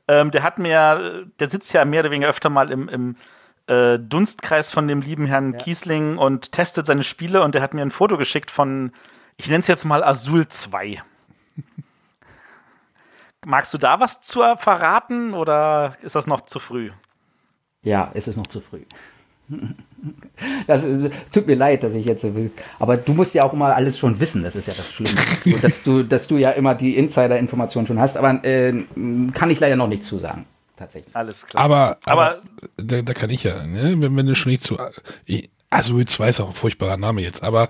[0.06, 3.16] Ähm, der hat mir, der sitzt ja mehr oder weniger öfter mal im, im
[3.66, 5.58] äh, Dunstkreis von dem lieben Herrn ja.
[5.58, 8.92] Kiesling und testet seine Spiele und der hat mir ein Foto geschickt von,
[9.36, 11.02] ich nenne es jetzt mal Azul 2.
[13.46, 16.90] Magst du da was zu verraten oder ist das noch zu früh?
[17.82, 18.84] Ja, es ist noch zu früh.
[20.66, 20.84] Das
[21.32, 22.50] tut mir leid, dass ich jetzt so will.
[22.78, 24.42] Aber du musst ja auch immer alles schon wissen.
[24.42, 25.18] Das ist ja das Schlimme.
[25.44, 28.16] so, dass, du, dass du ja immer die Insider-Informationen schon hast.
[28.16, 28.84] Aber äh,
[29.32, 30.44] kann ich leider noch nicht zusagen.
[30.76, 31.14] Tatsächlich.
[31.14, 31.64] Alles klar.
[31.64, 32.42] Aber, aber, aber
[32.76, 33.94] da, da, kann ich ja, ne?
[33.98, 34.76] wenn, wenn du schon nicht zu.
[35.70, 37.42] Azul 2 ist auch ein furchtbarer Name jetzt.
[37.42, 37.68] Aber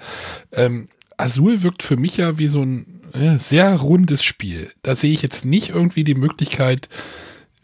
[0.52, 4.70] ähm, Azul wirkt für mich ja wie so ein äh, sehr rundes Spiel.
[4.82, 6.88] Da sehe ich jetzt nicht irgendwie die Möglichkeit,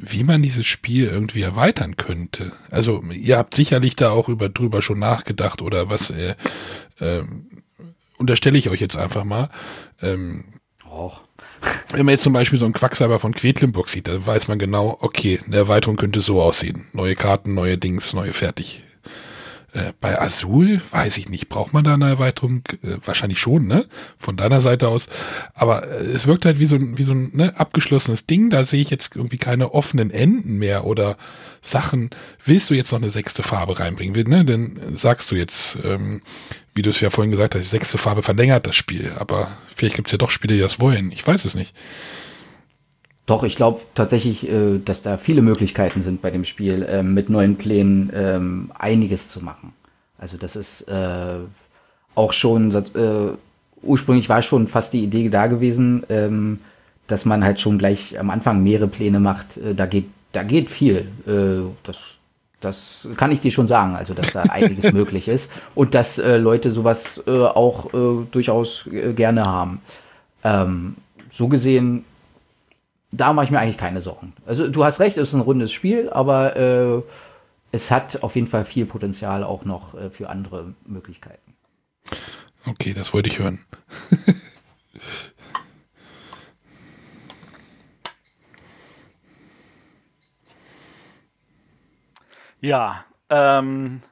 [0.02, 2.52] wie man dieses Spiel irgendwie erweitern könnte.
[2.70, 6.34] Also ihr habt sicherlich da auch über drüber schon nachgedacht oder was äh,
[7.00, 7.22] äh,
[8.16, 9.50] unterstelle ich euch jetzt einfach mal.
[10.00, 10.44] Ähm,
[10.90, 11.22] Och.
[11.90, 14.96] Wenn man jetzt zum Beispiel so einen Quacksalber von Quedlinburg sieht, da weiß man genau,
[15.00, 16.86] okay, eine Erweiterung könnte so aussehen.
[16.92, 18.82] Neue Karten, neue Dings, neue fertig.
[19.72, 22.62] Äh, bei Azul weiß ich nicht, braucht man da eine Erweiterung?
[22.82, 23.86] Äh, wahrscheinlich schon, ne?
[24.18, 25.08] Von deiner Seite aus.
[25.54, 28.50] Aber äh, es wirkt halt wie so ein, wie so ein ne, abgeschlossenes Ding.
[28.50, 31.16] Da sehe ich jetzt irgendwie keine offenen Enden mehr oder
[31.62, 32.10] Sachen.
[32.44, 34.28] Willst du jetzt noch eine sechste Farbe reinbringen?
[34.28, 34.44] Ne?
[34.44, 36.22] Denn sagst du jetzt, ähm,
[36.74, 39.12] wie du es ja vorhin gesagt hast, die sechste Farbe verlängert das Spiel.
[39.18, 41.12] Aber vielleicht gibt es ja doch Spiele, die das wollen.
[41.12, 41.74] Ich weiß es nicht.
[43.30, 47.30] Doch, ich glaube tatsächlich, äh, dass da viele Möglichkeiten sind bei dem Spiel, ähm, mit
[47.30, 49.72] neuen Plänen ähm, einiges zu machen.
[50.18, 51.36] Also das ist äh,
[52.16, 53.36] auch schon, äh,
[53.82, 56.58] ursprünglich war schon fast die Idee da gewesen, ähm,
[57.06, 59.46] dass man halt schon gleich am Anfang mehrere Pläne macht.
[59.76, 61.06] Da geht, da geht viel.
[61.84, 62.18] Das,
[62.60, 66.70] das kann ich dir schon sagen, also dass da einiges möglich ist und dass Leute
[66.70, 67.90] sowas auch
[68.30, 69.80] durchaus gerne haben.
[70.44, 70.94] Ähm,
[71.32, 72.04] so gesehen
[73.12, 74.34] da mache ich mir eigentlich keine Sorgen.
[74.46, 77.02] Also du hast recht, es ist ein rundes Spiel, aber äh,
[77.72, 81.54] es hat auf jeden Fall viel Potenzial auch noch äh, für andere Möglichkeiten.
[82.66, 83.64] Okay, das wollte ich hören.
[92.60, 94.02] ja, ähm,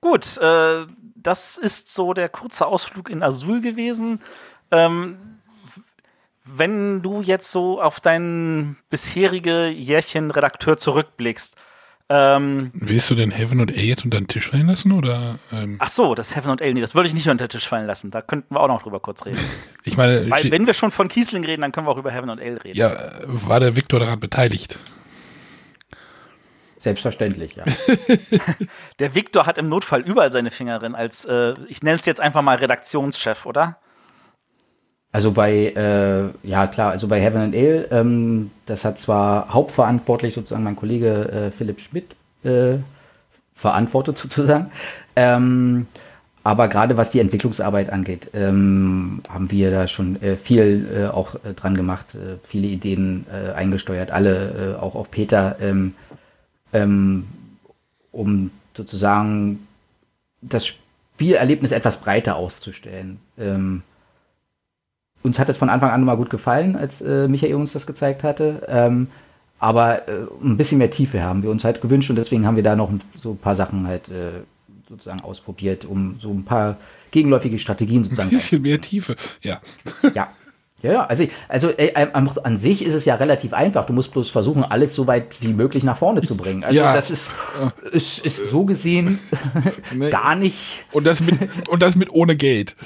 [0.00, 0.86] gut, äh,
[1.16, 4.20] das ist so der kurze Ausflug in Azul gewesen.
[4.70, 5.29] Ähm,
[6.56, 11.56] wenn du jetzt so auf dein bisherige Jährchen Redakteur zurückblickst,
[12.12, 14.90] ähm, Willst du denn Heaven und A jetzt unter den Tisch fallen lassen?
[14.90, 15.76] Oder, ähm?
[15.78, 17.86] Ach so, das Heaven und A, nee, das würde ich nicht unter den Tisch fallen
[17.86, 18.10] lassen.
[18.10, 19.38] Da könnten wir auch noch drüber kurz reden.
[19.84, 22.30] ich meine, Weil, wenn wir schon von Kiesling reden, dann können wir auch über Heaven
[22.30, 22.76] und Ale reden.
[22.76, 24.80] Ja, war der Viktor daran beteiligt?
[26.78, 27.64] Selbstverständlich, ja.
[28.98, 32.20] der Viktor hat im Notfall überall seine Finger drin, als, äh, ich nenne es jetzt
[32.20, 33.76] einfach mal Redaktionschef, oder?
[35.12, 40.34] Also bei, äh, ja klar, also bei Heaven and Ale, ähm, das hat zwar hauptverantwortlich
[40.34, 42.14] sozusagen mein Kollege äh, Philipp Schmidt
[42.44, 42.76] äh,
[43.52, 44.70] verantwortet sozusagen,
[45.16, 45.88] ähm,
[46.42, 51.34] aber gerade was die Entwicklungsarbeit angeht, ähm, haben wir da schon äh, viel äh, auch
[51.34, 55.94] äh, dran gemacht, äh, viele Ideen äh, eingesteuert, alle äh, auch auf Peter, ähm,
[56.72, 57.26] ähm,
[58.12, 59.66] um sozusagen
[60.40, 63.18] das Spielerlebnis etwas breiter aufzustellen.
[63.36, 63.82] Ähm,
[65.22, 68.24] uns hat es von Anfang an mal gut gefallen, als äh, Michael uns das gezeigt
[68.24, 68.66] hatte.
[68.68, 69.08] Ähm,
[69.58, 72.62] aber äh, ein bisschen mehr Tiefe haben wir uns halt gewünscht und deswegen haben wir
[72.62, 72.90] da noch
[73.20, 74.40] so ein paar Sachen halt äh,
[74.88, 76.76] sozusagen ausprobiert, um so ein paar
[77.10, 78.30] gegenläufige Strategien sozusagen.
[78.30, 79.60] Ein bisschen mehr Tiefe, ja.
[80.14, 80.28] Ja.
[80.82, 83.84] Ja, ja, also, also äh, an sich ist es ja relativ einfach.
[83.84, 86.64] Du musst bloß versuchen, alles so weit wie möglich nach vorne zu bringen.
[86.64, 86.94] Also ja.
[86.94, 87.32] das ist,
[87.92, 89.18] ist, ist so gesehen
[90.10, 90.86] gar nicht.
[90.92, 92.76] Und das mit, und das mit ohne Geld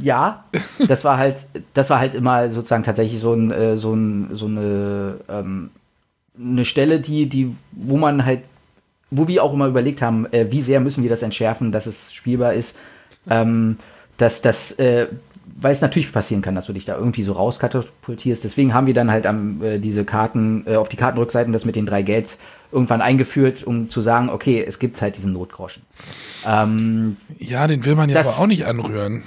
[0.00, 0.44] ja,
[0.88, 4.46] das war halt, das war halt immer sozusagen tatsächlich so ein, äh, so ein, so
[4.46, 5.70] eine, ähm,
[6.38, 8.40] eine Stelle, die, die, wo man halt,
[9.10, 12.12] wo wir auch immer überlegt haben, äh, wie sehr müssen wir das entschärfen, dass es
[12.12, 12.76] spielbar ist,
[13.28, 13.76] ähm,
[14.16, 15.08] dass das, äh,
[15.62, 18.44] weil es natürlich passieren kann, dass du dich da irgendwie so rauskatapultierst.
[18.44, 21.76] Deswegen haben wir dann halt am, äh, diese Karten, äh, auf die Kartenrückseiten das mit
[21.76, 22.36] den drei Geld
[22.70, 25.82] irgendwann eingeführt, um zu sagen, okay, es gibt halt diesen Notgroschen.
[26.46, 29.22] Ähm, ja, den will man ja das, aber auch nicht anrühren.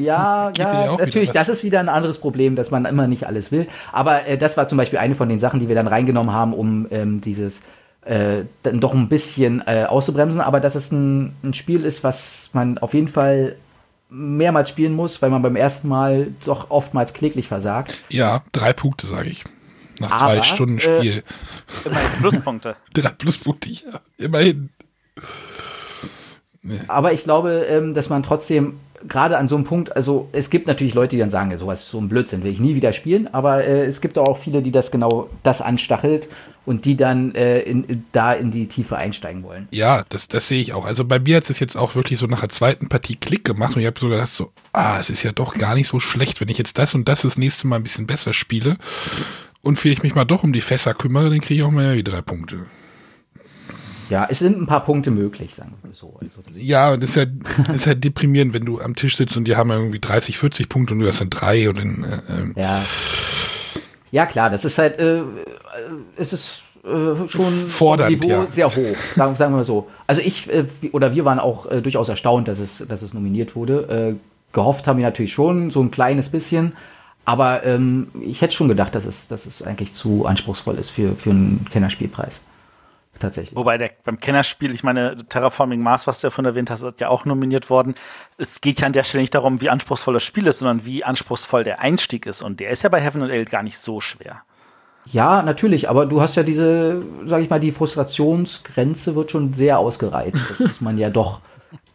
[0.00, 3.66] Ja, ja, natürlich, das ist wieder ein anderes Problem, dass man immer nicht alles will.
[3.92, 6.54] Aber äh, das war zum Beispiel eine von den Sachen, die wir dann reingenommen haben,
[6.54, 7.60] um ähm, dieses
[8.06, 10.40] äh, dann doch ein bisschen äh, auszubremsen.
[10.40, 13.56] Aber dass es ein, ein Spiel ist, was man auf jeden Fall
[14.08, 17.98] mehrmals spielen muss, weil man beim ersten Mal doch oftmals kläglich versagt.
[18.08, 19.44] Ja, drei Punkte, sage ich.
[19.98, 21.22] Nach Aber, zwei Stunden Spiel.
[21.84, 22.76] Äh, immerhin Pluspunkte.
[22.92, 24.70] drei Pluspunkte, ja, immerhin.
[26.62, 26.80] Nee.
[26.88, 28.78] Aber ich glaube, ähm, dass man trotzdem
[29.08, 31.90] gerade an so einem Punkt, also es gibt natürlich Leute, die dann sagen, sowas ist
[31.90, 34.70] so ein Blödsinn, will ich nie wieder spielen, aber äh, es gibt auch viele, die
[34.70, 36.28] das genau das anstachelt
[36.64, 39.68] und die dann äh, in, da in die Tiefe einsteigen wollen.
[39.70, 40.84] Ja, das, das sehe ich auch.
[40.84, 43.76] Also bei mir hat es jetzt auch wirklich so nach der zweiten Partie Klick gemacht
[43.76, 46.40] und ich habe so gedacht, so, ah, es ist ja doch gar nicht so schlecht,
[46.40, 48.76] wenn ich jetzt das und das das nächste Mal ein bisschen besser spiele
[49.62, 52.04] und ich mich mal doch um die Fässer kümmere, dann kriege ich auch mal die
[52.04, 52.66] drei Punkte.
[54.08, 56.18] Ja, es sind ein paar Punkte möglich, sagen wir so.
[56.20, 59.44] Also ja, das ist ja, das ist ja deprimierend, wenn du am Tisch sitzt und
[59.44, 62.04] die haben irgendwie 30, 40 Punkte und du hast dann drei und dann.
[62.04, 62.54] Äh, ähm.
[62.56, 62.84] ja.
[64.12, 65.22] Ja, klar, das ist halt, äh,
[66.16, 68.46] es ist äh, schon Fordernd, Niveau ja.
[68.46, 69.88] sehr hoch, sagen, sagen wir mal so.
[70.06, 73.56] Also ich äh, oder wir waren auch äh, durchaus erstaunt, dass es, dass es nominiert
[73.56, 74.14] wurde.
[74.14, 76.72] Äh, gehofft haben wir natürlich schon, so ein kleines bisschen.
[77.24, 81.16] Aber ähm, ich hätte schon gedacht, dass es, dass es eigentlich zu anspruchsvoll ist für,
[81.16, 82.40] für einen Kennerspielpreis
[83.18, 83.56] tatsächlich.
[83.56, 87.00] Wobei der, beim Kennerspiel, ich meine, Terraforming Mars, was du ja von erwähnt hast, ist
[87.00, 87.94] ja auch nominiert worden.
[88.38, 91.04] Es geht ja an der Stelle nicht darum, wie anspruchsvoll das Spiel ist, sondern wie
[91.04, 92.42] anspruchsvoll der Einstieg ist.
[92.42, 94.42] Und der ist ja bei Heaven and Ale gar nicht so schwer.
[95.06, 99.78] Ja, natürlich, aber du hast ja diese, sag ich mal, die Frustrationsgrenze wird schon sehr
[99.78, 100.38] ausgereizt.
[100.48, 101.40] Das muss man ja doch,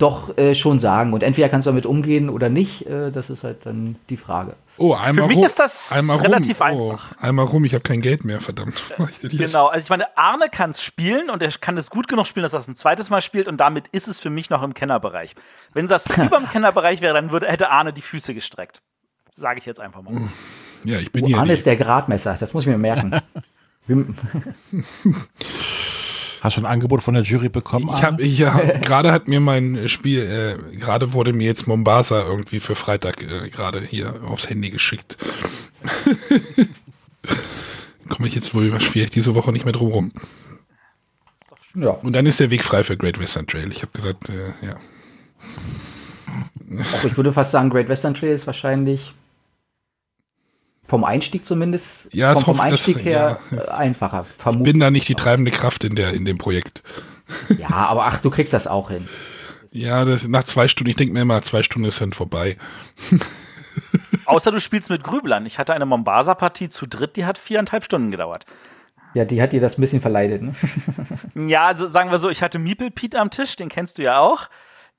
[0.01, 1.13] doch äh, schon sagen.
[1.13, 4.53] Und entweder kannst du damit umgehen oder nicht, äh, das ist halt dann die Frage.
[4.77, 6.79] Oh, einmal Für mich ist das relativ rum.
[6.79, 7.21] Oh, einfach.
[7.21, 8.81] Einmal rum, ich habe kein Geld mehr, verdammt.
[9.21, 12.43] genau, also ich meine, Arne kann es spielen und er kann es gut genug spielen,
[12.43, 14.73] dass er es ein zweites Mal spielt und damit ist es für mich noch im
[14.73, 15.35] Kennerbereich.
[15.73, 18.81] Wenn das über dem Kennerbereich wäre, dann würde, hätte Arne die Füße gestreckt.
[19.33, 20.29] Sage ich jetzt einfach mal.
[20.83, 21.37] Ja, ich bin Oh, hier.
[21.37, 23.19] Arne die- ist der Gradmesser, das muss ich mir merken.
[26.41, 27.87] Hast du ein Angebot von der Jury bekommen?
[27.95, 32.59] Ich habe ja, gerade hat mir mein Spiel, äh, gerade wurde mir jetzt Mombasa irgendwie
[32.59, 35.19] für Freitag äh, gerade hier aufs Handy geschickt.
[38.09, 40.11] Komme ich jetzt wohl schwierig diese Woche nicht mehr drum rum.
[41.75, 43.71] ja, Und dann ist der Weg frei für Great Western Trail.
[43.71, 44.77] Ich habe gesagt, äh, ja.
[46.95, 49.13] auch ich würde fast sagen, Great Western Trail ist wahrscheinlich
[50.91, 54.25] vom Einstieg zumindest, Ja, vom, vom hoffe- das- Einstieg her äh, einfacher.
[54.37, 54.73] Vermutlich.
[54.73, 56.83] Bin da nicht die treibende Kraft in der in dem Projekt.
[57.57, 59.07] Ja, aber ach, du kriegst das auch hin.
[59.71, 62.57] Ja, das, nach zwei Stunden, ich denke mir immer, zwei Stunden ist dann vorbei.
[64.25, 65.45] Außer du spielst mit Grüblern.
[65.45, 68.45] Ich hatte eine Mombasa-Partie zu dritt, die hat viereinhalb Stunden gedauert.
[69.13, 70.41] Ja, die hat dir das ein bisschen verleidet.
[70.41, 70.53] Ne?
[71.49, 74.19] Ja, also sagen wir so, ich hatte Miepel Pete am Tisch, den kennst du ja
[74.19, 74.49] auch.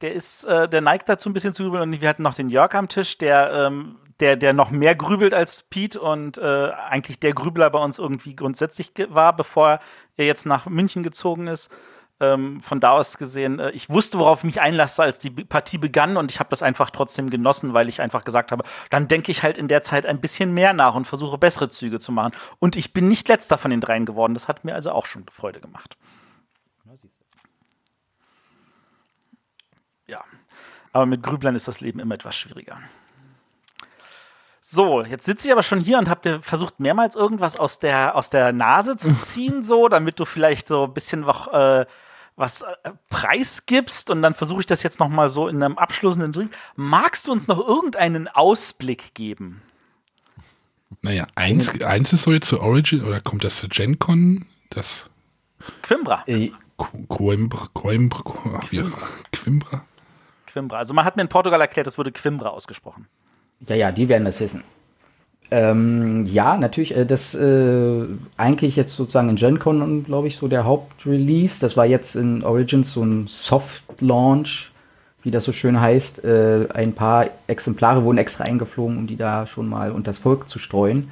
[0.00, 2.48] Der ist, äh, der neigt dazu ein bisschen zu grübeln und wir hatten noch den
[2.48, 7.18] Jörg am Tisch, der, ähm, der, der noch mehr grübelt als Pete und äh, eigentlich
[7.18, 9.80] der Grübler bei uns irgendwie grundsätzlich war, bevor
[10.16, 11.74] er jetzt nach München gezogen ist.
[12.20, 15.78] Ähm, von da aus gesehen, äh, ich wusste, worauf ich mich einlasse, als die Partie
[15.78, 19.32] begann und ich habe das einfach trotzdem genossen, weil ich einfach gesagt habe, dann denke
[19.32, 22.32] ich halt in der Zeit ein bisschen mehr nach und versuche bessere Züge zu machen.
[22.60, 24.34] Und ich bin nicht letzter von den dreien geworden.
[24.34, 25.96] Das hat mir also auch schon Freude gemacht.
[30.06, 30.22] Ja.
[30.92, 32.78] Aber mit Grüblern ist das Leben immer etwas schwieriger.
[34.74, 38.16] So, jetzt sitze ich aber schon hier und habe dir versucht, mehrmals irgendwas aus der,
[38.16, 41.84] aus der Nase zu ziehen, so, damit du vielleicht so ein bisschen noch, äh,
[42.36, 44.08] was äh, preisgibst.
[44.08, 46.52] Und dann versuche ich das jetzt noch mal so in einem abschließenden Drink.
[46.74, 49.60] Magst du uns noch irgendeinen Ausblick geben?
[51.02, 54.46] Naja, eins, eins ist so jetzt zur Origin, oder kommt das zur Gen Con?
[54.70, 55.10] Das
[55.82, 56.24] Quimbra.
[56.26, 59.82] Äh, Coimbra, Quimbra?
[60.46, 60.78] Quimbra.
[60.78, 63.06] Also man hat mir in Portugal erklärt, es wurde Quimbra ausgesprochen.
[63.68, 64.62] Ja, ja, die werden das wissen.
[65.50, 68.06] Ähm, ja, natürlich, äh, das äh,
[68.38, 71.60] eigentlich jetzt sozusagen in GenCon, glaube ich, so der Hauptrelease.
[71.60, 74.72] Das war jetzt in Origins so ein Soft-Launch,
[75.22, 76.24] wie das so schön heißt.
[76.24, 80.58] Äh, ein paar Exemplare wurden extra eingeflogen, um die da schon mal unters Volk zu
[80.58, 81.10] streuen.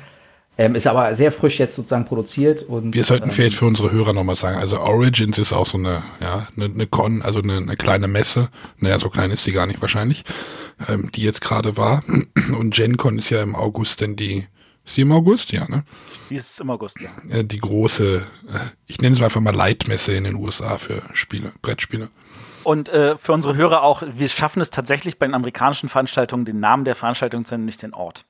[0.61, 3.93] Ähm, ist aber sehr frisch jetzt sozusagen produziert und Wir sollten ähm, vielleicht für unsere
[3.93, 7.57] Hörer nochmal sagen, also Origins ist auch so eine, ja, eine, eine Con, also eine,
[7.57, 8.51] eine kleine Messe.
[8.77, 10.23] Naja, so klein ist sie gar nicht wahrscheinlich,
[10.87, 12.05] ähm, die jetzt gerade war.
[12.59, 14.49] Und GenCon ist ja im August, denn die,
[14.85, 15.51] ist sie im August?
[15.53, 15.85] Ja, ne?
[16.28, 17.09] Dieses im August, ja.
[17.35, 21.05] Äh, Die große, äh, ich nenne es mal einfach mal Leitmesse in den USA für
[21.15, 22.11] Spiele, Brettspiele.
[22.65, 26.61] Und äh, für unsere Hörer auch, wir schaffen es tatsächlich bei den amerikanischen Veranstaltungen, den
[26.61, 28.27] Namen der Veranstaltung zu nennen, nicht den Ort.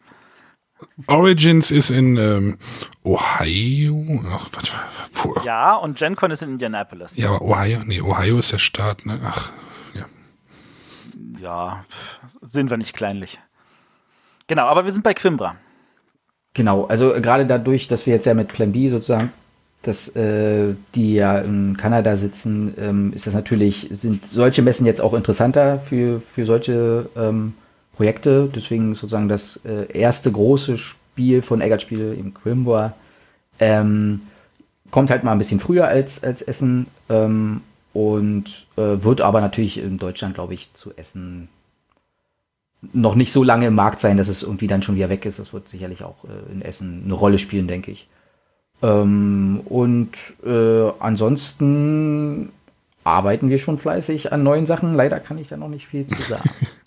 [1.07, 2.59] Origins ist in ähm,
[3.05, 4.25] Ohio.
[4.31, 4.73] Ach, was,
[5.15, 5.75] wo, ja.
[5.75, 7.17] Und GenCon ist in Indianapolis.
[7.17, 9.21] ja, aber Ohio, nee, Ohio ist der Staat, ne?
[9.25, 9.51] Ach,
[9.95, 10.07] ja.
[11.41, 11.85] Ja,
[12.43, 13.39] sind wir nicht kleinlich.
[14.47, 15.57] Genau, aber wir sind bei Quimbra.
[16.55, 19.33] Genau, also äh, gerade dadurch, dass wir jetzt ja mit Plan B sozusagen,
[19.83, 25.01] dass äh, die ja in Kanada sitzen, ähm, ist das natürlich, sind solche Messen jetzt
[25.01, 27.55] auch interessanter für, für solche ähm,
[27.93, 28.51] Projekte.
[28.55, 32.95] Deswegen sozusagen das äh, erste große Spiel von Eggert Spiel im Quimbra
[33.61, 34.23] ähm,
[34.91, 37.63] kommt halt mal ein bisschen früher als, als Essen ähm,
[37.93, 41.49] und äh, wird aber natürlich in Deutschland, glaube ich, zu Essen
[42.93, 45.39] noch nicht so lange im Markt sein, dass es irgendwie dann schon wieder weg ist.
[45.39, 48.09] Das wird sicherlich auch äh, in Essen eine Rolle spielen, denke ich.
[48.83, 50.13] Ähm, und
[50.45, 52.51] äh, ansonsten
[53.05, 54.95] arbeiten wir schon fleißig an neuen Sachen.
[54.95, 56.49] Leider kann ich da noch nicht viel zu sagen.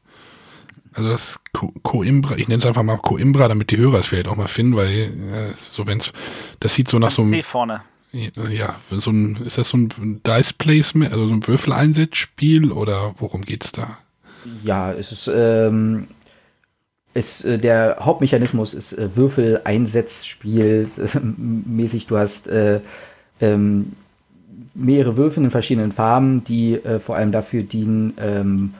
[0.94, 4.28] Also das Co- Coimbra, ich nenne es einfach mal Coimbra, damit die Hörer es vielleicht
[4.28, 6.11] auch mal finden, weil äh, so wenn's,
[6.60, 7.82] das sieht so nach so einem, C vorne.
[8.11, 13.41] ja, so ein, ist das so ein Dice Placement, also so ein Würfeleinsatzspiel oder worum
[13.41, 13.98] geht's da?
[14.64, 16.07] ja, es ist, ähm,
[17.14, 20.88] es, äh, der Hauptmechanismus ist äh, Würfel-Einsetzspiel
[21.65, 22.07] mäßig.
[22.07, 22.82] Du hast äh,
[23.40, 23.94] ähm,
[24.74, 28.74] mehrere Würfel in verschiedenen Farben, die äh, vor allem dafür dienen, ähm,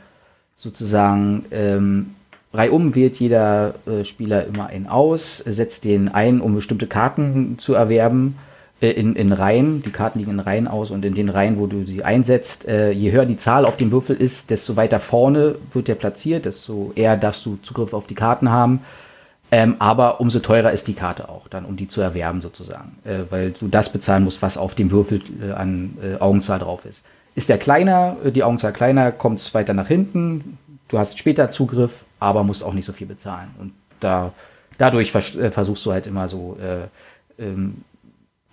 [0.64, 2.15] sozusagen ähm,
[2.53, 7.73] reihum wählt jeder äh, Spieler immer einen aus, setzt den ein, um bestimmte Karten zu
[7.73, 8.38] erwerben
[8.81, 9.84] äh, in, in Reihen.
[9.84, 12.91] Die Karten liegen in Reihen aus und in den Reihen, wo du sie einsetzt, äh,
[12.91, 16.94] je höher die Zahl auf dem Würfel ist, desto weiter vorne wird der platziert, desto
[16.95, 18.80] eher darfst du Zugriff auf die Karten haben.
[19.52, 23.30] Ähm, aber umso teurer ist die Karte auch, dann um die zu erwerben sozusagen, äh,
[23.30, 27.03] weil du das bezahlen musst, was auf dem Würfel äh, an äh, Augenzahl drauf ist.
[27.35, 30.57] Ist der kleiner, äh, die Augenzahl kleiner, kommt es weiter nach hinten.
[30.88, 33.49] Du hast später Zugriff, aber musst auch nicht so viel bezahlen.
[33.60, 34.34] Und da,
[34.77, 37.84] dadurch vers äh, versuchst du halt immer so äh, ähm,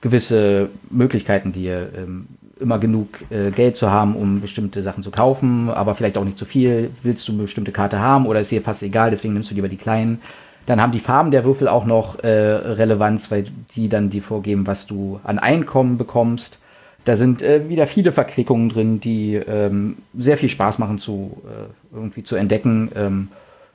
[0.00, 2.26] gewisse Möglichkeiten, dir ähm,
[2.58, 6.38] immer genug äh, Geld zu haben, um bestimmte Sachen zu kaufen, aber vielleicht auch nicht
[6.38, 6.90] zu viel.
[7.02, 9.68] Willst du eine bestimmte Karte haben oder ist dir fast egal, deswegen nimmst du lieber
[9.68, 10.20] die kleinen.
[10.66, 14.66] Dann haben die Farben der Würfel auch noch äh, Relevanz, weil die dann die vorgeben,
[14.66, 16.59] was du an Einkommen bekommst.
[17.04, 21.94] Da sind äh, wieder viele Verquickungen drin, die ähm, sehr viel Spaß machen zu äh,
[21.94, 22.90] irgendwie zu entdecken.
[22.94, 23.28] Ähm,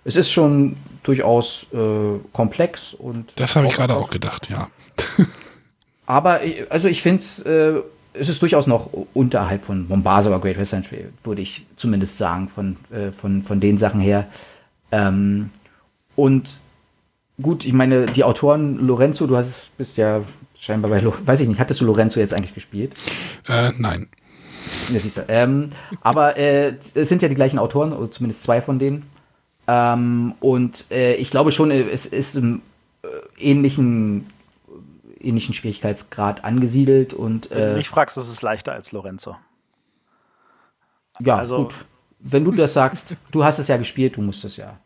[0.03, 3.31] es ist schon durchaus äh, komplex und.
[3.37, 4.69] Das habe ich gerade auch gedacht, ja.
[6.05, 7.81] aber äh, also ich finde es, äh,
[8.13, 12.47] es ist durchaus noch unterhalb von Mombasa oder Great Western Trail, würde ich zumindest sagen,
[12.47, 14.27] von, äh, von, von den Sachen her.
[14.91, 15.49] Ähm,
[16.15, 16.59] und
[17.41, 20.21] gut, ich meine, die Autoren, Lorenzo, du hast, bist ja
[20.65, 22.93] scheinbar bei, weiß ich nicht, hattest du Lorenzo jetzt eigentlich gespielt?
[23.47, 24.09] Äh, nein.
[24.91, 25.25] Ja, siehst du.
[25.27, 25.69] Ähm,
[26.01, 29.09] aber äh, es sind ja die gleichen Autoren, oder zumindest zwei von denen.
[29.67, 32.61] Ähm, und äh, ich glaube schon, es ist im
[33.03, 34.27] äh, ähnlichen,
[35.19, 37.13] ähnlichen Schwierigkeitsgrad angesiedelt.
[37.13, 39.35] Und, Wenn du mich fragst, ist es leichter als Lorenzo.
[41.19, 41.75] Ja, also, gut.
[42.19, 44.79] Wenn du das sagst, du hast es ja gespielt, du musst es ja.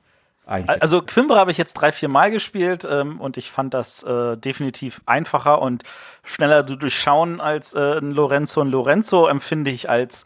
[0.50, 0.82] Eigentlich.
[0.82, 4.36] Also Quimber habe ich jetzt drei, vier Mal gespielt ähm, und ich fand das äh,
[4.36, 5.84] definitiv einfacher und
[6.24, 8.62] schneller zu durchschauen als äh, ein Lorenzo.
[8.62, 10.26] Und Lorenzo empfinde ich als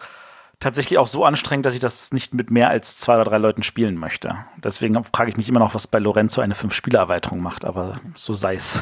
[0.62, 3.64] tatsächlich auch so anstrengend, dass ich das nicht mit mehr als zwei oder drei Leuten
[3.64, 4.38] spielen möchte.
[4.64, 8.56] Deswegen frage ich mich immer noch, was bei Lorenzo eine Fünf-Spieler-Erweiterung macht, aber so sei
[8.56, 8.82] es.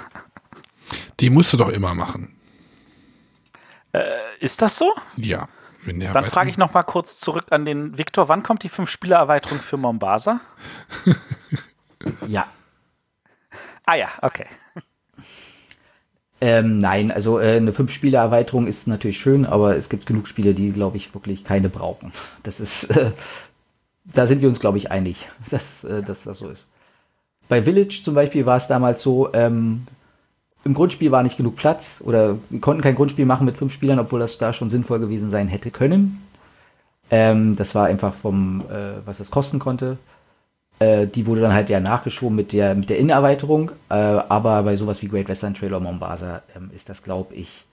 [1.20, 2.38] Die musst du doch immer machen.
[3.94, 4.04] Äh,
[4.40, 4.94] ist das so?
[5.16, 5.48] Ja.
[5.86, 8.30] Dann frage ich noch mal kurz zurück an den Viktor.
[8.30, 10.40] Wann kommt die Fünf-Spieler-Erweiterung für Mombasa?
[12.28, 12.48] ja.
[13.86, 14.46] Ah ja, okay.
[16.40, 20.72] Ähm, nein, also äh, eine Fünf-Spieler-Erweiterung ist natürlich schön, aber es gibt genug Spiele, die,
[20.72, 22.12] glaube ich, wirklich keine brauchen.
[22.42, 23.12] Das ist, äh,
[24.06, 26.68] da sind wir uns, glaube ich, einig, dass, äh, dass das so ist.
[27.48, 29.86] Bei Village zum Beispiel war es damals so, ähm,
[30.64, 34.00] im Grundspiel war nicht genug Platz oder wir konnten kein Grundspiel machen mit fünf Spielern,
[34.00, 36.22] obwohl das da schon sinnvoll gewesen sein hätte können.
[37.10, 39.98] Ähm, das war einfach vom, äh, was es kosten konnte.
[40.80, 43.72] Äh, die wurde dann halt ja nachgeschoben mit der, mit der Innenerweiterung.
[43.90, 47.66] Äh, aber bei sowas wie Great Western Trail oder Mombasa ähm, ist das, glaube ich,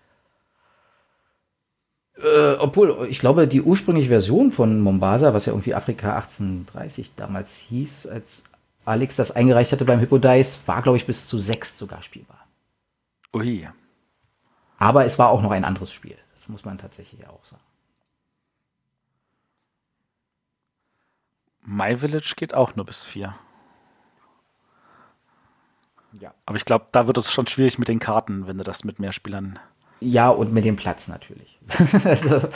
[2.23, 7.55] äh, obwohl, ich glaube, die ursprüngliche Version von Mombasa, was ja irgendwie Afrika 1830 damals
[7.55, 8.43] hieß, als
[8.85, 12.38] Alex das eingereicht hatte beim Hippodice, war, glaube ich, bis zu sechs sogar spielbar.
[13.35, 13.69] Ui.
[14.79, 16.17] Aber es war auch noch ein anderes Spiel.
[16.37, 17.63] Das muss man tatsächlich auch sagen.
[21.63, 23.35] My Village geht auch nur bis vier.
[26.19, 26.33] Ja.
[26.47, 28.99] Aber ich glaube, da wird es schon schwierig mit den Karten, wenn du das mit
[28.99, 29.59] mehr Spielern.
[30.01, 31.59] Ja, und mit dem Platz natürlich.
[32.05, 32.49] also.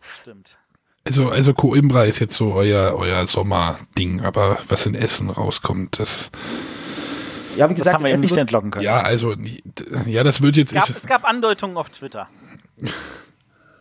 [0.00, 0.56] Stimmt.
[1.04, 6.30] Also, also Coimbra ist jetzt so euer, euer Sommerding, aber was in Essen rauskommt, das
[7.56, 8.84] ja, wie gesagt, das haben wir eben nicht entlocken können.
[8.84, 9.34] Ja, also,
[10.06, 10.72] ja, das wird jetzt.
[10.72, 12.28] Es gab, es gab Andeutungen auf Twitter.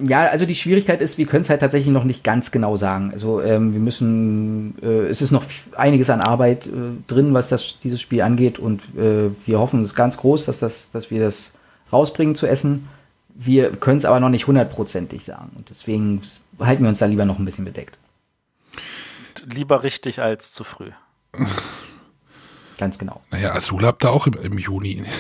[0.04, 3.12] Ja, also die Schwierigkeit ist, wir können es halt tatsächlich noch nicht ganz genau sagen.
[3.14, 5.44] Also ähm, wir müssen, äh, es ist noch
[5.76, 6.70] einiges an Arbeit äh,
[7.08, 10.90] drin, was das, dieses Spiel angeht und äh, wir hoffen es ganz groß, dass, das,
[10.92, 11.52] dass wir das
[11.94, 12.88] rausbringen zu essen.
[13.30, 16.22] Wir können es aber noch nicht hundertprozentig sagen und deswegen
[16.60, 17.98] halten wir uns da lieber noch ein bisschen bedeckt.
[19.46, 20.90] Lieber richtig als zu früh.
[22.82, 23.22] Ganz genau.
[23.30, 25.04] Naja, Azul habt ihr auch im, im Juni.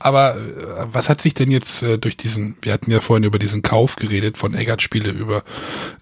[0.00, 3.38] Aber äh, was hat sich denn jetzt äh, durch diesen, wir hatten ja vorhin über
[3.38, 5.44] diesen Kauf geredet von Eggert Spiele über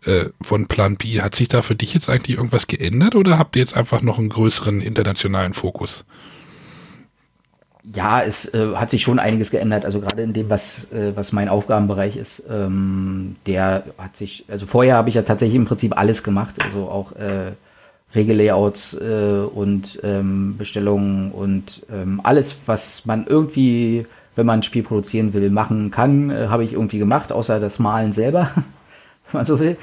[0.06, 1.20] äh, von Plan B.
[1.20, 4.18] Hat sich da für dich jetzt eigentlich irgendwas geändert oder habt ihr jetzt einfach noch
[4.18, 6.06] einen größeren internationalen Fokus?
[7.94, 9.84] Ja, es äh, hat sich schon einiges geändert.
[9.84, 14.64] Also gerade in dem, was, äh, was mein Aufgabenbereich ist, ähm, der hat sich, also
[14.64, 16.54] vorher habe ich ja tatsächlich im Prinzip alles gemacht.
[16.64, 17.52] Also auch äh,
[18.14, 24.82] Regellayouts äh, und ähm, Bestellungen und ähm, alles, was man irgendwie, wenn man ein Spiel
[24.82, 29.44] produzieren will, machen kann, äh, habe ich irgendwie gemacht, außer das Malen selber, wenn man
[29.44, 29.76] so will.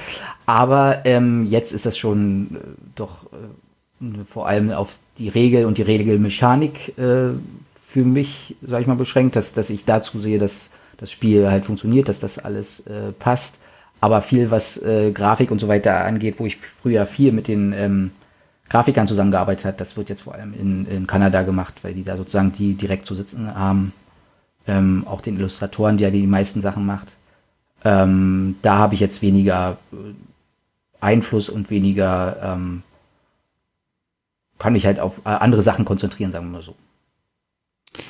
[0.45, 2.57] Aber ähm, jetzt ist das schon äh,
[2.95, 7.29] doch äh, vor allem auf die Regel und die Regelmechanik äh,
[7.75, 11.65] für mich, sage ich mal, beschränkt, dass, dass ich dazu sehe, dass das Spiel halt
[11.65, 13.59] funktioniert, dass das alles äh, passt
[14.05, 17.73] aber viel, was äh, Grafik und so weiter angeht, wo ich früher viel mit den
[17.73, 18.11] ähm,
[18.69, 22.15] Grafikern zusammengearbeitet habe, das wird jetzt vor allem in, in Kanada gemacht, weil die da
[22.15, 23.93] sozusagen die direkt zu sitzen haben.
[24.67, 27.15] Ähm, auch den Illustratoren, der die meisten Sachen macht.
[27.83, 29.95] Ähm, da habe ich jetzt weniger äh,
[31.01, 32.83] Einfluss und weniger ähm,
[34.59, 36.75] kann mich halt auf äh, andere Sachen konzentrieren, sagen wir mal so.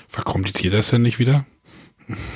[0.09, 1.45] Verkompliziert das denn nicht wieder?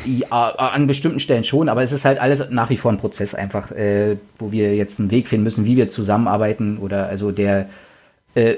[0.06, 3.36] Ja, an bestimmten Stellen schon, aber es ist halt alles nach wie vor ein Prozess
[3.36, 7.70] einfach, äh, wo wir jetzt einen Weg finden müssen, wie wir zusammenarbeiten oder also der
[8.36, 8.56] äh,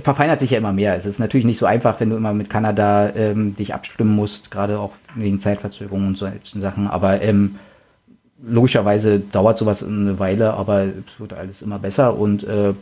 [0.00, 0.96] verfeinert sich ja immer mehr.
[0.96, 4.50] Es ist natürlich nicht so einfach, wenn du immer mit Kanada ähm, dich abstimmen musst,
[4.50, 7.58] gerade auch wegen Zeitverzögerungen und solchen Sachen, aber ähm,
[8.42, 12.74] logischerweise dauert sowas eine Weile, aber es wird alles immer besser und äh,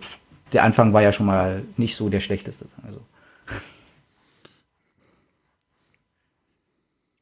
[0.52, 2.66] der Anfang war ja schon mal nicht so der schlechteste.
[2.86, 3.00] Also.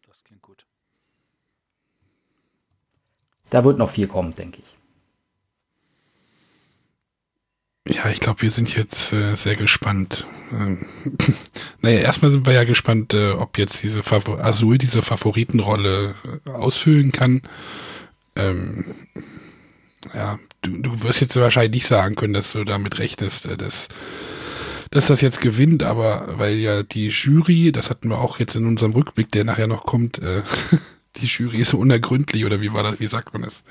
[0.09, 0.65] Das klingt gut.
[3.51, 4.81] Da wird noch viel kommen, denke ich.
[7.97, 10.27] Ja, ich glaube, wir sind jetzt äh, sehr gespannt.
[10.53, 10.87] Ähm,
[11.81, 16.15] naja, erstmal sind wir ja gespannt, äh, ob jetzt diese Favor Azul diese Favoritenrolle
[16.47, 17.43] äh, ausfüllen kann.
[18.37, 18.85] Ähm,
[20.15, 23.89] ja, du, du wirst jetzt wahrscheinlich nicht sagen können, dass du damit rechnest, äh, dass,
[24.91, 28.67] dass das jetzt gewinnt, aber weil ja die Jury, das hatten wir auch jetzt in
[28.67, 30.43] unserem Rückblick, der nachher noch kommt, äh,
[31.17, 33.63] die Jury ist so unergründlich oder wie war das, wie sagt man das?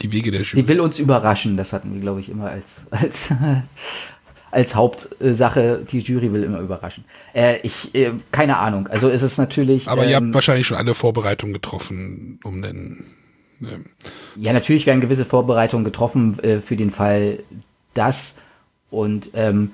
[0.00, 0.62] Die Wege der Jury.
[0.62, 3.32] Die will uns überraschen, das hatten wir, glaube ich, immer als, als,
[4.50, 5.84] als Hauptsache.
[5.88, 7.04] Die Jury will immer überraschen.
[7.32, 8.88] Äh, ich, äh, keine Ahnung.
[8.88, 9.88] Also ist es natürlich.
[9.88, 13.04] Aber ihr ähm, habt wahrscheinlich schon alle Vorbereitungen getroffen, um den.
[13.62, 13.84] Ähm,
[14.36, 17.40] Ja, natürlich werden gewisse Vorbereitungen getroffen äh, für den Fall
[17.94, 18.36] das.
[18.90, 19.70] Und ähm,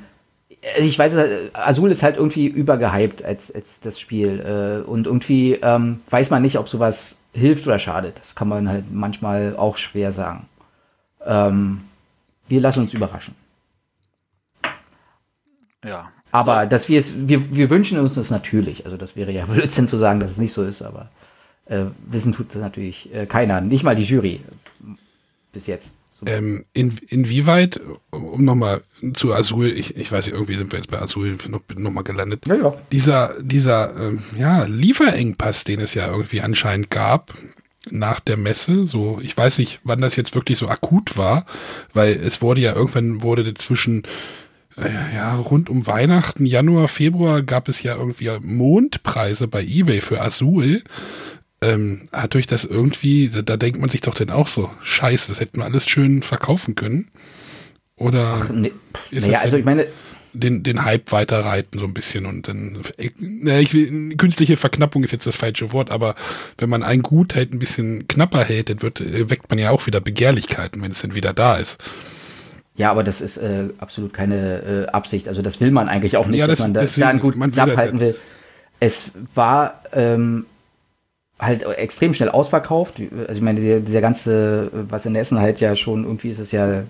[0.76, 4.40] also ich weiß, äh, Azul ist halt irgendwie übergehypt als, als das Spiel.
[4.40, 8.18] Äh, und irgendwie ähm, weiß man nicht, ob sowas hilft oder schadet.
[8.20, 10.46] Das kann man halt manchmal auch schwer sagen.
[11.24, 11.82] Ähm,
[12.48, 13.34] wir lassen uns überraschen.
[15.84, 16.10] Ja.
[16.32, 18.84] Aber dass wir es, wir, wir wünschen uns das natürlich.
[18.84, 21.08] Also das wäre ja Blödsinn zu sagen, dass es nicht so ist, aber
[21.66, 24.40] äh, wissen tut das natürlich äh, keiner, nicht mal die Jury.
[25.52, 25.96] Bis jetzt.
[26.26, 27.80] Ähm, in, inwieweit,
[28.10, 28.82] um nochmal
[29.14, 32.46] zu Azul, ich, ich weiß nicht, irgendwie sind wir jetzt bei Azul noch, noch gelandet.
[32.46, 32.74] ja, ja.
[32.92, 37.34] Dieser, dieser ähm, ja, Lieferengpass, den es ja irgendwie anscheinend gab
[37.90, 41.46] nach der Messe, so, ich weiß nicht, wann das jetzt wirklich so akut war,
[41.94, 44.02] weil es wurde ja irgendwann wurde zwischen
[44.76, 50.20] äh, ja, rund um Weihnachten, Januar, Februar gab es ja irgendwie Mondpreise bei eBay für
[50.20, 50.82] Azul.
[51.62, 55.28] Ähm, hat euch das irgendwie, da, da denkt man sich doch dann auch so, scheiße,
[55.28, 57.08] das hätten wir alles schön verkaufen können.
[57.96, 58.72] Oder Nee,
[59.10, 59.86] ist naja, also ich meine,
[60.32, 62.78] den, den Hype weiterreiten so ein bisschen und dann,
[63.18, 66.14] na, ich will, künstliche Verknappung ist jetzt das falsche Wort, aber
[66.56, 69.70] wenn man ein Gut halt ein bisschen knapper hält, dann wird, äh, weckt man ja
[69.70, 71.78] auch wieder Begehrlichkeiten, wenn es dann wieder da ist.
[72.76, 75.28] ja, aber das ist äh, absolut keine äh, Absicht.
[75.28, 77.50] Also das will man eigentlich auch nicht, Ja, dass das- man da, deswegen, da man
[77.54, 78.16] will Knapp halten will.
[78.78, 80.46] Es war ähm,
[81.40, 83.00] halt extrem schnell ausverkauft.
[83.26, 86.80] Also ich meine, dieser, ganze, was in Essen halt ja schon, irgendwie ist es ja
[86.80, 86.84] äh,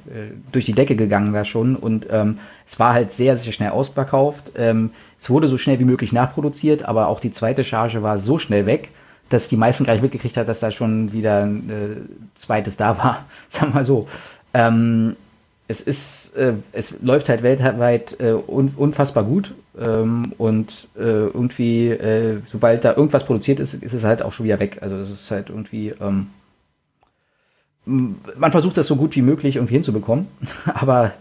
[0.51, 4.53] durch die Decke gegangen da schon und ähm, es war halt sehr, sehr schnell ausverkauft.
[4.57, 4.91] Ähm,
[5.21, 8.67] es wurde so schnell wie möglich nachproduziert, aber auch die zweite Charge war so schnell
[8.67, 8.91] weg,
[9.29, 13.25] dass die meisten gleich mitgekriegt hat, dass da schon wieder ein äh, zweites da war.
[13.51, 14.09] Wir mal so.
[14.53, 15.17] Ähm,
[15.71, 21.91] es ist, äh, es läuft halt weltweit äh, un unfassbar gut ähm, und äh, irgendwie,
[21.91, 24.79] äh, sobald da irgendwas produziert ist, ist es halt auch schon wieder weg.
[24.81, 26.27] Also das ist halt irgendwie, ähm,
[27.85, 30.27] man versucht das so gut wie möglich irgendwie hinzubekommen,
[30.75, 31.13] aber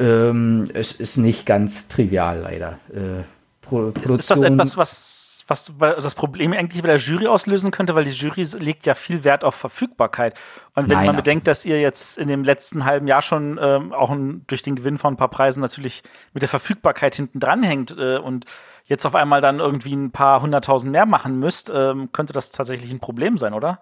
[0.00, 2.78] ähm, es ist nicht ganz trivial leider.
[2.92, 3.22] Äh,
[3.62, 7.94] Pro Ist, ist das etwas, was, was das Problem eigentlich bei der Jury auslösen könnte?
[7.94, 10.34] Weil die Jury legt ja viel Wert auf Verfügbarkeit.
[10.74, 13.92] Und wenn Nein, man bedenkt, dass ihr jetzt in dem letzten halben Jahr schon ähm,
[13.92, 16.02] auch ein, durch den Gewinn von ein paar Preisen natürlich
[16.32, 18.46] mit der Verfügbarkeit hinten dran hängt äh, und
[18.84, 22.90] jetzt auf einmal dann irgendwie ein paar hunderttausend mehr machen müsst, ähm, könnte das tatsächlich
[22.90, 23.80] ein Problem sein, oder?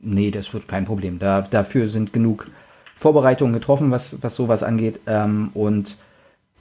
[0.00, 1.18] Nee, das wird kein Problem.
[1.18, 2.46] Da, dafür sind genug
[2.96, 5.00] Vorbereitungen getroffen, was, was sowas angeht.
[5.06, 5.96] Ähm, und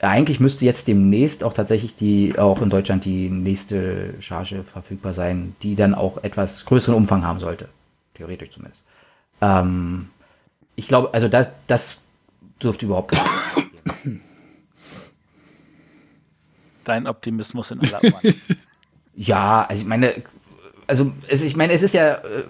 [0.10, 5.56] eigentlich müsste jetzt demnächst auch tatsächlich die, auch in Deutschland die nächste Charge verfügbar sein,
[5.62, 7.70] die dann auch etwas größeren Umfang haben sollte.
[8.14, 8.84] Theoretisch zumindest.
[9.42, 10.10] Ähm,
[10.76, 11.98] ich glaube, also das, das
[12.62, 14.22] dürfte überhaupt kein.
[16.84, 18.36] Dein Optimismus in aller Ohren.
[19.16, 20.24] Ja, also ich meine,
[20.88, 22.46] also es, ich meine, es ist ja, äh,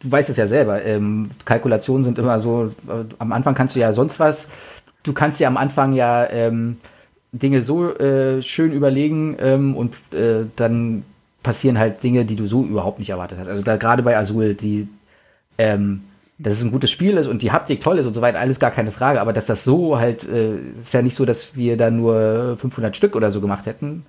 [0.00, 3.80] du weißt es ja selber, ähm, Kalkulationen sind immer so, äh, am Anfang kannst du
[3.80, 4.48] ja sonst was,
[5.04, 6.78] du kannst ja am Anfang ja ähm,
[7.30, 11.04] Dinge so äh, schön überlegen ähm, und äh, dann
[11.42, 13.48] passieren halt Dinge, die du so überhaupt nicht erwartet hast.
[13.48, 14.88] Also da gerade bei Azul, die,
[15.58, 16.04] ähm,
[16.38, 18.58] dass es ein gutes Spiel ist und die Haptik toll ist und so weiter, alles
[18.58, 21.76] gar keine Frage, aber dass das so halt, äh, ist ja nicht so, dass wir
[21.76, 24.06] da nur 500 Stück oder so gemacht hätten.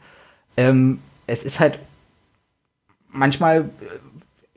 [0.58, 1.80] Ähm, es ist halt
[3.10, 3.70] manchmal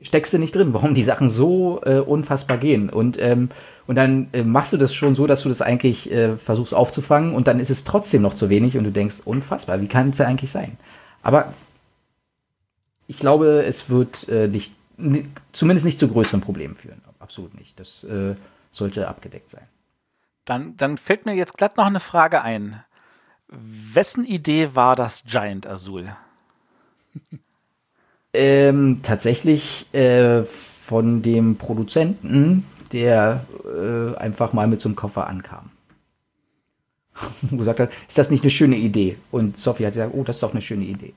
[0.01, 2.89] steckst du nicht drin, warum die Sachen so äh, unfassbar gehen.
[2.89, 3.49] Und, ähm,
[3.85, 7.33] und dann äh, machst du das schon so, dass du das eigentlich äh, versuchst aufzufangen
[7.33, 10.17] und dann ist es trotzdem noch zu wenig und du denkst, unfassbar, wie kann es
[10.19, 10.77] ja eigentlich sein?
[11.21, 11.53] Aber
[13.07, 17.01] ich glaube, es wird äh, nicht, ni- zumindest nicht zu größeren Problemen führen.
[17.19, 17.79] Absolut nicht.
[17.79, 18.35] Das äh,
[18.71, 19.63] sollte abgedeckt sein.
[20.45, 22.83] Dann, dann fällt mir jetzt glatt noch eine Frage ein.
[23.47, 26.15] Wessen Idee war das Giant Azul?
[28.33, 35.71] Ähm, tatsächlich äh, von dem Produzenten, der äh, einfach mal mit so einem Koffer ankam.
[37.51, 39.17] gesagt hat, ist das nicht eine schöne Idee?
[39.31, 41.13] Und Sophie hat gesagt, oh, das ist doch eine schöne Idee.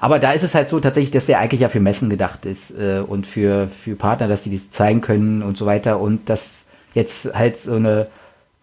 [0.00, 2.70] Aber da ist es halt so tatsächlich, dass der eigentlich ja für Messen gedacht ist
[2.70, 6.00] äh, und für, für Partner, dass die das zeigen können und so weiter.
[6.00, 8.06] Und dass jetzt halt so eine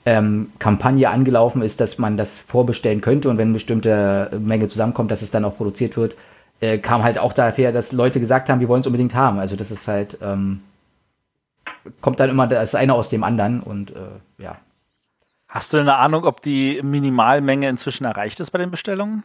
[0.05, 5.11] ähm, Kampagne angelaufen ist, dass man das vorbestellen könnte und wenn eine bestimmte Menge zusammenkommt,
[5.11, 6.15] dass es dann auch produziert wird,
[6.59, 9.39] äh, kam halt auch dafür, dass Leute gesagt haben, wir wollen es unbedingt haben.
[9.39, 10.61] Also das ist halt, ähm,
[12.01, 14.57] kommt dann immer das eine aus dem anderen und äh, ja.
[15.49, 19.23] Hast du eine Ahnung, ob die Minimalmenge inzwischen erreicht ist bei den Bestellungen?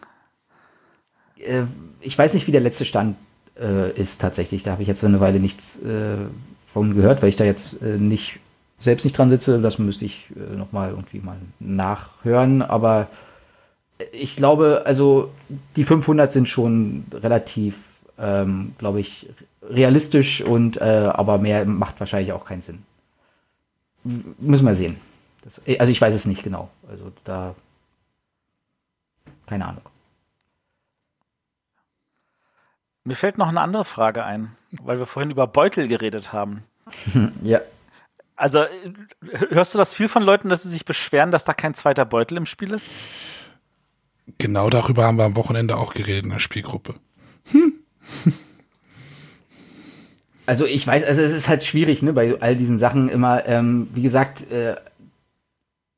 [1.39, 1.63] Äh,
[2.01, 3.17] ich weiß nicht, wie der letzte Stand
[3.61, 4.63] äh, ist tatsächlich.
[4.63, 6.17] Da habe ich jetzt eine Weile nichts äh,
[6.73, 8.39] von gehört, weil ich da jetzt äh, nicht
[8.79, 9.61] selbst nicht dran sitze.
[9.61, 12.63] Das müsste ich äh, noch mal irgendwie mal nachhören.
[12.63, 13.09] Aber
[14.13, 15.31] ich glaube, also
[15.77, 19.29] die 500 sind schon relativ, ähm, glaube ich,
[19.63, 22.83] realistisch und äh, aber mehr macht wahrscheinlich auch keinen Sinn.
[24.05, 24.97] W müssen wir sehen.
[25.43, 26.71] Das, also ich weiß es nicht genau.
[26.89, 27.55] Also da
[29.47, 29.83] keine Ahnung.
[33.05, 36.65] Mir fällt noch eine andere Frage ein, weil wir vorhin über Beutel geredet haben.
[37.43, 37.61] ja.
[38.37, 38.71] Also äh,
[39.51, 42.37] hörst du das viel von Leuten, dass sie sich beschweren, dass da kein zweiter Beutel
[42.37, 42.93] im Spiel ist?
[44.39, 46.95] Genau darüber haben wir am Wochenende auch geredet in der Spielgruppe.
[47.51, 47.75] Hm.
[50.45, 53.89] Also ich weiß, also es ist halt schwierig, ne, bei all diesen Sachen immer, ähm,
[53.95, 54.75] wie gesagt, äh,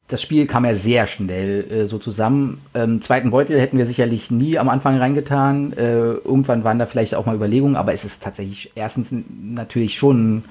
[0.06, 2.60] das Spiel kam ja sehr schnell äh, so zusammen.
[2.74, 5.72] Ähm, zweiten Beutel hätten wir sicherlich nie am Anfang reingetan.
[5.72, 10.44] Äh, irgendwann waren da vielleicht auch mal Überlegungen, aber es ist tatsächlich erstens natürlich schon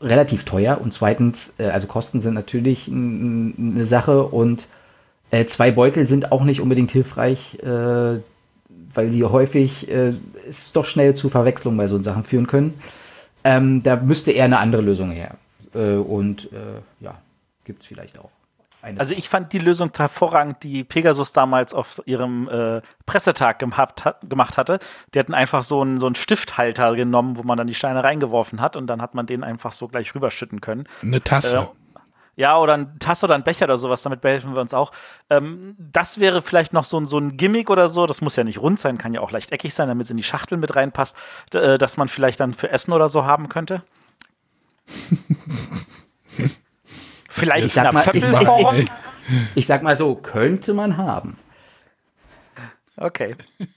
[0.00, 4.68] relativ teuer und zweitens, äh, also Kosten sind natürlich eine Sache und
[5.30, 8.20] äh, zwei Beutel sind auch nicht unbedingt hilfreich, äh,
[8.94, 10.14] weil sie häufig äh,
[10.48, 12.74] es doch schnell zu Verwechslungen bei so Sachen führen können.
[13.44, 15.36] Ähm, da müsste eher eine andere Lösung her.
[15.74, 17.14] Äh, und äh, ja,
[17.64, 18.30] gibt es vielleicht auch.
[18.80, 24.04] Eine also ich fand die Lösung hervorragend, die Pegasus damals auf ihrem äh, Pressetag gehabt,
[24.04, 24.78] hat, gemacht hatte.
[25.14, 28.60] Die hatten einfach so einen, so einen Stifthalter genommen, wo man dann die Steine reingeworfen
[28.60, 30.86] hat und dann hat man den einfach so gleich rüberschütten können.
[31.02, 31.68] Eine Tasse.
[32.38, 34.92] Ja, oder ein Tasse oder ein Becher oder sowas, damit behelfen wir uns auch.
[35.28, 38.06] Ähm, das wäre vielleicht noch so, so ein Gimmick oder so.
[38.06, 40.16] Das muss ja nicht rund sein, kann ja auch leicht eckig sein, damit es in
[40.16, 41.16] die Schachtel mit reinpasst,
[41.52, 43.82] äh, dass man vielleicht dann für Essen oder so haben könnte.
[47.28, 48.86] vielleicht ich sag, mal, ich, ich,
[49.56, 51.40] ich sag mal so, könnte man haben.
[52.96, 53.34] Okay.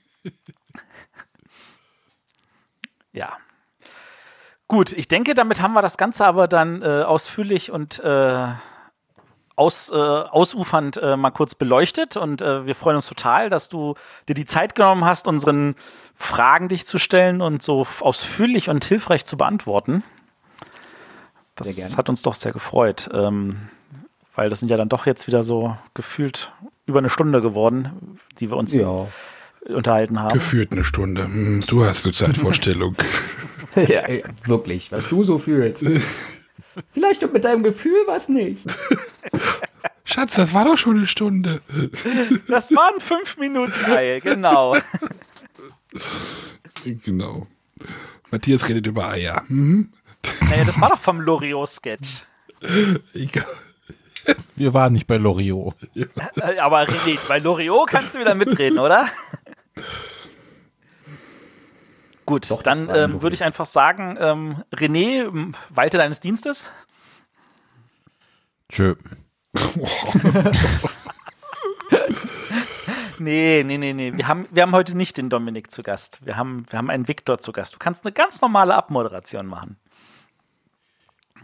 [3.11, 3.37] ja.
[4.71, 8.47] Gut, ich denke, damit haben wir das Ganze aber dann äh, ausführlich und äh,
[9.57, 12.15] aus, äh, ausufernd äh, mal kurz beleuchtet.
[12.15, 13.95] Und äh, wir freuen uns total, dass du
[14.29, 15.75] dir die Zeit genommen hast, unseren
[16.15, 20.03] Fragen dich zu stellen und so ausführlich und hilfreich zu beantworten.
[21.55, 23.57] Das hat uns doch sehr gefreut, ähm,
[24.35, 26.53] weil das sind ja dann doch jetzt wieder so gefühlt
[26.85, 29.07] über eine Stunde geworden, die wir uns ja.
[29.67, 30.31] unterhalten haben.
[30.33, 31.25] Gefühlt eine Stunde.
[31.25, 32.95] Hm, du hast eine Zeitvorstellung.
[33.87, 34.03] ja,
[34.45, 35.85] wirklich, was du so fühlst.
[36.91, 38.65] Vielleicht mit deinem Gefühl was nicht.
[40.03, 41.61] Schatz, das war doch schon eine Stunde.
[42.47, 44.75] Das waren fünf Minuten, Reihe, genau.
[46.83, 47.47] Genau.
[48.29, 49.43] Matthias redet über Eier.
[49.47, 49.91] Mhm.
[50.49, 52.23] Naja, das war doch vom Loriot-Sketch.
[53.13, 53.45] Egal.
[54.55, 55.75] Wir waren nicht bei Loriot.
[55.95, 59.07] Äh, aber René, bei Loriot kannst du wieder mitreden, oder?
[62.31, 66.71] Gut, Doch, dann ähm, würde ich einfach sagen, ähm, René, walte deines Dienstes.
[68.69, 68.95] Tschö.
[73.19, 74.13] nee, nee, nee, nee.
[74.15, 76.19] Wir haben, wir haben heute nicht den Dominik zu Gast.
[76.23, 77.75] Wir haben, wir haben einen Viktor zu Gast.
[77.75, 79.75] Du kannst eine ganz normale Abmoderation machen.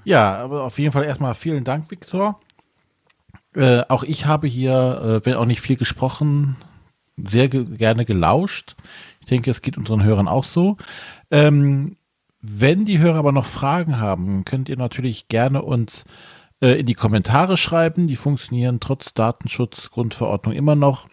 [0.06, 2.40] Ja, aber auf jeden Fall erstmal vielen Dank, Viktor.
[3.56, 6.56] Äh, auch ich habe hier, äh, wenn auch nicht viel gesprochen,
[7.18, 8.78] sehr ge gerne gelauscht.
[9.28, 10.78] Ich denke, es geht unseren Hörern auch so.
[11.32, 11.98] Ähm,
[12.40, 16.06] wenn die Hörer aber noch Fragen haben, könnt ihr natürlich gerne uns
[16.62, 18.08] äh, in die Kommentare schreiben.
[18.08, 21.10] Die funktionieren trotz Datenschutzgrundverordnung immer noch.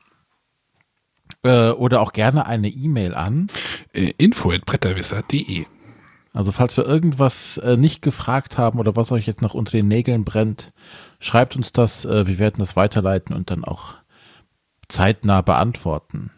[1.43, 3.49] Äh, oder auch gerne eine E-Mail an.
[3.93, 5.67] Äh, info.bretterwisser.de
[6.33, 9.89] also falls wir irgendwas äh, nicht gefragt haben oder was euch jetzt noch unter den
[9.89, 10.73] Nägeln brennt,
[11.19, 12.05] schreibt uns das.
[12.05, 13.95] Äh, wir werden das weiterleiten und dann auch
[14.89, 16.31] zeitnah beantworten.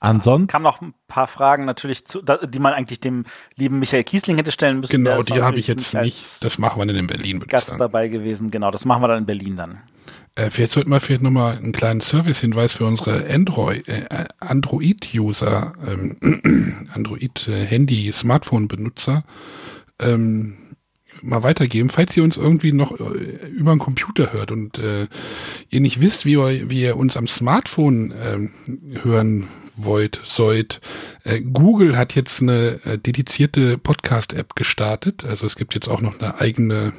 [0.00, 0.48] Ansonsten.
[0.48, 3.24] Es kamen noch ein paar Fragen natürlich, zu, die man eigentlich dem
[3.56, 4.92] lieben Michael Kiesling hätte stellen müssen.
[4.92, 6.44] Genau, die habe ich jetzt nicht.
[6.44, 7.40] Das machen wir dann in Berlin.
[7.40, 8.70] Gast dabei gewesen, genau.
[8.70, 9.78] Das machen wir dann in Berlin dann.
[10.36, 16.86] Äh, vielleicht sollten wir vielleicht nochmal einen kleinen Service-Hinweis für unsere Android, äh, Android-User, ähm,
[16.94, 19.24] Android-Handy, Smartphone-Benutzer.
[19.98, 20.58] Ähm,
[21.22, 25.08] mal weitergeben, falls ihr uns irgendwie noch äh, über den Computer hört und äh,
[25.70, 28.52] ihr nicht wisst, wie ihr, wie ihr uns am Smartphone ähm,
[29.02, 30.80] hören wollt, sollt.
[31.24, 35.24] Äh, Google hat jetzt eine äh, dedizierte Podcast-App gestartet.
[35.24, 36.92] Also es gibt jetzt auch noch eine eigene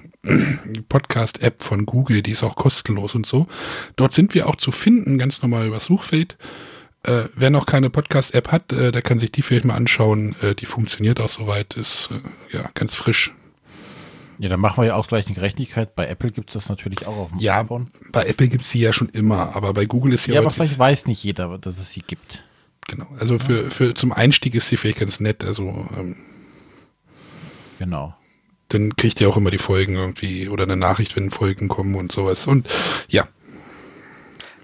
[0.89, 3.47] Podcast-App von Google, die ist auch kostenlos und so.
[3.95, 6.37] Dort sind wir auch zu finden, ganz normal über Suchfeld.
[7.03, 10.35] Äh, wer noch keine Podcast-App hat, äh, der kann sich die vielleicht mal anschauen.
[10.41, 12.09] Äh, die funktioniert auch soweit, ist
[12.51, 13.33] äh, ja ganz frisch.
[14.37, 15.95] Ja, dann machen wir ja auch gleich eine Gerechtigkeit.
[15.95, 17.89] Bei Apple gibt es das natürlich auch auf dem Ja, iPhone.
[18.11, 20.47] bei Apple gibt es sie ja schon immer, aber bei Google ist sie Ja, aber
[20.47, 22.43] heute vielleicht weiß nicht jeder, dass es sie gibt.
[22.89, 23.07] Genau.
[23.19, 25.43] Also für, für zum Einstieg ist sie vielleicht ganz nett.
[25.43, 25.63] Also
[25.97, 26.15] ähm,
[27.77, 28.15] Genau.
[28.69, 32.11] dann kriegt ihr auch immer die Folgen irgendwie oder eine Nachricht, wenn Folgen kommen und
[32.11, 32.47] sowas.
[32.47, 32.67] Und
[33.07, 33.27] ja,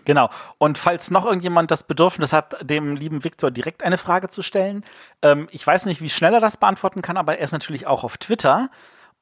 [0.06, 0.30] Genau.
[0.60, 4.86] Und falls noch irgendjemand das Bedürfnis hat, dem lieben Viktor direkt eine Frage zu stellen,
[5.24, 8.04] ähm, ich weiß nicht, wie schnell er das beantworten kann, aber er ist natürlich auch
[8.04, 8.70] auf Twitter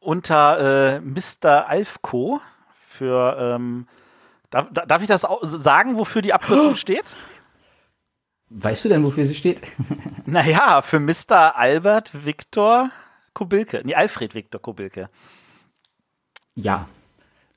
[0.02, 1.70] unter äh, Mr.
[1.70, 2.42] Alfco
[2.90, 3.88] für ähm,
[4.50, 7.06] darf, da- darf ich das sagen, wofür die Abkürzung steht?
[8.50, 9.62] Weißt du denn, wofür sie steht?
[10.26, 11.58] Naja, für Mr.
[11.58, 12.90] Albert Viktor
[13.34, 13.82] Kobilke.
[13.84, 15.10] Nee, Alfred Viktor Kobilke.
[16.56, 16.88] Ja.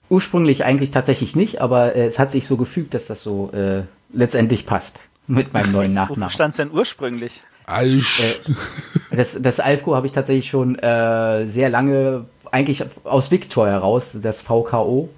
[0.09, 3.83] Ursprünglich eigentlich tatsächlich nicht, aber äh, es hat sich so gefügt, dass das so äh,
[4.13, 6.31] letztendlich passt mit meinem neuen Nachnamen.
[6.31, 7.43] stand es denn ursprünglich?
[7.67, 8.21] Alsch.
[8.21, 8.55] Äh,
[9.17, 14.43] Das, das Alfco habe ich tatsächlich schon äh, sehr lange, eigentlich aus Victor heraus, das
[14.43, 15.09] VKO,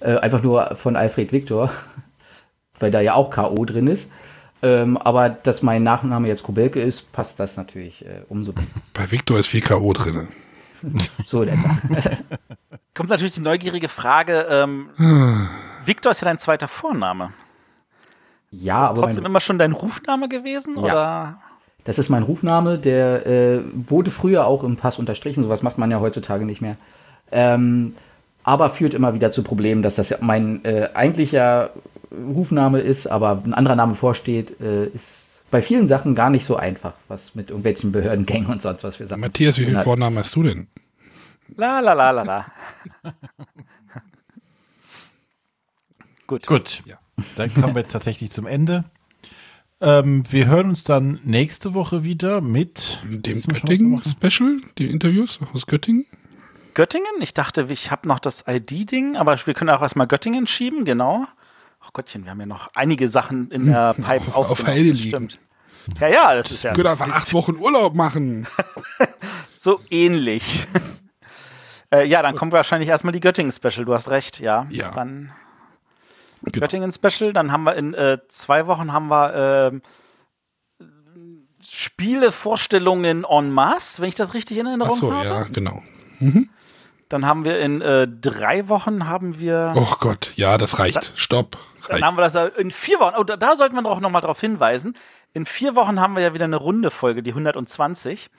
[0.00, 1.70] äh, einfach nur von Alfred Victor,
[2.78, 4.10] weil da ja auch KO drin ist.
[4.62, 8.68] Ähm, aber dass mein Nachname jetzt Kubelke ist, passt das natürlich äh, umso besser.
[8.94, 9.92] Bei Victor ist viel K.O.
[9.92, 10.28] drin.
[11.24, 11.74] So, etwa.
[12.94, 14.90] Kommt natürlich die neugierige Frage, ähm,
[15.86, 17.32] Viktor ist ja dein zweiter Vorname.
[18.50, 20.76] ja, Ist aber trotzdem mein, immer schon dein Rufname gewesen?
[20.76, 20.82] Ja.
[20.82, 21.38] Oder?
[21.86, 25.90] das ist mein Rufname, der äh, wurde früher auch im Pass unterstrichen, sowas macht man
[25.90, 26.76] ja heutzutage nicht mehr.
[27.30, 27.94] Ähm,
[28.42, 31.70] aber führt immer wieder zu Problemen, dass das ja mein äh, eigentlicher
[32.12, 36.56] Rufname ist, aber ein anderer Name vorsteht, äh, ist bei vielen Sachen gar nicht so
[36.56, 39.20] einfach, was mit irgendwelchen Behördengängen und sonst was für Sachen.
[39.20, 39.84] Matthias, wie hat.
[39.84, 40.66] Vornamen hast du denn?
[41.56, 42.46] La la la la la.
[46.26, 46.46] Gut.
[46.46, 46.82] Gut.
[46.84, 46.98] Ja.
[47.36, 48.84] Dann kommen wir jetzt tatsächlich zum Ende.
[49.80, 53.40] Ähm, wir hören uns dann nächste Woche wieder mit Dem?
[53.40, 56.06] Göttingen-Special, die Interviews aus Göttingen.
[56.74, 57.12] Göttingen?
[57.20, 61.26] Ich dachte, ich habe noch das ID-Ding, aber wir können auch erstmal Göttingen schieben, genau.
[61.96, 64.66] Gottchen, wir haben ja noch einige Sachen in der Pipe auf.
[64.66, 65.30] Halde das liegen.
[65.30, 65.38] Stimmt.
[66.00, 68.46] Ja, ja, das ist ja Können einfach acht Wochen Urlaub machen.
[69.56, 70.66] so ähnlich.
[71.90, 74.66] äh, ja, dann kommt wahrscheinlich erstmal die Göttingen-Special, du hast recht, ja.
[74.70, 74.90] Ja.
[74.90, 75.32] Dann
[76.42, 76.60] Genau.
[76.64, 79.82] Göttingen-Special, dann haben wir in äh, zwei Wochen haben wir ähm,
[81.62, 85.26] Spielevorstellungen en masse, wenn ich das richtig in Erinnerung Ach so, habe.
[85.26, 85.82] ja, genau.
[87.08, 89.74] Dann haben wir in äh, drei Wochen haben wir.
[89.76, 91.12] Oh Gott, ja, das reicht.
[91.14, 91.56] Stopp.
[91.82, 92.04] Dann Reicht.
[92.04, 93.14] haben wir das ja in vier Wochen.
[93.16, 94.96] Oh, da, da sollten wir doch noch mal darauf hinweisen.
[95.32, 98.30] In vier Wochen haben wir ja wieder eine runde Folge, die 120.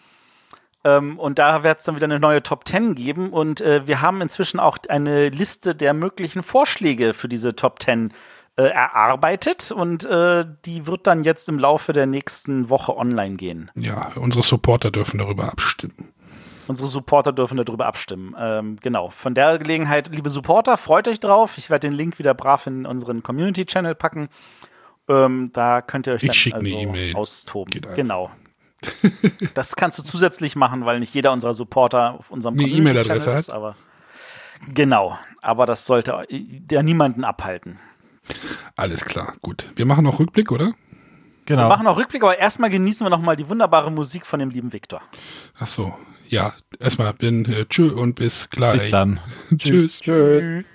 [0.84, 3.32] Ähm, und da wird es dann wieder eine neue Top 10 geben.
[3.32, 8.14] Und äh, wir haben inzwischen auch eine Liste der möglichen Vorschläge für diese Top 10
[8.58, 9.72] äh, erarbeitet.
[9.72, 13.72] Und äh, die wird dann jetzt im Laufe der nächsten Woche online gehen.
[13.76, 16.14] Ja, unsere Supporter dürfen darüber abstimmen.
[16.68, 18.36] Unsere Supporter dürfen darüber abstimmen.
[18.38, 19.10] Ähm, genau.
[19.10, 21.58] Von der Gelegenheit, liebe Supporter, freut euch drauf.
[21.58, 24.30] Ich werde den Link wieder brav in unseren Community-Channel packen.
[25.08, 27.16] Ähm, da könnt ihr euch Ich dann also E-Mail.
[27.16, 27.82] austoben.
[27.96, 28.32] Genau.
[29.54, 33.50] das kannst du zusätzlich machen, weil nicht jeder unserer Supporter auf unserem Eine E-Mail-Adresse ist.
[33.50, 33.76] Aber
[34.74, 35.18] genau.
[35.42, 36.28] Aber das sollte
[36.70, 37.80] ja niemanden abhalten.
[38.76, 39.72] Alles klar, gut.
[39.76, 40.74] Wir machen noch Rückblick, oder?
[41.48, 41.70] Wir Genau.
[41.70, 45.02] machen auch Rückblick, aber erstmal genießen wir nochmal die wunderbare Musik von dem lieben Viktor.
[45.60, 45.94] Ach so.
[46.28, 48.82] Ja, erstmal bin äh, tschö und bis gleich.
[48.82, 49.20] Bis dann.
[49.58, 50.02] Tschüss.
[50.02, 50.66] Tschüss.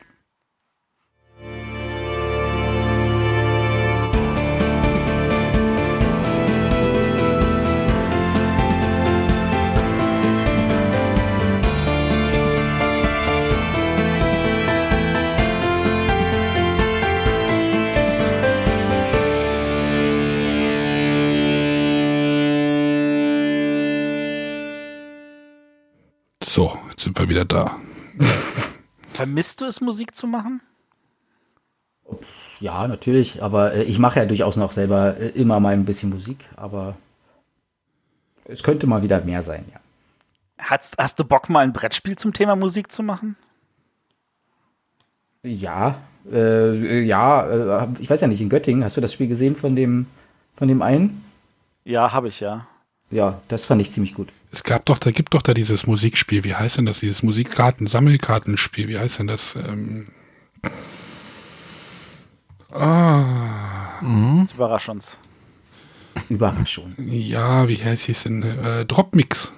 [26.54, 27.78] So, jetzt sind wir wieder da.
[29.14, 30.60] Vermisst du es, Musik zu machen?
[32.60, 36.10] Ja, natürlich, aber äh, ich mache ja durchaus noch selber äh, immer mal ein bisschen
[36.10, 36.94] Musik, aber
[38.44, 39.80] es könnte mal wieder mehr sein, ja.
[40.58, 43.36] Hast, hast du Bock, mal ein Brettspiel zum Thema Musik zu machen?
[45.42, 49.56] Ja, äh, ja, äh, ich weiß ja nicht, in Göttingen, hast du das Spiel gesehen
[49.56, 50.04] von dem,
[50.54, 51.24] von dem einen?
[51.84, 52.66] Ja, habe ich ja.
[53.10, 54.28] Ja, das fand ich ziemlich gut.
[54.52, 57.00] Es gab doch, da gibt doch da dieses Musikspiel, wie heißt denn das?
[57.00, 59.56] Dieses Musikkarten, Sammelkartenspiel, wie heißt denn das?
[59.56, 60.08] Ähm,
[62.70, 64.00] ah,
[64.42, 65.18] Das überrascht uns.
[66.28, 66.94] Überraschung.
[67.08, 68.42] ja, wie heißt es denn?
[68.42, 69.54] Äh, Dropmix.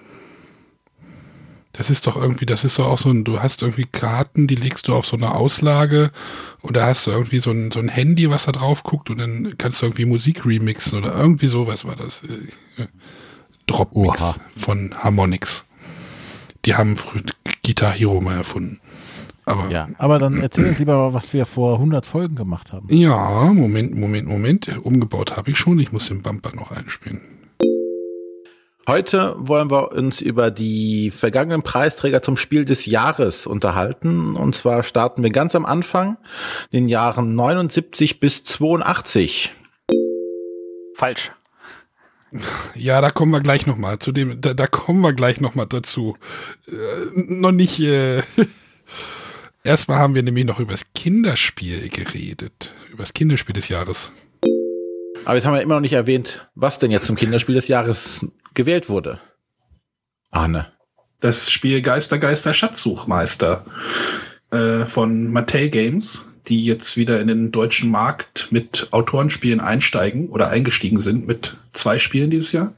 [1.73, 4.55] Das ist doch irgendwie, das ist doch auch so ein, du hast irgendwie Karten, die
[4.55, 6.13] legst du auf so eine Auslage
[6.61, 9.19] und da hast du irgendwie so ein, so ein Handy, was da drauf guckt und
[9.19, 12.23] dann kannst du irgendwie Musik remixen oder irgendwie sowas war das.
[13.67, 14.37] Äh, Dropmix Oha.
[14.57, 15.65] von Harmonix.
[16.65, 17.23] Die haben früher
[17.65, 18.81] Guitar Hero mal erfunden.
[19.47, 22.89] Aber Ja, aber dann erzähl uns lieber, was wir vor 100 Folgen gemacht haben.
[22.91, 24.71] ja, Moment, Moment, Moment.
[24.83, 25.79] Umgebaut habe ich schon.
[25.79, 27.21] Ich muss den Bumper noch einspielen.
[28.87, 34.37] Heute wollen wir uns über die vergangenen Preisträger zum Spiel des Jahres unterhalten.
[34.37, 36.19] Und zwar starten wir ganz am Anfang,
[36.73, 39.53] den Jahren 79 bis 82.
[40.97, 41.33] Falsch.
[42.75, 44.41] Ja, da kommen wir gleich noch mal zu dem.
[44.41, 46.17] Da, da kommen wir gleich noch mal dazu.
[46.67, 46.73] Äh,
[47.15, 47.81] noch nicht.
[47.81, 48.23] Äh,
[49.65, 54.13] Erstmal haben wir nämlich noch über das Kinderspiel geredet, über das Kinderspiel des Jahres.
[55.25, 58.27] Aber jetzt haben wir immer noch nicht erwähnt, was denn jetzt zum Kinderspiel des Jahres
[58.53, 59.21] gewählt wurde.
[60.31, 60.67] Arne.
[61.21, 63.65] Das Spiel Geister, Geister, Schatzsuchmeister
[64.51, 70.51] äh, von Mattel Games, die jetzt wieder in den deutschen Markt mit Autorenspielen einsteigen oder
[70.51, 72.73] eingestiegen sind mit zwei Spielen dieses Jahr.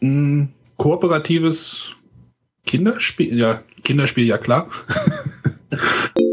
[0.00, 0.46] Mm,
[0.76, 1.94] kooperatives
[2.66, 4.68] Kinderspiel, ja, Kinderspiel, ja klar.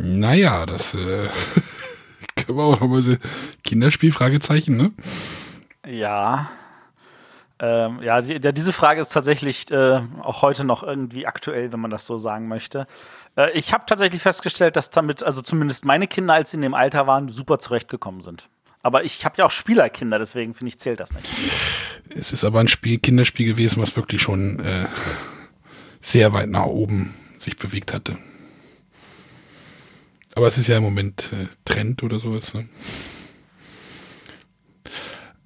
[0.00, 1.28] Naja, das äh,
[2.36, 3.18] können wir auch noch mal sehen.
[3.62, 4.92] Kinderspiel, Fragezeichen, ne?
[5.86, 6.50] Ja.
[7.60, 11.80] Ähm, ja, die, der, diese Frage ist tatsächlich äh, auch heute noch irgendwie aktuell, wenn
[11.80, 12.86] man das so sagen möchte.
[13.38, 16.74] Äh, ich habe tatsächlich festgestellt, dass damit, also zumindest meine Kinder, als sie in dem
[16.74, 18.50] Alter waren, super zurechtgekommen sind.
[18.82, 21.26] Aber ich habe ja auch Spielerkinder, deswegen finde ich, zählt das nicht.
[22.14, 24.86] Es ist aber ein Spiel, Kinderspiel gewesen, was wirklich schon äh,
[26.00, 28.18] sehr weit nach oben sich bewegt hatte.
[30.34, 32.54] Aber es ist ja im Moment äh, Trend oder sowas.
[32.54, 32.68] Ne?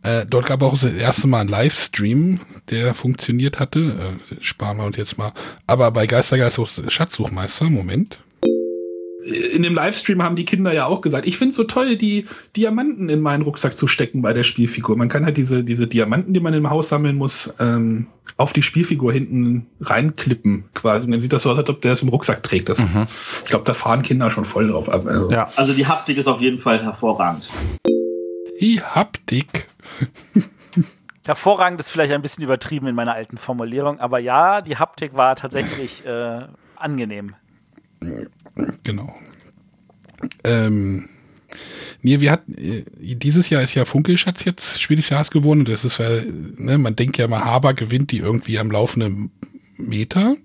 [0.02, 4.18] Äh, dort gab auch das erste Mal einen Livestream, der funktioniert hatte.
[4.30, 5.32] Äh, sparen wir uns jetzt mal.
[5.66, 8.18] Aber bei Geistergeist Schatzsuchmeister, Moment.
[9.24, 12.26] In dem Livestream haben die Kinder ja auch gesagt, ich finde es so toll, die
[12.56, 14.96] Diamanten in meinen Rucksack zu stecken bei der Spielfigur.
[14.96, 18.62] Man kann halt diese, diese Diamanten, die man im Haus sammeln muss, ähm, auf die
[18.62, 21.06] Spielfigur hinten reinklippen quasi.
[21.06, 22.68] Und dann sieht das so aus, als ob der es im Rucksack trägt.
[22.68, 22.80] Das,
[23.44, 25.06] Ich glaube, da fahren Kinder schon voll drauf ab.
[25.06, 25.30] Also.
[25.30, 25.52] Ja.
[25.54, 27.48] Also die Haptik ist auf jeden Fall hervorragend.
[28.62, 29.66] Die Haptik.
[31.26, 35.34] Hervorragend ist vielleicht ein bisschen übertrieben in meiner alten Formulierung, aber ja, die Haptik war
[35.34, 37.34] tatsächlich äh, angenehm.
[38.84, 39.14] Genau.
[40.44, 41.08] Ähm,
[42.02, 45.62] nee, wir hatten, äh, dieses Jahr ist ja Funkelschatz jetzt Spiel des Jahres gewonnen.
[45.62, 46.08] Und das ist ja,
[46.56, 49.32] ne, man denkt ja mal, Haber gewinnt die irgendwie am laufenden
[49.76, 50.36] Meter.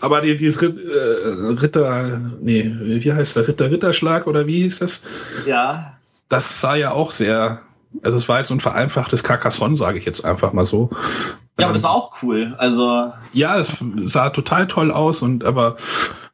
[0.00, 3.48] Aber die, dieses Rit- äh, Ritter, nee, wie heißt der?
[3.48, 5.02] Ritter, Ritterschlag oder wie hieß das?
[5.44, 5.97] Ja.
[6.28, 7.60] Das sah ja auch sehr,
[8.02, 10.90] also es war jetzt so ein vereinfachtes Carcassonne, sage ich jetzt einfach mal so.
[11.58, 12.54] Ja, aber das war auch cool.
[12.58, 15.76] Also, Ja, es sah total toll aus und aber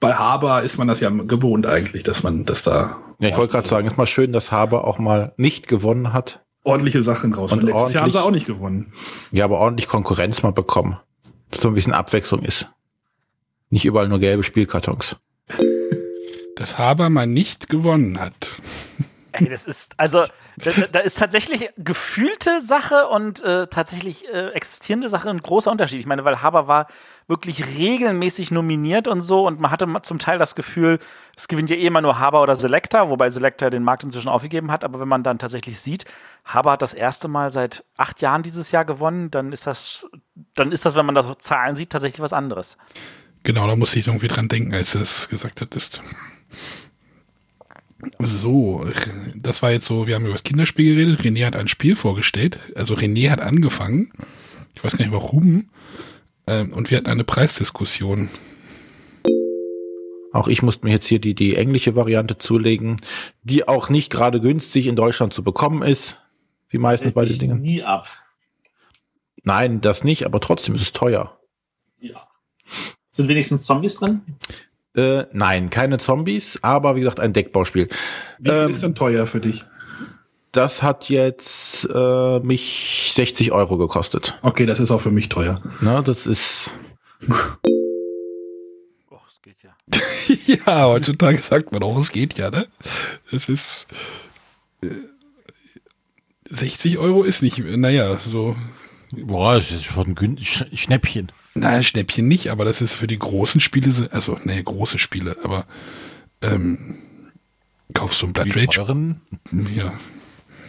[0.00, 3.52] bei Haber ist man das ja gewohnt eigentlich, dass man, dass da Ja, ich wollte
[3.52, 6.40] gerade sagen, ist mal schön, dass Haber auch mal nicht gewonnen hat.
[6.64, 7.62] ordentliche Sachen rausholt.
[7.62, 8.92] Und Letztes Jahr haben sie auch nicht gewonnen.
[9.30, 10.98] Ja, aber ordentlich Konkurrenz mal bekommen.
[11.50, 12.66] Dass so ein bisschen Abwechslung ist.
[13.70, 15.16] Nicht überall nur gelbe Spielkartons.
[16.56, 18.50] dass Haber mal nicht gewonnen hat.
[19.36, 20.24] Ey, das ist, also,
[20.56, 25.98] da, da ist tatsächlich gefühlte Sache und äh, tatsächlich äh, existierende Sache ein großer Unterschied.
[25.98, 26.86] Ich meine, weil Haber war
[27.26, 31.00] wirklich regelmäßig nominiert und so und man hatte zum Teil das Gefühl,
[31.36, 34.70] es gewinnt ja eh immer nur Haber oder Selector, wobei Selector den Markt inzwischen aufgegeben
[34.70, 34.84] hat.
[34.84, 36.04] Aber wenn man dann tatsächlich sieht,
[36.44, 40.06] Haber hat das erste Mal seit acht Jahren dieses Jahr gewonnen, dann ist das,
[40.54, 42.78] dann ist das, wenn man das Zahlen sieht, tatsächlich was anderes.
[43.42, 46.02] Genau, da musste ich irgendwie dran denken, als du es gesagt hattest.
[48.18, 48.86] So,
[49.34, 51.20] das war jetzt so, wir haben über das Kinderspiel geredet.
[51.20, 52.58] René hat ein Spiel vorgestellt.
[52.74, 54.12] Also René hat angefangen.
[54.74, 55.70] Ich weiß gar nicht warum.
[56.46, 58.28] Ähm, und wir hatten eine Preisdiskussion.
[60.32, 63.00] Auch ich musste mir jetzt hier die, die englische Variante zulegen,
[63.44, 66.18] die auch nicht gerade günstig in Deutschland zu bekommen ist.
[66.68, 67.62] Wie meistens bei den Dingen.
[67.62, 68.08] nie ab.
[69.44, 71.38] Nein, das nicht, aber trotzdem ist es teuer.
[72.00, 72.26] Ja.
[73.12, 74.22] Sind wenigstens Zombies drin?
[74.96, 77.88] Äh, nein, keine Zombies, aber wie gesagt, ein Deckbauspiel.
[78.38, 79.64] Wie viel Ähm, ist denn teuer für dich?
[80.52, 84.38] Das hat jetzt äh, mich 60 Euro gekostet.
[84.42, 85.60] Okay, das ist auch für mich teuer.
[85.80, 86.78] Ne, das ist.
[89.10, 89.74] Oh, es geht ja.
[90.66, 92.68] ja, heutzutage sagt man auch, es geht ja, ne?
[93.32, 93.86] Es ist.
[94.82, 94.90] Äh,
[96.48, 98.54] 60 Euro ist nicht, naja, so
[99.22, 101.30] Boah, das ist schon ein Schnäppchen.
[101.54, 105.36] Naja, Schnäppchen nicht, aber das ist für die großen Spiele, so- also, nee, große Spiele,
[105.44, 105.66] aber
[106.42, 106.96] ähm,
[107.94, 108.66] kaufst du ein Blood Rage?
[108.76, 109.20] teuren.
[109.52, 109.92] Ja.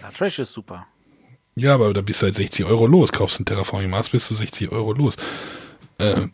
[0.01, 0.85] Ja, Trash ist super.
[1.55, 3.11] ja, aber da bist du halt 60 Euro los.
[3.11, 5.15] Kaufst du ein Terraforming Mars, bist du 60 Euro los.
[5.97, 6.27] Äh,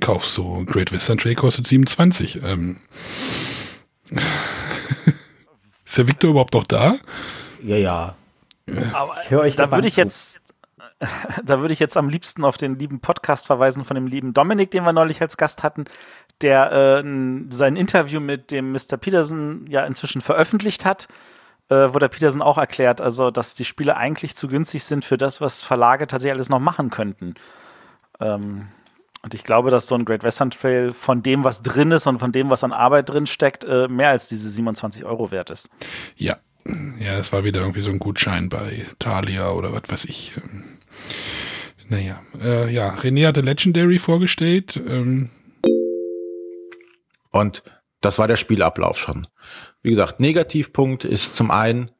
[0.00, 2.40] kaufst du Great Western Trail, kostet 27.
[2.44, 2.76] Ähm,
[5.84, 6.98] ist der Victor überhaupt noch da?
[7.62, 8.16] Ja, ja.
[8.92, 10.40] Aber Ich höre euch da würde ich jetzt,
[11.44, 14.70] da würde ich jetzt am liebsten auf den lieben Podcast verweisen von dem lieben Dominik,
[14.70, 15.84] den wir neulich als Gast hatten,
[16.40, 17.04] der äh,
[17.50, 18.96] sein Interview mit dem Mr.
[18.96, 21.08] Peterson ja inzwischen veröffentlicht hat,
[21.68, 25.16] äh, wo der Peterson auch erklärt, also dass die Spiele eigentlich zu günstig sind für
[25.16, 27.34] das, was Verlage tatsächlich alles noch machen könnten.
[28.20, 28.68] Ähm,
[29.22, 32.18] und ich glaube, dass so ein Great Western Trail von dem, was drin ist und
[32.18, 35.70] von dem, was an Arbeit drin steckt, äh, mehr als diese 27 Euro wert ist.
[36.16, 36.36] Ja.
[36.98, 40.32] Ja, es war wieder irgendwie so ein Gutschein bei Thalia oder was weiß ich.
[41.88, 44.80] Naja, äh, ja, René hatte Legendary vorgestellt.
[44.86, 45.30] Ähm,
[47.30, 47.62] Und
[48.00, 49.26] das war der Spielablauf schon.
[49.82, 51.90] Wie gesagt, Negativpunkt ist zum einen,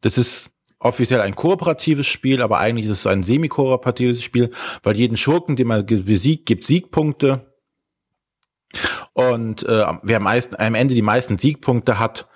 [0.00, 4.50] das ist offiziell ein kooperatives Spiel, aber eigentlich ist es ein semi-kooperatives Spiel,
[4.82, 7.52] weil jeden Schurken, den man besiegt, gibt Siegpunkte.
[9.12, 12.28] Und äh, wer am, meisten, am Ende die meisten Siegpunkte hat,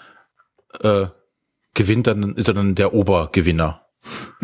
[0.80, 1.06] äh,
[1.72, 3.83] gewinnt dann, ist dann der Obergewinner.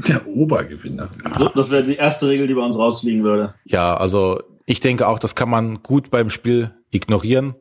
[0.09, 1.09] Der Obergewinner.
[1.37, 3.55] So, das wäre die erste Regel, die bei uns rausfliegen würde.
[3.65, 7.55] Ja, also ich denke auch, das kann man gut beim Spiel ignorieren.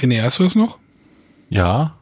[0.00, 0.78] René, hast du es noch?
[1.48, 1.94] Ja.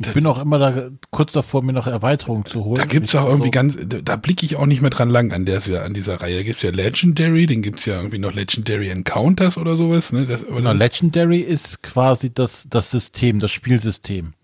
[0.00, 2.74] Ich bin auch immer da kurz davor, mir noch Erweiterungen zu holen.
[2.74, 5.46] Da gibt's auch irgendwie so- ganz, da, blicke ich auch nicht mehr dran lang an,
[5.46, 6.38] der, an dieser Reihe.
[6.38, 10.12] Da gibt's ja Legendary, den gibt's ja irgendwie noch Legendary Encounters oder sowas.
[10.12, 10.26] Ne?
[10.26, 14.34] Das, aber Genau, das, Legendary ist quasi das, das System, das Spielsystem.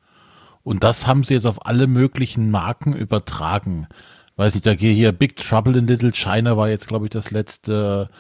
[0.63, 3.89] Und das haben sie jetzt auf alle möglichen Marken übertragen.
[4.37, 7.31] Weiß ich, da gehe hier Big Trouble in Little China war jetzt, glaube ich, das
[7.31, 8.11] letzte.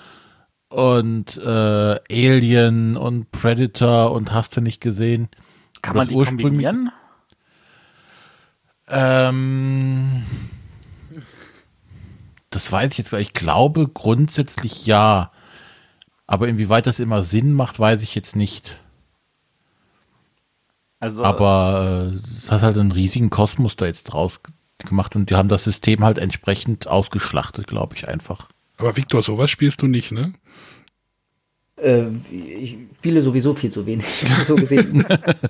[0.68, 1.44] Und äh,
[2.10, 5.28] Alien und Predator und hast du nicht gesehen.
[5.82, 6.92] Kann man die ursprünglich- kombinieren?
[8.88, 10.24] Ähm,
[12.50, 13.28] das weiß ich jetzt gar nicht.
[13.28, 15.30] Ich glaube grundsätzlich ja.
[16.26, 18.78] Aber inwieweit das immer Sinn macht, weiß ich jetzt nicht.
[21.00, 24.40] Also, Aber äh, es hat halt einen riesigen Kosmos da jetzt draus
[24.78, 28.48] gemacht und die haben das System halt entsprechend ausgeschlachtet, glaube ich einfach.
[28.76, 30.34] aber Victor, sowas spielst du nicht, ne?
[31.82, 34.04] Äh, ich spiele sowieso viel zu wenig,
[34.46, 35.06] so gesehen.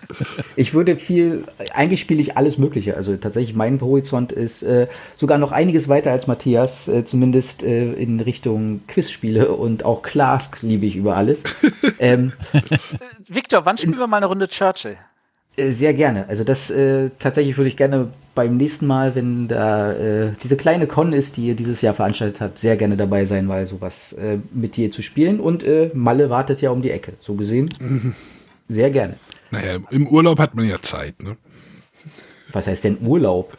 [0.56, 1.44] ich würde viel,
[1.74, 2.96] eigentlich spiele ich alles Mögliche.
[2.96, 4.86] Also tatsächlich, mein Horizont ist äh,
[5.16, 10.62] sogar noch einiges weiter als Matthias, äh, zumindest äh, in Richtung Quizspiele und auch Clask
[10.62, 11.42] liebe ich über alles.
[11.98, 12.32] ähm,
[13.26, 14.96] Victor, wann spielen wir mal eine Runde Churchill?
[15.56, 16.28] Äh, sehr gerne.
[16.28, 20.86] Also das äh, tatsächlich würde ich gerne beim nächsten Mal, wenn da äh, diese kleine
[20.86, 24.38] Con ist, die ihr dieses Jahr veranstaltet habt, sehr gerne dabei sein, weil sowas äh,
[24.52, 25.40] mit dir zu spielen.
[25.40, 27.14] Und äh, Malle wartet ja um die Ecke.
[27.20, 28.14] So gesehen,
[28.68, 29.16] sehr gerne.
[29.50, 31.36] Naja, im Urlaub hat man ja Zeit, ne?
[32.52, 33.56] Was heißt denn Urlaub?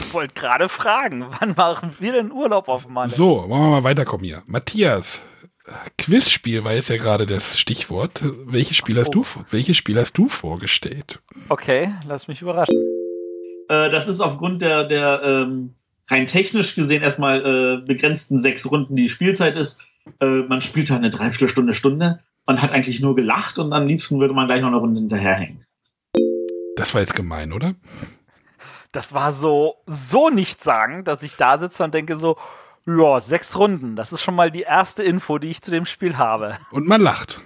[0.00, 3.10] Ich wollte gerade fragen, wann machen wir denn Urlaub auf Malle?
[3.10, 4.42] So, wollen wir mal weiterkommen hier.
[4.46, 5.22] Matthias,
[5.98, 8.22] Quizspiel war jetzt ja gerade das Stichwort.
[8.44, 9.22] Welches Spiel hast Oh.
[9.22, 11.20] du, welches Spiel hast du vorgestellt?
[11.48, 12.76] Okay, lass mich überraschen.
[13.68, 15.74] Äh, das ist aufgrund der, der ähm,
[16.08, 17.44] rein technisch gesehen erstmal
[17.82, 19.86] äh, begrenzten sechs Runden, die Spielzeit ist.
[20.20, 22.20] Äh, man spielt halt eine Dreiviertelstunde, Stunde.
[22.46, 25.64] Man hat eigentlich nur gelacht und am liebsten würde man gleich noch eine Runde hinterherhängen.
[26.76, 27.74] Das war jetzt gemein, oder?
[28.92, 32.36] Das war so, so nicht sagen, dass ich da sitze und denke so,
[32.86, 36.16] ja, sechs Runden, das ist schon mal die erste Info, die ich zu dem Spiel
[36.16, 36.58] habe.
[36.70, 37.40] Und man lacht.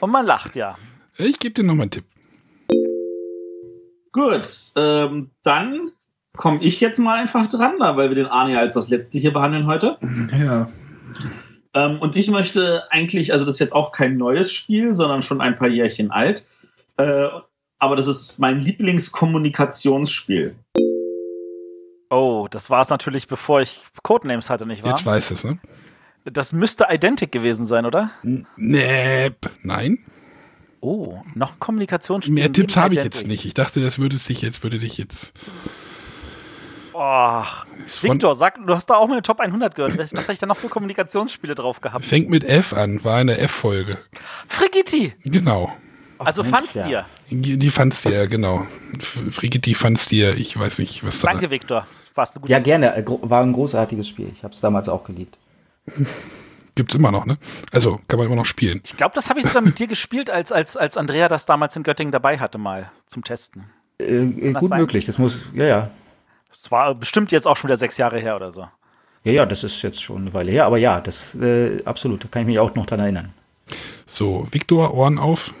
[0.00, 0.78] Und man lacht, ja.
[1.16, 2.04] Ich gebe dir noch mal einen Tipp.
[4.12, 5.90] Gut, ähm, dann
[6.36, 9.32] komme ich jetzt mal einfach dran, weil wir den Arne ja als das letzte hier
[9.32, 9.98] behandeln heute.
[10.38, 10.68] Ja.
[11.74, 15.40] Ähm, und ich möchte eigentlich, also das ist jetzt auch kein neues Spiel, sondern schon
[15.40, 16.46] ein paar Jährchen alt.
[16.96, 17.28] Äh,
[17.78, 20.56] aber das ist mein Lieblingskommunikationsspiel.
[22.10, 24.90] Oh, das war es natürlich, bevor ich Codenames hatte, nicht wahr?
[24.90, 25.58] Jetzt weiß es, ne?
[26.24, 28.10] Das müsste Identic gewesen sein, oder?
[28.56, 29.48] Näp.
[29.62, 29.98] Nein.
[30.80, 32.34] Oh, noch ein Kommunikationsspiel.
[32.34, 33.44] Mehr Tipps habe ich jetzt nicht.
[33.44, 35.32] Ich dachte, das würde sich jetzt, würde dich jetzt.
[36.92, 37.42] Oh,
[38.02, 39.96] Victor, sag, du hast da auch meine Top 100 gehört.
[39.96, 42.04] Was, was habe ich da noch für Kommunikationsspiele drauf gehabt?
[42.04, 43.98] Fängt mit F an, war eine F-Folge.
[44.48, 45.14] Frigitti!
[45.24, 45.72] Genau.
[46.18, 47.06] Also fandst dir.
[47.30, 48.66] Die, die fandst dir, genau.
[48.98, 51.28] F- Frigidi fandst dir, ich weiß nicht, was da.
[51.28, 51.86] Danke, Victor.
[52.20, 52.94] Warst eine gute Ja, gerne.
[52.94, 54.30] Äh, War ein großartiges Spiel.
[54.34, 55.38] Ich habe es damals auch geliebt.
[56.74, 57.38] Gibt's immer noch, ne?
[57.72, 58.82] Also, kann man immer noch spielen.
[58.84, 61.76] Ich glaube, das habe ich sogar mit dir gespielt, als, als, als Andrea das damals
[61.76, 63.70] in Göttingen dabei hatte, mal zum Testen.
[63.98, 64.80] Äh, äh, das gut sein?
[64.80, 65.06] möglich.
[65.06, 65.90] Das muss, ja, ja.
[66.52, 68.68] Es war bestimmt jetzt auch schon wieder sechs Jahre her oder so.
[69.24, 72.28] Ja, ja, das ist jetzt schon eine Weile her, aber ja, das äh, absolut, da
[72.28, 73.32] kann ich mich auch noch dran erinnern.
[74.06, 75.54] So, Viktor, Ohren auf.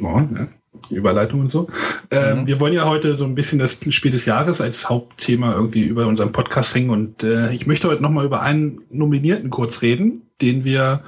[0.00, 0.48] Ja, ja.
[0.96, 1.68] Überleitung und so.
[2.10, 2.46] Ähm, Mhm.
[2.46, 6.06] Wir wollen ja heute so ein bisschen das Spiel des Jahres als Hauptthema irgendwie über
[6.06, 10.64] unseren Podcast hängen und äh, ich möchte heute nochmal über einen Nominierten kurz reden, den
[10.64, 11.02] wir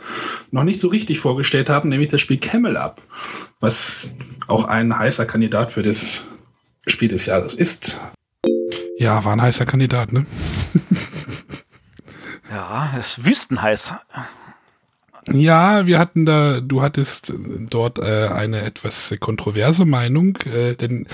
[0.51, 3.01] noch nicht so richtig vorgestellt haben, nämlich das Spiel Camel Up,
[3.61, 4.11] was
[4.47, 6.25] auch ein heißer Kandidat für das
[6.87, 8.01] Spiel des Jahres ist.
[8.97, 10.27] Ja, war ein heißer Kandidat, ne?
[12.51, 13.95] Ja, es ist wüstenheiß.
[15.33, 17.33] Ja, wir hatten da, du hattest
[17.71, 21.07] dort äh, eine etwas kontroverse Meinung, äh, denn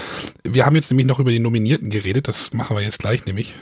[0.42, 3.54] wir haben jetzt nämlich noch über die Nominierten geredet, das machen wir jetzt gleich nämlich.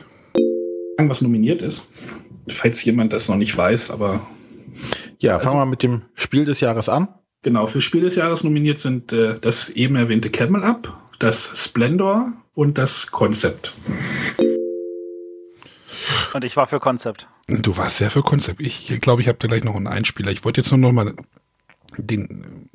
[0.99, 1.89] Was nominiert ist,
[2.49, 4.27] falls jemand das noch nicht weiß, aber
[5.19, 7.09] Ja, fangen wir mit dem Spiel des Jahres an.
[7.43, 12.33] Genau, für Spiel des Jahres nominiert sind äh, das eben erwähnte Camel Up, das Splendor
[12.55, 13.75] und das Concept.
[16.33, 17.29] Und ich war für Konzept.
[17.49, 18.61] Du warst sehr für Konzept.
[18.61, 20.31] Ich glaube, ich habe da gleich noch einen Einspieler.
[20.31, 21.15] Ich wollte jetzt nur noch mal
[21.97, 22.69] den,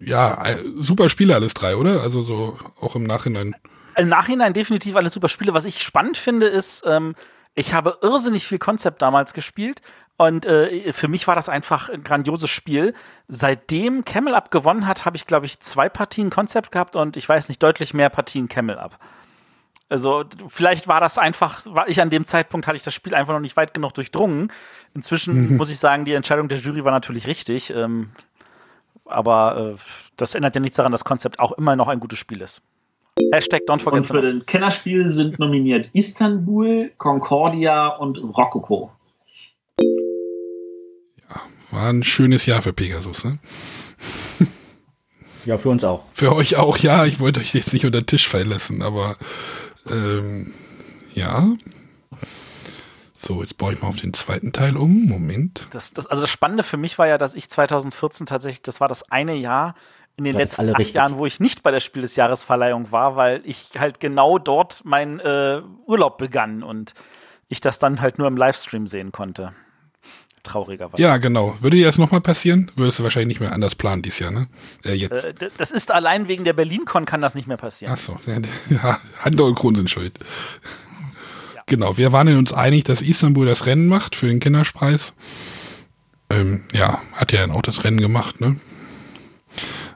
[0.00, 2.02] ja, super Spiele alles drei, oder?
[2.02, 3.56] Also so auch im Nachhinein.
[3.96, 5.54] Im Nachhinein definitiv alles super Spiele.
[5.54, 7.14] Was ich spannend finde, ist, ähm,
[7.54, 9.80] ich habe irrsinnig viel Konzept damals gespielt.
[10.18, 12.94] Und äh, für mich war das einfach ein grandioses Spiel.
[13.28, 17.28] Seitdem Camel Up gewonnen hat, habe ich, glaube ich, zwei Partien Konzept gehabt und ich
[17.28, 18.98] weiß nicht, deutlich mehr Partien Camel Up.
[19.88, 23.32] Also vielleicht war das einfach, war ich an dem Zeitpunkt hatte ich das Spiel einfach
[23.32, 24.52] noch nicht weit genug durchdrungen.
[24.94, 27.70] Inzwischen muss ich sagen, die Entscheidung der Jury war natürlich richtig.
[27.70, 28.10] Ähm,
[29.04, 29.80] aber äh,
[30.16, 32.62] das ändert ja nichts daran, dass Konzept auch immer noch ein gutes Spiel ist.
[33.32, 38.90] Hashtag don't forget Und für den Kennerspiel sind nominiert Istanbul, Concordia und Rococo.
[41.70, 43.38] War ein schönes Jahr für Pegasus, ne?
[45.44, 46.02] Ja, für uns auch.
[46.12, 47.06] Für euch auch, ja.
[47.06, 49.16] Ich wollte euch jetzt nicht unter den Tisch fallen lassen, aber
[49.90, 50.54] ähm,
[51.14, 51.52] ja.
[53.16, 55.06] So, jetzt baue ich mal auf den zweiten Teil um.
[55.06, 55.66] Moment.
[55.72, 58.88] Das, das, also das Spannende für mich war ja, dass ich 2014 tatsächlich, das war
[58.88, 59.74] das eine Jahr
[60.16, 60.94] in den das letzten alle acht richtig.
[60.94, 64.84] Jahren, wo ich nicht bei der Spiel des Jahresverleihung war, weil ich halt genau dort
[64.84, 66.94] meinen äh, Urlaub begann und
[67.48, 69.52] ich das dann halt nur im Livestream sehen konnte.
[70.46, 71.02] Traurigerweise.
[71.02, 71.56] Ja, genau.
[71.60, 72.70] Würde dir das nochmal passieren?
[72.76, 74.48] Würdest du wahrscheinlich nicht mehr anders planen dieses Jahr, ne?
[74.84, 75.24] Äh, jetzt.
[75.24, 77.92] Äh, das ist allein wegen der BerlinCon kann das nicht mehr passieren.
[77.92, 78.18] Achso,
[78.70, 80.18] ja, Handel und Kron sind schuld.
[81.54, 81.62] Ja.
[81.66, 85.14] Genau, wir waren uns einig, dass Istanbul das Rennen macht für den Kinderpreis.
[86.30, 88.58] Ähm, ja, hat ja dann auch das Rennen gemacht, ne?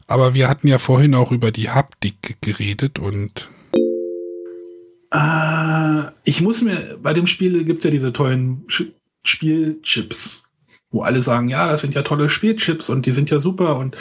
[0.07, 3.49] Aber wir hatten ja vorhin auch über die Haptik geredet und
[5.13, 8.65] Äh, ich muss mir, bei dem Spiel gibt es ja diese tollen
[9.25, 10.45] Spielchips,
[10.91, 13.97] wo alle sagen, ja, das sind ja tolle Spielchips und die sind ja super und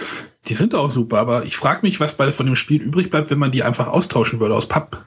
[0.47, 3.29] die sind auch super, aber ich frage mich, was bei, von dem Spiel übrig bleibt,
[3.29, 5.05] wenn man die einfach austauschen würde aus Papp.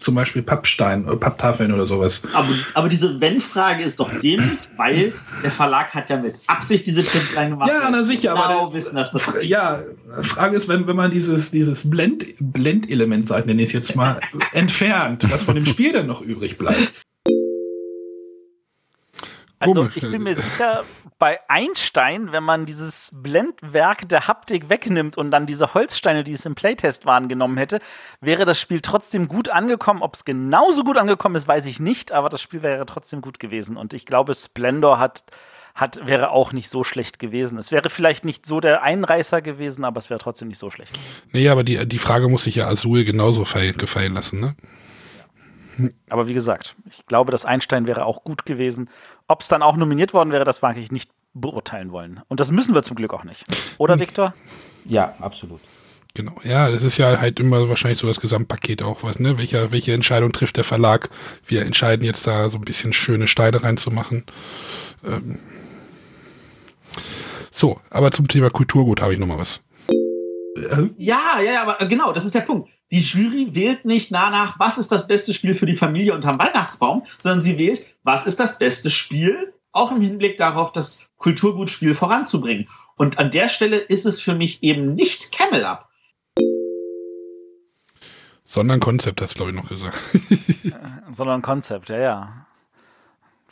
[0.00, 2.22] Zum Beispiel Pappstein, äh, Papptafeln oder sowas.
[2.32, 5.12] Aber, aber diese Wenn-Frage ist doch dämlich, weil
[5.44, 7.68] der Verlag hat ja mit Absicht diese Chips reingemacht.
[7.68, 9.46] Ja, na sicher, genau aber wissen, dass das.
[9.46, 9.80] Ja,
[10.22, 14.20] Frage ist, wenn, wenn man dieses, dieses Blend, Blendelement, nenne ich es jetzt mal,
[14.52, 17.03] entfernt, was von dem Spiel dann noch übrig bleibt.
[19.58, 20.84] Also ich bin mir sicher,
[21.18, 26.44] bei Einstein, wenn man dieses Blendwerk der Haptik wegnimmt und dann diese Holzsteine, die es
[26.44, 27.80] im Playtest waren, genommen hätte,
[28.20, 30.02] wäre das Spiel trotzdem gut angekommen.
[30.02, 33.38] Ob es genauso gut angekommen ist, weiß ich nicht, aber das Spiel wäre trotzdem gut
[33.38, 33.76] gewesen.
[33.76, 35.24] Und ich glaube, Splendor hat,
[35.74, 37.58] hat, wäre auch nicht so schlecht gewesen.
[37.58, 40.92] Es wäre vielleicht nicht so der Einreißer gewesen, aber es wäre trotzdem nicht so schlecht.
[40.92, 41.28] gewesen.
[41.32, 44.56] nee, aber die, die Frage muss sich ja Azul genauso fall, gefallen lassen, ne?
[46.08, 48.90] Aber wie gesagt, ich glaube, das Einstein wäre auch gut gewesen.
[49.28, 52.20] Ob es dann auch nominiert worden wäre, das mag ich nicht beurteilen wollen.
[52.28, 53.44] Und das müssen wir zum Glück auch nicht.
[53.78, 54.34] Oder, Viktor?
[54.84, 55.60] Ja, absolut.
[56.14, 56.34] Genau.
[56.44, 59.36] Ja, das ist ja halt immer wahrscheinlich so das Gesamtpaket auch was, ne?
[59.36, 61.10] Welcher, welche Entscheidung trifft der Verlag?
[61.44, 64.24] Wir entscheiden jetzt da so ein bisschen schöne Steine reinzumachen.
[65.04, 65.40] Ähm
[67.50, 69.60] so, aber zum Thema Kulturgut habe ich noch mal was.
[70.98, 72.68] Ja, ja, ja, aber genau, das ist der Punkt.
[72.94, 77.04] Die Jury wählt nicht danach, was ist das beste Spiel für die Familie unterm Weihnachtsbaum,
[77.18, 82.68] sondern sie wählt, was ist das beste Spiel, auch im Hinblick darauf, das Kulturgutspiel voranzubringen.
[82.94, 85.88] Und an der Stelle ist es für mich eben nicht Camel Up.
[88.44, 89.98] Sondern Konzept, hast du, glaube ich, noch gesagt.
[91.10, 92.46] Sondern ein Konzept, ja, ja.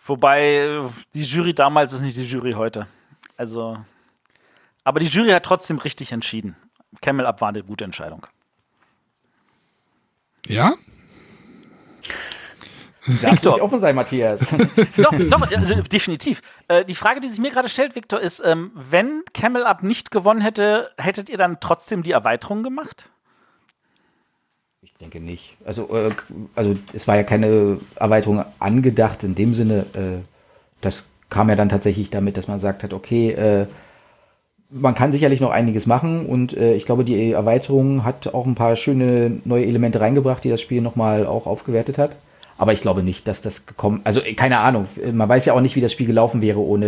[0.06, 0.82] Wobei äh,
[1.14, 2.86] die Jury damals ist nicht die Jury heute.
[3.36, 3.76] Also,
[4.84, 6.54] aber die Jury hat trotzdem richtig entschieden.
[7.00, 8.24] Camel Up war eine gute Entscheidung.
[10.46, 10.74] Ja?
[13.20, 14.40] Darfst du nicht offen sein, Matthias?
[14.96, 16.40] doch, doch, also, definitiv.
[16.68, 20.12] Äh, die Frage, die sich mir gerade stellt, Victor, ist, ähm, wenn Camel Up nicht
[20.12, 23.10] gewonnen hätte, hättet ihr dann trotzdem die Erweiterung gemacht?
[24.82, 25.56] Ich denke nicht.
[25.64, 26.10] Also, äh,
[26.54, 29.86] also es war ja keine Erweiterung angedacht in dem Sinne.
[29.94, 30.22] Äh,
[30.80, 33.66] das kam ja dann tatsächlich damit, dass man sagt hat, okay, äh,
[34.72, 38.54] man kann sicherlich noch einiges machen und äh, ich glaube, die Erweiterung hat auch ein
[38.54, 42.16] paar schöne neue Elemente reingebracht, die das Spiel nochmal auch aufgewertet hat.
[42.58, 45.60] Aber ich glaube nicht, dass das gekommen, also äh, keine Ahnung, man weiß ja auch
[45.60, 46.86] nicht, wie das Spiel gelaufen wäre, ohne,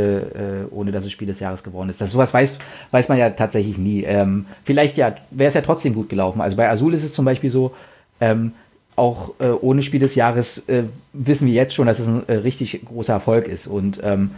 [0.69, 2.01] äh, ohne dass es Spiel des Jahres geworden ist.
[2.01, 2.59] Das, sowas weiß,
[2.91, 4.05] weiß man ja tatsächlich nie.
[4.05, 6.41] Ähm, vielleicht ja, wäre es ja trotzdem gut gelaufen.
[6.41, 7.73] Also bei Azul ist es zum Beispiel so,
[8.21, 8.53] ähm,
[8.97, 12.35] auch äh, ohne Spiel des Jahres äh, wissen wir jetzt schon, dass es ein äh,
[12.35, 13.67] richtig großer Erfolg ist.
[13.67, 14.31] Und ähm,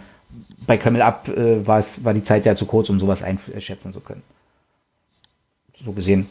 [0.67, 3.93] bei Kreml Up äh, war, es, war die Zeit ja zu kurz, um sowas einschätzen
[3.93, 4.23] zu können.
[5.75, 6.29] So gesehen.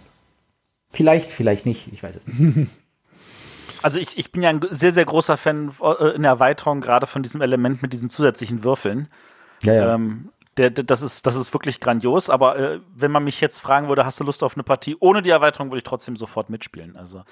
[0.92, 2.70] Vielleicht, vielleicht nicht, ich weiß es nicht.
[3.82, 7.06] Also ich, ich bin ja ein sehr, sehr großer Fan äh, in der Erweiterung, gerade
[7.06, 9.10] von diesem Element mit diesen zusätzlichen Würfeln.
[9.62, 9.94] Ja, ja.
[9.94, 13.60] Ähm, der, der, das, ist, das ist wirklich grandios, aber äh, wenn man mich jetzt
[13.60, 16.50] fragen würde, hast du Lust auf eine Partie ohne die Erweiterung, würde ich trotzdem sofort
[16.50, 16.96] mitspielen.
[16.96, 17.24] Also.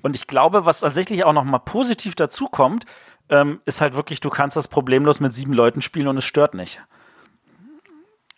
[0.00, 2.86] Und ich glaube, was tatsächlich auch noch mal positiv dazu kommt,
[3.30, 6.54] ähm, ist halt wirklich, du kannst das problemlos mit sieben Leuten spielen und es stört
[6.54, 6.80] nicht.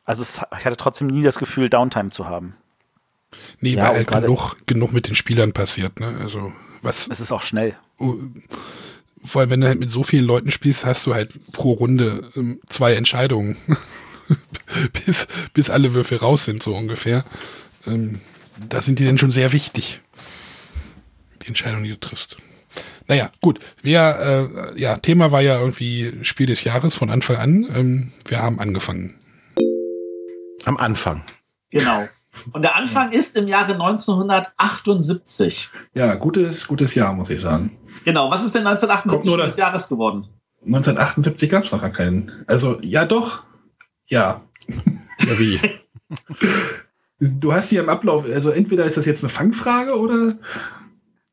[0.04, 2.56] Also es, ich hatte trotzdem nie das Gefühl, Downtime zu haben.
[3.60, 6.18] Nee, ja, weil halt genug, genug mit den Spielern passiert, ne?
[6.20, 6.52] Also
[6.82, 7.06] was.
[7.08, 7.76] Es ist auch schnell.
[7.98, 8.16] Oh,
[9.22, 12.28] vor allem, wenn du halt mit so vielen Leuten spielst, hast du halt pro Runde
[12.34, 13.56] ähm, zwei Entscheidungen.
[15.04, 17.24] bis, bis alle Würfel raus sind, so ungefähr.
[17.86, 18.20] Ähm,
[18.68, 20.00] da sind die dann schon sehr wichtig.
[21.42, 22.36] Die Entscheidung, die du triffst.
[23.10, 23.58] Naja, gut.
[23.82, 27.66] Wir, äh, ja, Thema war ja irgendwie Spiel des Jahres von Anfang an.
[27.74, 29.16] Ähm, wir haben angefangen.
[30.64, 31.24] Am Anfang.
[31.70, 32.04] Genau.
[32.52, 35.70] Und der Anfang ist im Jahre 1978.
[35.92, 37.76] Ja, gutes, gutes Jahr, muss ich sagen.
[38.04, 38.30] Genau.
[38.30, 40.28] Was ist denn 1978 des Jahres geworden?
[40.64, 42.30] 1978 gab es noch gar keinen.
[42.46, 43.42] Also, ja, doch.
[44.06, 44.42] Ja.
[45.18, 45.58] Ja, wie?
[47.22, 50.38] Du hast hier im Ablauf, also entweder ist das jetzt eine Fangfrage oder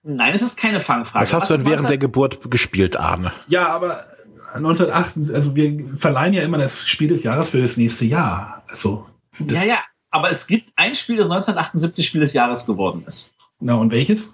[0.10, 1.22] Nein, es ist keine Fangfrage.
[1.22, 3.34] Was hast du denn während der Geburt gespielt, Arne?
[3.50, 4.08] Ja, aber
[4.54, 8.64] 1908, also wir verleihen ja immer das Spiel des Jahres für das nächste Jahr.
[8.68, 9.06] Also,
[9.38, 9.80] ja, ja,
[10.10, 13.36] aber es gibt ein Spiel, das 1978 Spiel des Jahres geworden ist.
[13.60, 14.34] Na, und welches?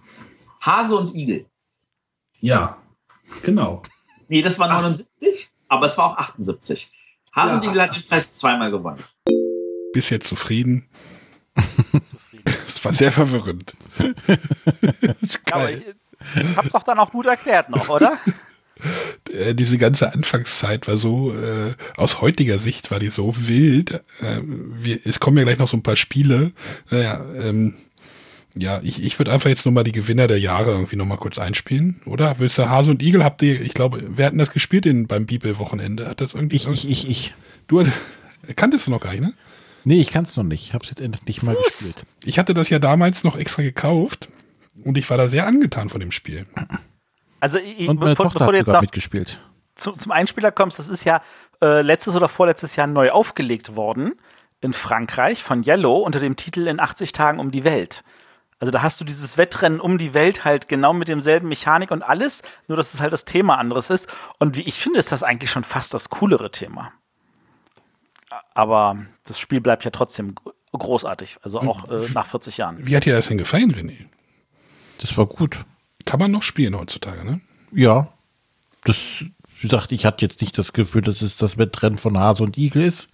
[0.62, 1.48] Hase und Igel.
[2.40, 2.78] Ja,
[3.42, 3.82] genau.
[4.28, 5.08] Nee, das war 79,
[5.68, 5.76] Ach.
[5.76, 6.92] aber es war auch 78.
[7.36, 7.58] Hase ja.
[7.58, 9.04] und Igel hat den Preis zweimal gewonnen.
[9.92, 10.88] Bist jetzt zufrieden?
[12.66, 13.76] Das war sehr verwirrend.
[15.52, 15.84] Aber ich,
[16.36, 18.18] ich hab's doch dann auch gut erklärt noch, oder?
[19.32, 24.04] Äh, diese ganze Anfangszeit war so, äh, aus heutiger Sicht war die so wild.
[24.20, 26.52] Äh, wir, es kommen ja gleich noch so ein paar Spiele.
[26.90, 27.76] Naja, ähm,
[28.56, 31.18] ja, ich, ich würde einfach jetzt nur mal die Gewinner der Jahre irgendwie noch mal
[31.18, 32.38] kurz einspielen, oder?
[32.40, 35.08] Willst du Hase und Igel habt ihr, ich glaube, wer hat denn das gespielt in,
[35.08, 36.08] beim Bibelwochenende?
[36.08, 36.58] Hat das irgendwie?
[36.58, 37.34] Ich, ich, ich, ich.
[37.68, 37.84] Du
[38.56, 39.34] kanntest du noch gar nicht, ne?
[39.84, 40.68] Nee, ich kann es noch nicht.
[40.68, 41.66] Ich habe es jetzt endlich mal Fuß.
[41.66, 42.06] gespielt.
[42.24, 44.30] Ich hatte das ja damals noch extra gekauft
[44.84, 46.46] und ich war da sehr angetan von dem Spiel.
[47.40, 49.42] Also, ich, und meine bevor, Tochter bevor du jetzt noch mitgespielt.
[49.76, 51.22] Zu, zum Einspieler kommst, das ist ja
[51.62, 54.14] äh, letztes oder vorletztes Jahr neu aufgelegt worden
[54.62, 58.04] in Frankreich von Yellow unter dem Titel In 80 Tagen um die Welt.
[58.60, 62.02] Also da hast du dieses Wettrennen um die Welt halt genau mit demselben Mechanik und
[62.02, 64.08] alles, nur dass es halt das Thema anderes ist.
[64.40, 66.94] Und wie ich finde, ist das eigentlich schon fast das coolere Thema
[68.54, 70.36] aber das Spiel bleibt ja trotzdem
[70.72, 72.86] großartig, also auch äh, nach 40 Jahren.
[72.86, 74.08] Wie hat dir das denn gefallen, René?
[75.00, 75.66] Das war gut.
[76.06, 77.42] Kann man noch spielen heutzutage, ne?
[77.72, 78.10] Ja.
[78.84, 78.98] Das,
[79.60, 82.58] wie gesagt, ich hatte jetzt nicht das Gefühl, dass es das Wettrennen von Hase und
[82.58, 83.10] Igel ist.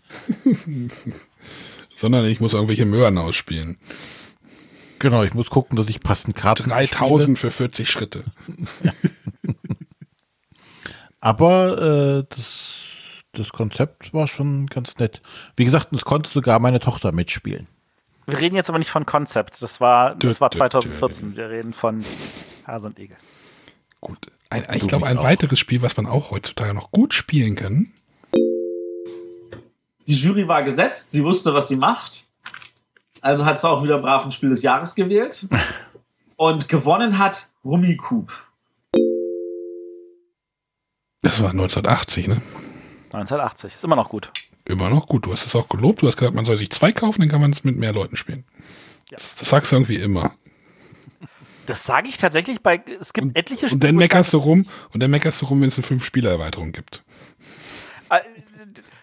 [1.95, 3.77] Sondern ich muss irgendwelche Möhren ausspielen.
[4.99, 8.23] Genau, ich muss gucken, dass ich passend Karten 3000 für 40 Schritte.
[11.21, 12.78] Aber äh, das
[13.33, 15.21] das Konzept war schon ganz nett.
[15.55, 17.67] Wie gesagt, es konnte sogar meine Tochter mitspielen.
[18.25, 19.61] Wir reden jetzt aber nicht von Konzept.
[19.61, 21.35] Das war, das war 2014.
[21.35, 22.03] Wir reden von
[22.67, 23.17] Hase und Igel.
[24.01, 24.31] Gut.
[24.49, 25.23] Ein, ich glaube, ein auch.
[25.23, 27.91] weiteres Spiel, was man auch heutzutage noch gut spielen kann.
[30.07, 31.11] Die Jury war gesetzt.
[31.11, 32.27] Sie wusste, was sie macht.
[33.21, 35.47] Also hat sie auch wieder brav ein Spiel des Jahres gewählt.
[36.35, 38.31] Und gewonnen hat Rummikub.
[41.21, 42.41] Das war 1980, ne?
[43.13, 43.73] 1980.
[43.73, 44.31] Ist immer noch gut.
[44.65, 45.25] Immer noch gut.
[45.25, 46.01] Du hast es auch gelobt.
[46.01, 48.17] Du hast gesagt, man soll sich zwei kaufen, dann kann man es mit mehr Leuten
[48.17, 48.43] spielen.
[49.09, 49.17] Ja.
[49.17, 50.33] Das, das, sagst du irgendwie immer.
[51.65, 52.81] Das sage ich tatsächlich bei.
[52.99, 53.75] Es gibt und, etliche Spiele.
[53.75, 57.03] Und dann meckerst du rum, und dann meckerst du rum, wenn es eine Fünf-Spieler-Erweiterung gibt.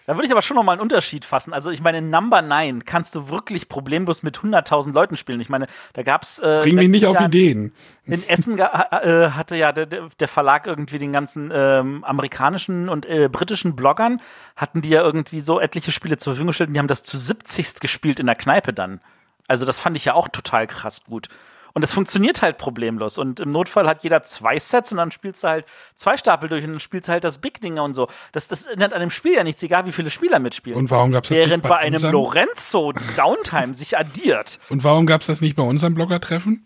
[0.05, 1.53] Da würde ich aber schon noch mal einen Unterschied fassen.
[1.53, 5.39] Also ich meine, Number 9 kannst du wirklich problemlos mit 100.000 Leuten spielen.
[5.39, 6.39] Ich meine, da gab es...
[6.39, 7.73] Äh, Bring mich nicht auf Ideen.
[8.05, 13.29] In Essen äh, hatte ja der, der, Verlag irgendwie den ganzen ähm, amerikanischen und äh,
[13.29, 14.21] britischen Bloggern,
[14.55, 17.17] hatten die ja irgendwie so etliche Spiele zur Verfügung gestellt und die haben das zu
[17.17, 17.79] 70.
[17.79, 19.01] gespielt in der Kneipe dann.
[19.47, 21.29] Also das fand ich ja auch total krass gut.
[21.77, 23.19] Und es funktioniert halt problemlos.
[23.19, 26.63] Und im Notfall hat jeder zwei Sets und dann spielst du halt zwei Stapel durch
[26.63, 28.07] und dann spielst du halt das Big Dinger und so.
[28.31, 30.75] Das, das ändert an dem Spiel ja nichts, egal wie viele Spieler mitspielen.
[30.75, 34.57] Und warum gab's das Während nicht bei, bei einem unserem- Lorenzo Downtime sich addiert.
[34.69, 36.65] Und warum gab es das nicht bei unserem Blogger-Treffen?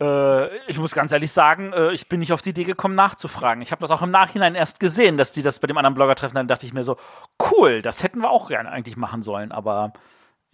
[0.00, 3.62] Äh, ich muss ganz ehrlich sagen, äh, ich bin nicht auf die Idee gekommen, nachzufragen.
[3.62, 6.14] Ich habe das auch im Nachhinein erst gesehen, dass die das bei dem anderen Blogger
[6.14, 6.36] treffen.
[6.36, 6.96] Dann dachte ich mir so,
[7.50, 9.92] cool, das hätten wir auch gerne eigentlich machen sollen, aber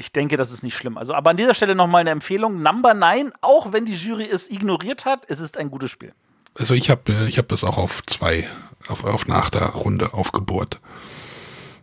[0.00, 0.96] ich denke, das ist nicht schlimm.
[0.96, 2.62] Also, aber an dieser Stelle nochmal eine Empfehlung.
[2.62, 6.12] Number 9, auch wenn die Jury es ignoriert hat, es ist ein gutes Spiel.
[6.58, 8.48] Also ich habe ich hab das auch auf zwei,
[8.88, 10.80] auf, auf nach der Runde aufgebohrt.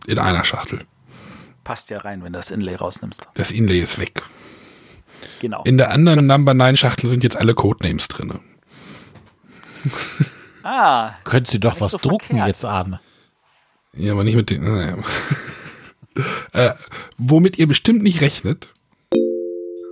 [0.07, 0.80] In einer Schachtel.
[1.64, 3.30] Passt ja rein, wenn du das Inlay rausnimmst.
[3.35, 4.23] Das Inlay ist weg.
[5.39, 5.64] Genau.
[5.64, 8.39] In der anderen Number 9 Schachtel sind jetzt alle Codenames drin.
[10.64, 12.48] ah, Können Sie doch was so drucken verkehrt.
[12.48, 12.99] jetzt an.
[13.94, 14.64] Ja, aber nicht mit den.
[14.64, 14.95] Naja.
[16.53, 16.72] Äh,
[17.18, 18.73] womit ihr bestimmt nicht rechnet.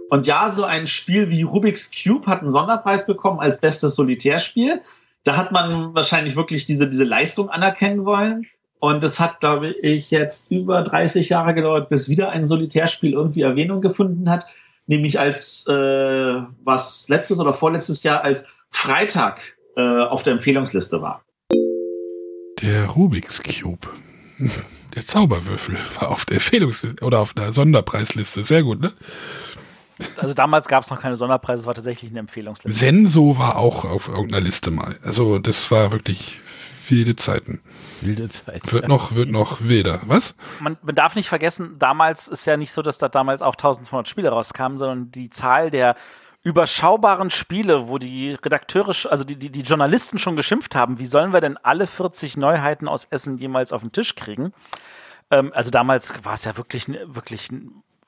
[0.09, 4.81] Und ja, so ein Spiel wie Rubik's Cube hat einen Sonderpreis bekommen als bestes Solitärspiel.
[5.23, 8.45] Da hat man wahrscheinlich wirklich diese, diese Leistung anerkennen wollen.
[8.79, 13.41] Und es hat, glaube ich, jetzt über 30 Jahre gedauert, bis wieder ein Solitärspiel irgendwie
[13.41, 14.45] Erwähnung gefunden hat.
[14.85, 15.73] Nämlich als, äh,
[16.63, 21.23] was letztes oder vorletztes Jahr als Freitag äh, auf der Empfehlungsliste war.
[22.61, 23.87] Der Rubik's Cube.
[24.95, 28.43] Der Zauberwürfel war auf der Empfehlungsliste oder auf der Sonderpreisliste.
[28.43, 28.93] Sehr gut, ne?
[30.17, 32.77] also damals gab es noch keine Sonderpreise, es war tatsächlich eine Empfehlungsliste.
[32.77, 34.97] Senso war auch auf irgendeiner Liste mal.
[35.03, 36.39] Also das war wirklich
[36.89, 37.61] wilde Zeiten.
[38.01, 38.71] Wilde Zeit.
[38.71, 40.01] Wird noch, wird noch wilder.
[40.05, 40.35] Was?
[40.59, 44.07] man, man darf nicht vergessen, damals ist ja nicht so, dass da damals auch 1200
[44.07, 45.95] Spiele rauskamen, sondern die Zahl der
[46.43, 51.33] überschaubaren Spiele, wo die Redakteure, also die, die, die Journalisten schon geschimpft haben, wie sollen
[51.33, 54.53] wir denn alle 40 Neuheiten aus Essen jemals auf den Tisch kriegen?
[55.31, 57.49] Ähm, also damals war es ja wirklich, wirklich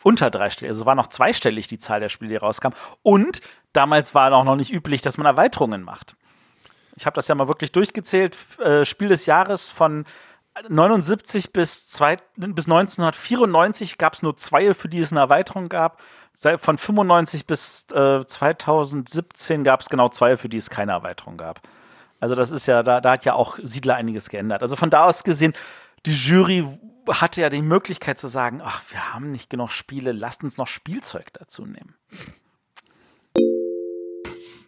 [0.03, 0.69] unter dreistellig.
[0.69, 2.77] Also es war noch zweistellig die Zahl der Spiele, die rauskamen.
[3.03, 3.41] Und
[3.73, 6.15] damals war auch noch nicht üblich, dass man Erweiterungen macht.
[6.95, 8.38] Ich habe das ja mal wirklich durchgezählt.
[8.60, 10.06] Äh, Spiel des Jahres von
[10.68, 16.02] 79 bis, zwei, bis 1994 gab es nur zwei, für die es eine Erweiterung gab.
[16.35, 21.61] Von 95 bis äh, 2017 gab es genau zwei, für die es keine Erweiterung gab.
[22.19, 24.61] Also das ist ja, da, da hat ja auch Siedler einiges geändert.
[24.61, 25.53] Also von da aus gesehen,
[26.06, 26.65] die Jury
[27.07, 30.67] hatte ja die Möglichkeit zu sagen, ach, wir haben nicht genug Spiele, lasst uns noch
[30.67, 31.95] Spielzeug dazu nehmen.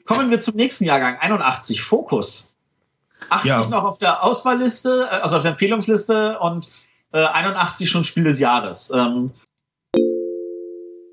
[0.06, 2.56] Kommen wir zum nächsten Jahrgang, 81, Fokus.
[3.30, 3.68] 80 Ja.
[3.68, 6.70] noch auf der Auswahlliste, äh, also auf der Empfehlungsliste und
[7.12, 8.92] äh, 81 schon Spiel des Jahres.
[8.92, 9.32] Ähm,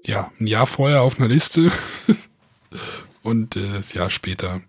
[0.05, 1.73] Ja, ein Jahr vorher auf einer Liste
[3.23, 4.63] und äh, das Jahr später.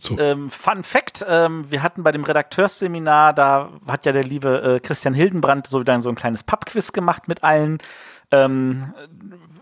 [0.00, 0.18] So.
[0.18, 4.80] Ähm, Fun Fact: ähm, Wir hatten bei dem Redakteursseminar, da hat ja der liebe äh,
[4.80, 7.78] Christian Hildenbrand so wieder so ein kleines Pubquiz gemacht mit allen.
[8.30, 8.92] Ähm,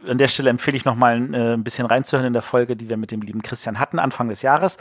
[0.06, 2.96] an der Stelle empfehle ich nochmal äh, ein bisschen reinzuhören in der Folge, die wir
[2.96, 4.78] mit dem lieben Christian hatten, Anfang des Jahres.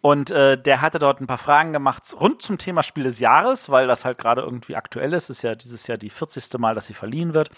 [0.00, 3.68] Und äh, der hatte dort ein paar Fragen gemacht rund zum Thema Spiel des Jahres,
[3.68, 5.28] weil das halt gerade irgendwie aktuell ist.
[5.28, 6.58] Ist ja dieses Jahr die 40.
[6.58, 7.50] Mal, dass sie verliehen wird.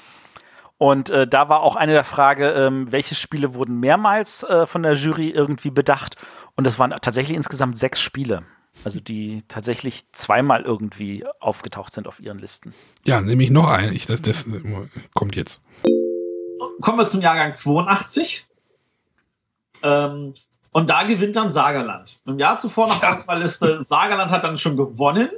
[0.81, 4.83] Und äh, da war auch eine der Frage, ähm, welche Spiele wurden mehrmals äh, von
[4.83, 6.17] der Jury irgendwie bedacht?
[6.57, 8.45] Und es waren tatsächlich insgesamt sechs Spiele.
[8.83, 12.73] Also die tatsächlich zweimal irgendwie aufgetaucht sind auf ihren Listen.
[13.05, 13.93] Ja, nämlich noch ein.
[13.93, 14.47] Ich, das, das
[15.13, 15.61] kommt jetzt.
[16.81, 18.47] kommen wir zum Jahrgang 82.
[19.83, 20.33] Ähm,
[20.73, 22.23] und da gewinnt dann Sagerland.
[22.25, 23.85] Im Jahr zuvor noch Auswahlliste.
[23.85, 25.29] Sagerland hat dann schon gewonnen.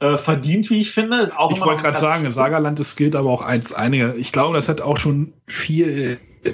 [0.00, 1.32] Äh, verdient, wie ich finde.
[1.38, 4.14] Auch Ich wollte gerade sagen, Sagerland, das gilt aber auch als einige.
[4.16, 6.50] Ich glaube, das hat auch schon viel, äh,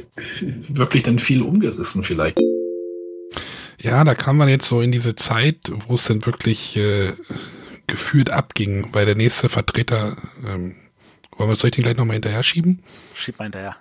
[0.68, 2.38] wirklich dann viel umgerissen vielleicht.
[3.80, 7.12] Ja, da kam man jetzt so in diese Zeit, wo es dann wirklich äh,
[7.86, 10.76] gefühlt abging, weil der nächste Vertreter, ähm,
[11.36, 12.82] wollen wir soll ich den gleich nochmal hinterher schieben?
[13.14, 13.76] Schieb mal hinterher.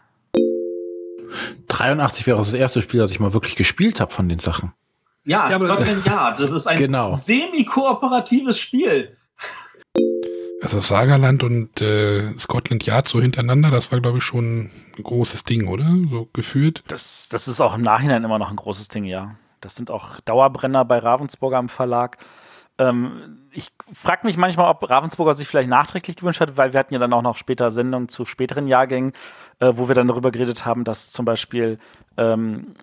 [1.68, 4.72] 83 wäre auch das erste Spiel, das ich mal wirklich gespielt habe von den Sachen.
[5.26, 6.40] Ja, Ja, aber- Scotland Yard.
[6.40, 7.14] Das ist ein Genau.
[7.16, 9.16] semi-kooperatives Spiel.
[10.62, 15.44] Also Sagerland und äh, Scotland Yard so hintereinander, das war glaube ich schon ein großes
[15.44, 15.86] Ding, oder?
[16.10, 16.84] So gefühlt.
[16.88, 19.36] Das, das ist auch im Nachhinein immer noch ein großes Ding, ja.
[19.62, 22.18] Das sind auch Dauerbrenner bei Ravensburger am Verlag.
[22.78, 26.94] Ähm, ich frage mich manchmal, ob Ravensburger sich vielleicht nachträglich gewünscht hat, weil wir hatten
[26.94, 29.12] ja dann auch noch später Sendungen zu späteren Jahrgängen,
[29.60, 31.80] äh, wo wir dann darüber geredet haben, dass zum Beispiel
[32.18, 32.76] ähm,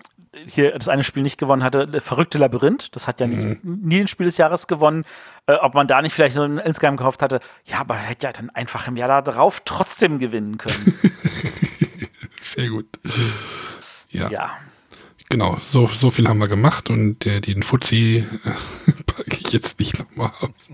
[0.46, 4.00] hier das eine Spiel nicht gewonnen hatte, äh, Verrückte Labyrinth, das hat ja nicht, nie
[4.00, 5.04] ein Spiel des Jahres gewonnen,
[5.46, 8.32] äh, ob man da nicht vielleicht einen insgeheim gehofft hatte, ja, aber er hätte ja
[8.32, 10.98] dann einfach im Jahr da drauf trotzdem gewinnen können.
[12.40, 12.86] Sehr gut.
[14.08, 14.56] Ja, ja.
[15.28, 15.58] genau.
[15.62, 19.98] So, so viel haben wir gemacht und äh, den Fuzzi äh, packe ich jetzt nicht
[19.98, 20.72] nochmal aus.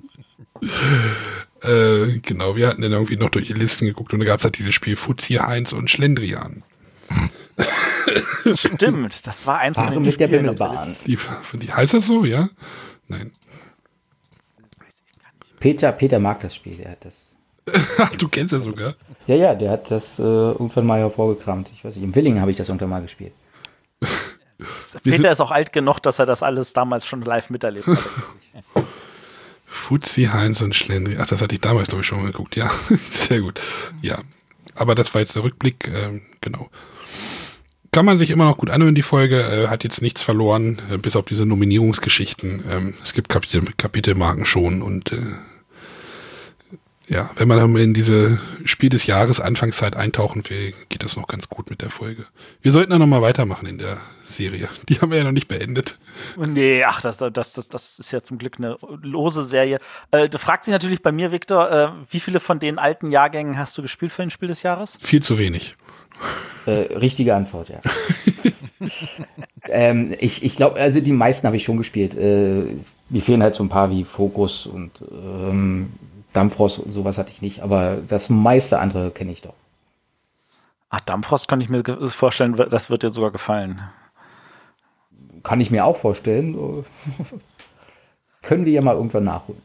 [1.69, 4.45] äh, genau, wir hatten dann irgendwie noch durch die Listen geguckt und da gab es
[4.45, 6.63] halt dieses Spiel Fuzzi, Heinz und Schlendrian.
[8.55, 10.43] Stimmt, das war eins Fahre von den mit der Spielen.
[10.43, 10.97] Bimmelbahn.
[11.07, 11.19] Die,
[11.55, 12.49] die, heißt das so, ja?
[13.09, 13.33] Nein.
[15.61, 17.33] Peter, Peter mag das Spiel, der hat das.
[17.99, 18.95] Ach, du kennst ja sogar.
[19.27, 21.71] Ja, ja, der hat das äh, irgendwann mal hervorgekramt.
[21.73, 23.33] Ich weiß nicht, im Willing habe ich das irgendwann mal gespielt.
[25.05, 27.99] Peter ist auch alt genug, dass er das alles damals schon live miterlebt hat.
[29.67, 31.17] Fuzzi, Heinz und Schlendri.
[31.19, 32.57] Ach, das hatte ich damals, glaube ich, schon mal geguckt.
[32.57, 33.61] Ja, sehr gut.
[34.03, 34.21] Ja,
[34.75, 35.89] aber das war jetzt der Rückblick.
[35.89, 36.69] Ähm, genau.
[37.95, 39.41] Kann man sich immer noch gut anhören, die Folge.
[39.41, 42.65] Äh, hat jetzt nichts verloren, äh, bis auf diese Nominierungsgeschichten.
[42.71, 45.19] Ähm, es gibt Kapitel, Kapitelmarken schon und äh,
[47.09, 51.27] ja, wenn man dann in diese Spiel des Jahres Anfangszeit eintauchen will, geht das noch
[51.27, 52.25] ganz gut mit der Folge.
[52.63, 54.71] Wir sollten dann noch mal weitermachen in der Serie.
[54.89, 55.99] Die haben wir ja noch nicht beendet.
[56.37, 59.81] Nee, ach, das, das, das, das ist ja zum Glück eine lose Serie.
[60.13, 63.59] Äh, du fragst dich natürlich bei mir, Victor, äh, wie viele von den alten Jahrgängen
[63.59, 64.97] hast du gespielt für ein Spiel des Jahres?
[65.03, 65.75] Viel zu wenig.
[66.67, 67.81] Äh, richtige Antwort, ja.
[69.69, 72.15] ähm, ich ich glaube, also die meisten habe ich schon gespielt.
[72.17, 72.67] Äh,
[73.09, 75.93] mir fehlen halt so ein paar wie Fokus und ähm,
[76.33, 79.55] Dampfrost und sowas hatte ich nicht, aber das meiste andere kenne ich doch.
[80.89, 83.81] Ach, Dampfrost kann ich mir vorstellen, das wird dir sogar gefallen.
[85.43, 86.85] Kann ich mir auch vorstellen.
[88.43, 89.63] Können wir ja mal irgendwann nachholen.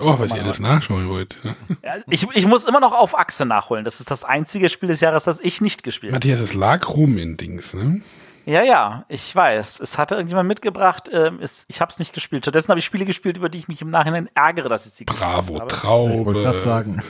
[0.00, 1.36] Oh, was ihr alles nachschauen wollt.
[1.42, 1.54] Ja.
[1.82, 3.84] Ja, ich, ich muss immer noch auf Achse nachholen.
[3.84, 6.16] Das ist das einzige Spiel des Jahres, das ich nicht gespielt habe.
[6.16, 8.00] Matthias, es lag rum in Dings, ne?
[8.46, 9.80] Ja, ja, ich weiß.
[9.80, 11.10] Es hatte irgendjemand mitgebracht.
[11.12, 12.44] Ähm, es, ich habe es nicht gespielt.
[12.44, 15.04] Stattdessen habe ich Spiele gespielt, über die ich mich im Nachhinein ärgere, dass ich sie
[15.04, 16.10] Bravo, gespielt habe.
[16.10, 16.60] Ich wollte gerade Traube.
[16.60, 17.02] sagen.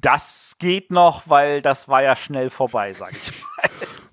[0.00, 3.42] Das geht noch, weil das war ja schnell vorbei, sag ich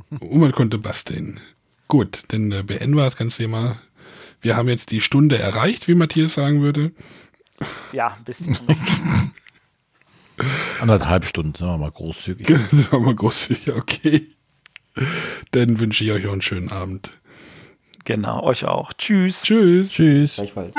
[0.10, 0.20] mal.
[0.28, 1.40] Und man konnte basteln.
[1.88, 3.78] Gut, dann äh, beenden wir das ganze Thema.
[4.42, 6.92] Wir haben jetzt die Stunde erreicht, wie Matthias sagen würde.
[7.92, 8.58] Ja, ein bisschen.
[10.82, 12.48] Anderthalb Stunden, sind wir mal großzügig.
[12.72, 14.22] Sagen wir mal großzügig, okay.
[15.52, 17.12] Dann wünsche ich euch auch einen schönen Abend.
[18.06, 18.94] genau, euch auch.
[18.94, 19.44] Tschüss.
[19.44, 19.92] Tschüss.
[19.92, 20.36] Tschüss.
[20.36, 20.74] Gleichfalls.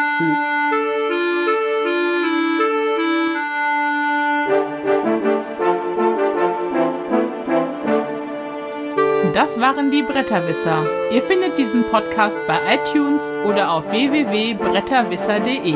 [9.40, 10.84] Das waren die Bretterwisser.
[11.10, 15.72] Ihr findet diesen Podcast bei iTunes oder auf www.bretterwisser.de.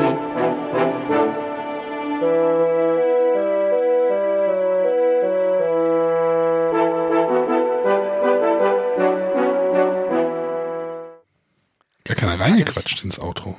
[12.03, 13.57] Gar keiner reingequatscht ins Outro.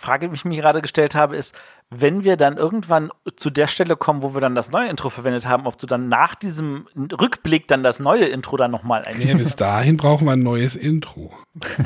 [0.00, 1.54] Frage, die ich mir gerade gestellt habe, ist,
[1.90, 5.46] wenn wir dann irgendwann zu der Stelle kommen, wo wir dann das neue Intro verwendet
[5.46, 9.56] haben, ob du dann nach diesem Rückblick dann das neue Intro dann nochmal Nee, bis
[9.56, 11.32] dahin brauchen wir ein neues Intro.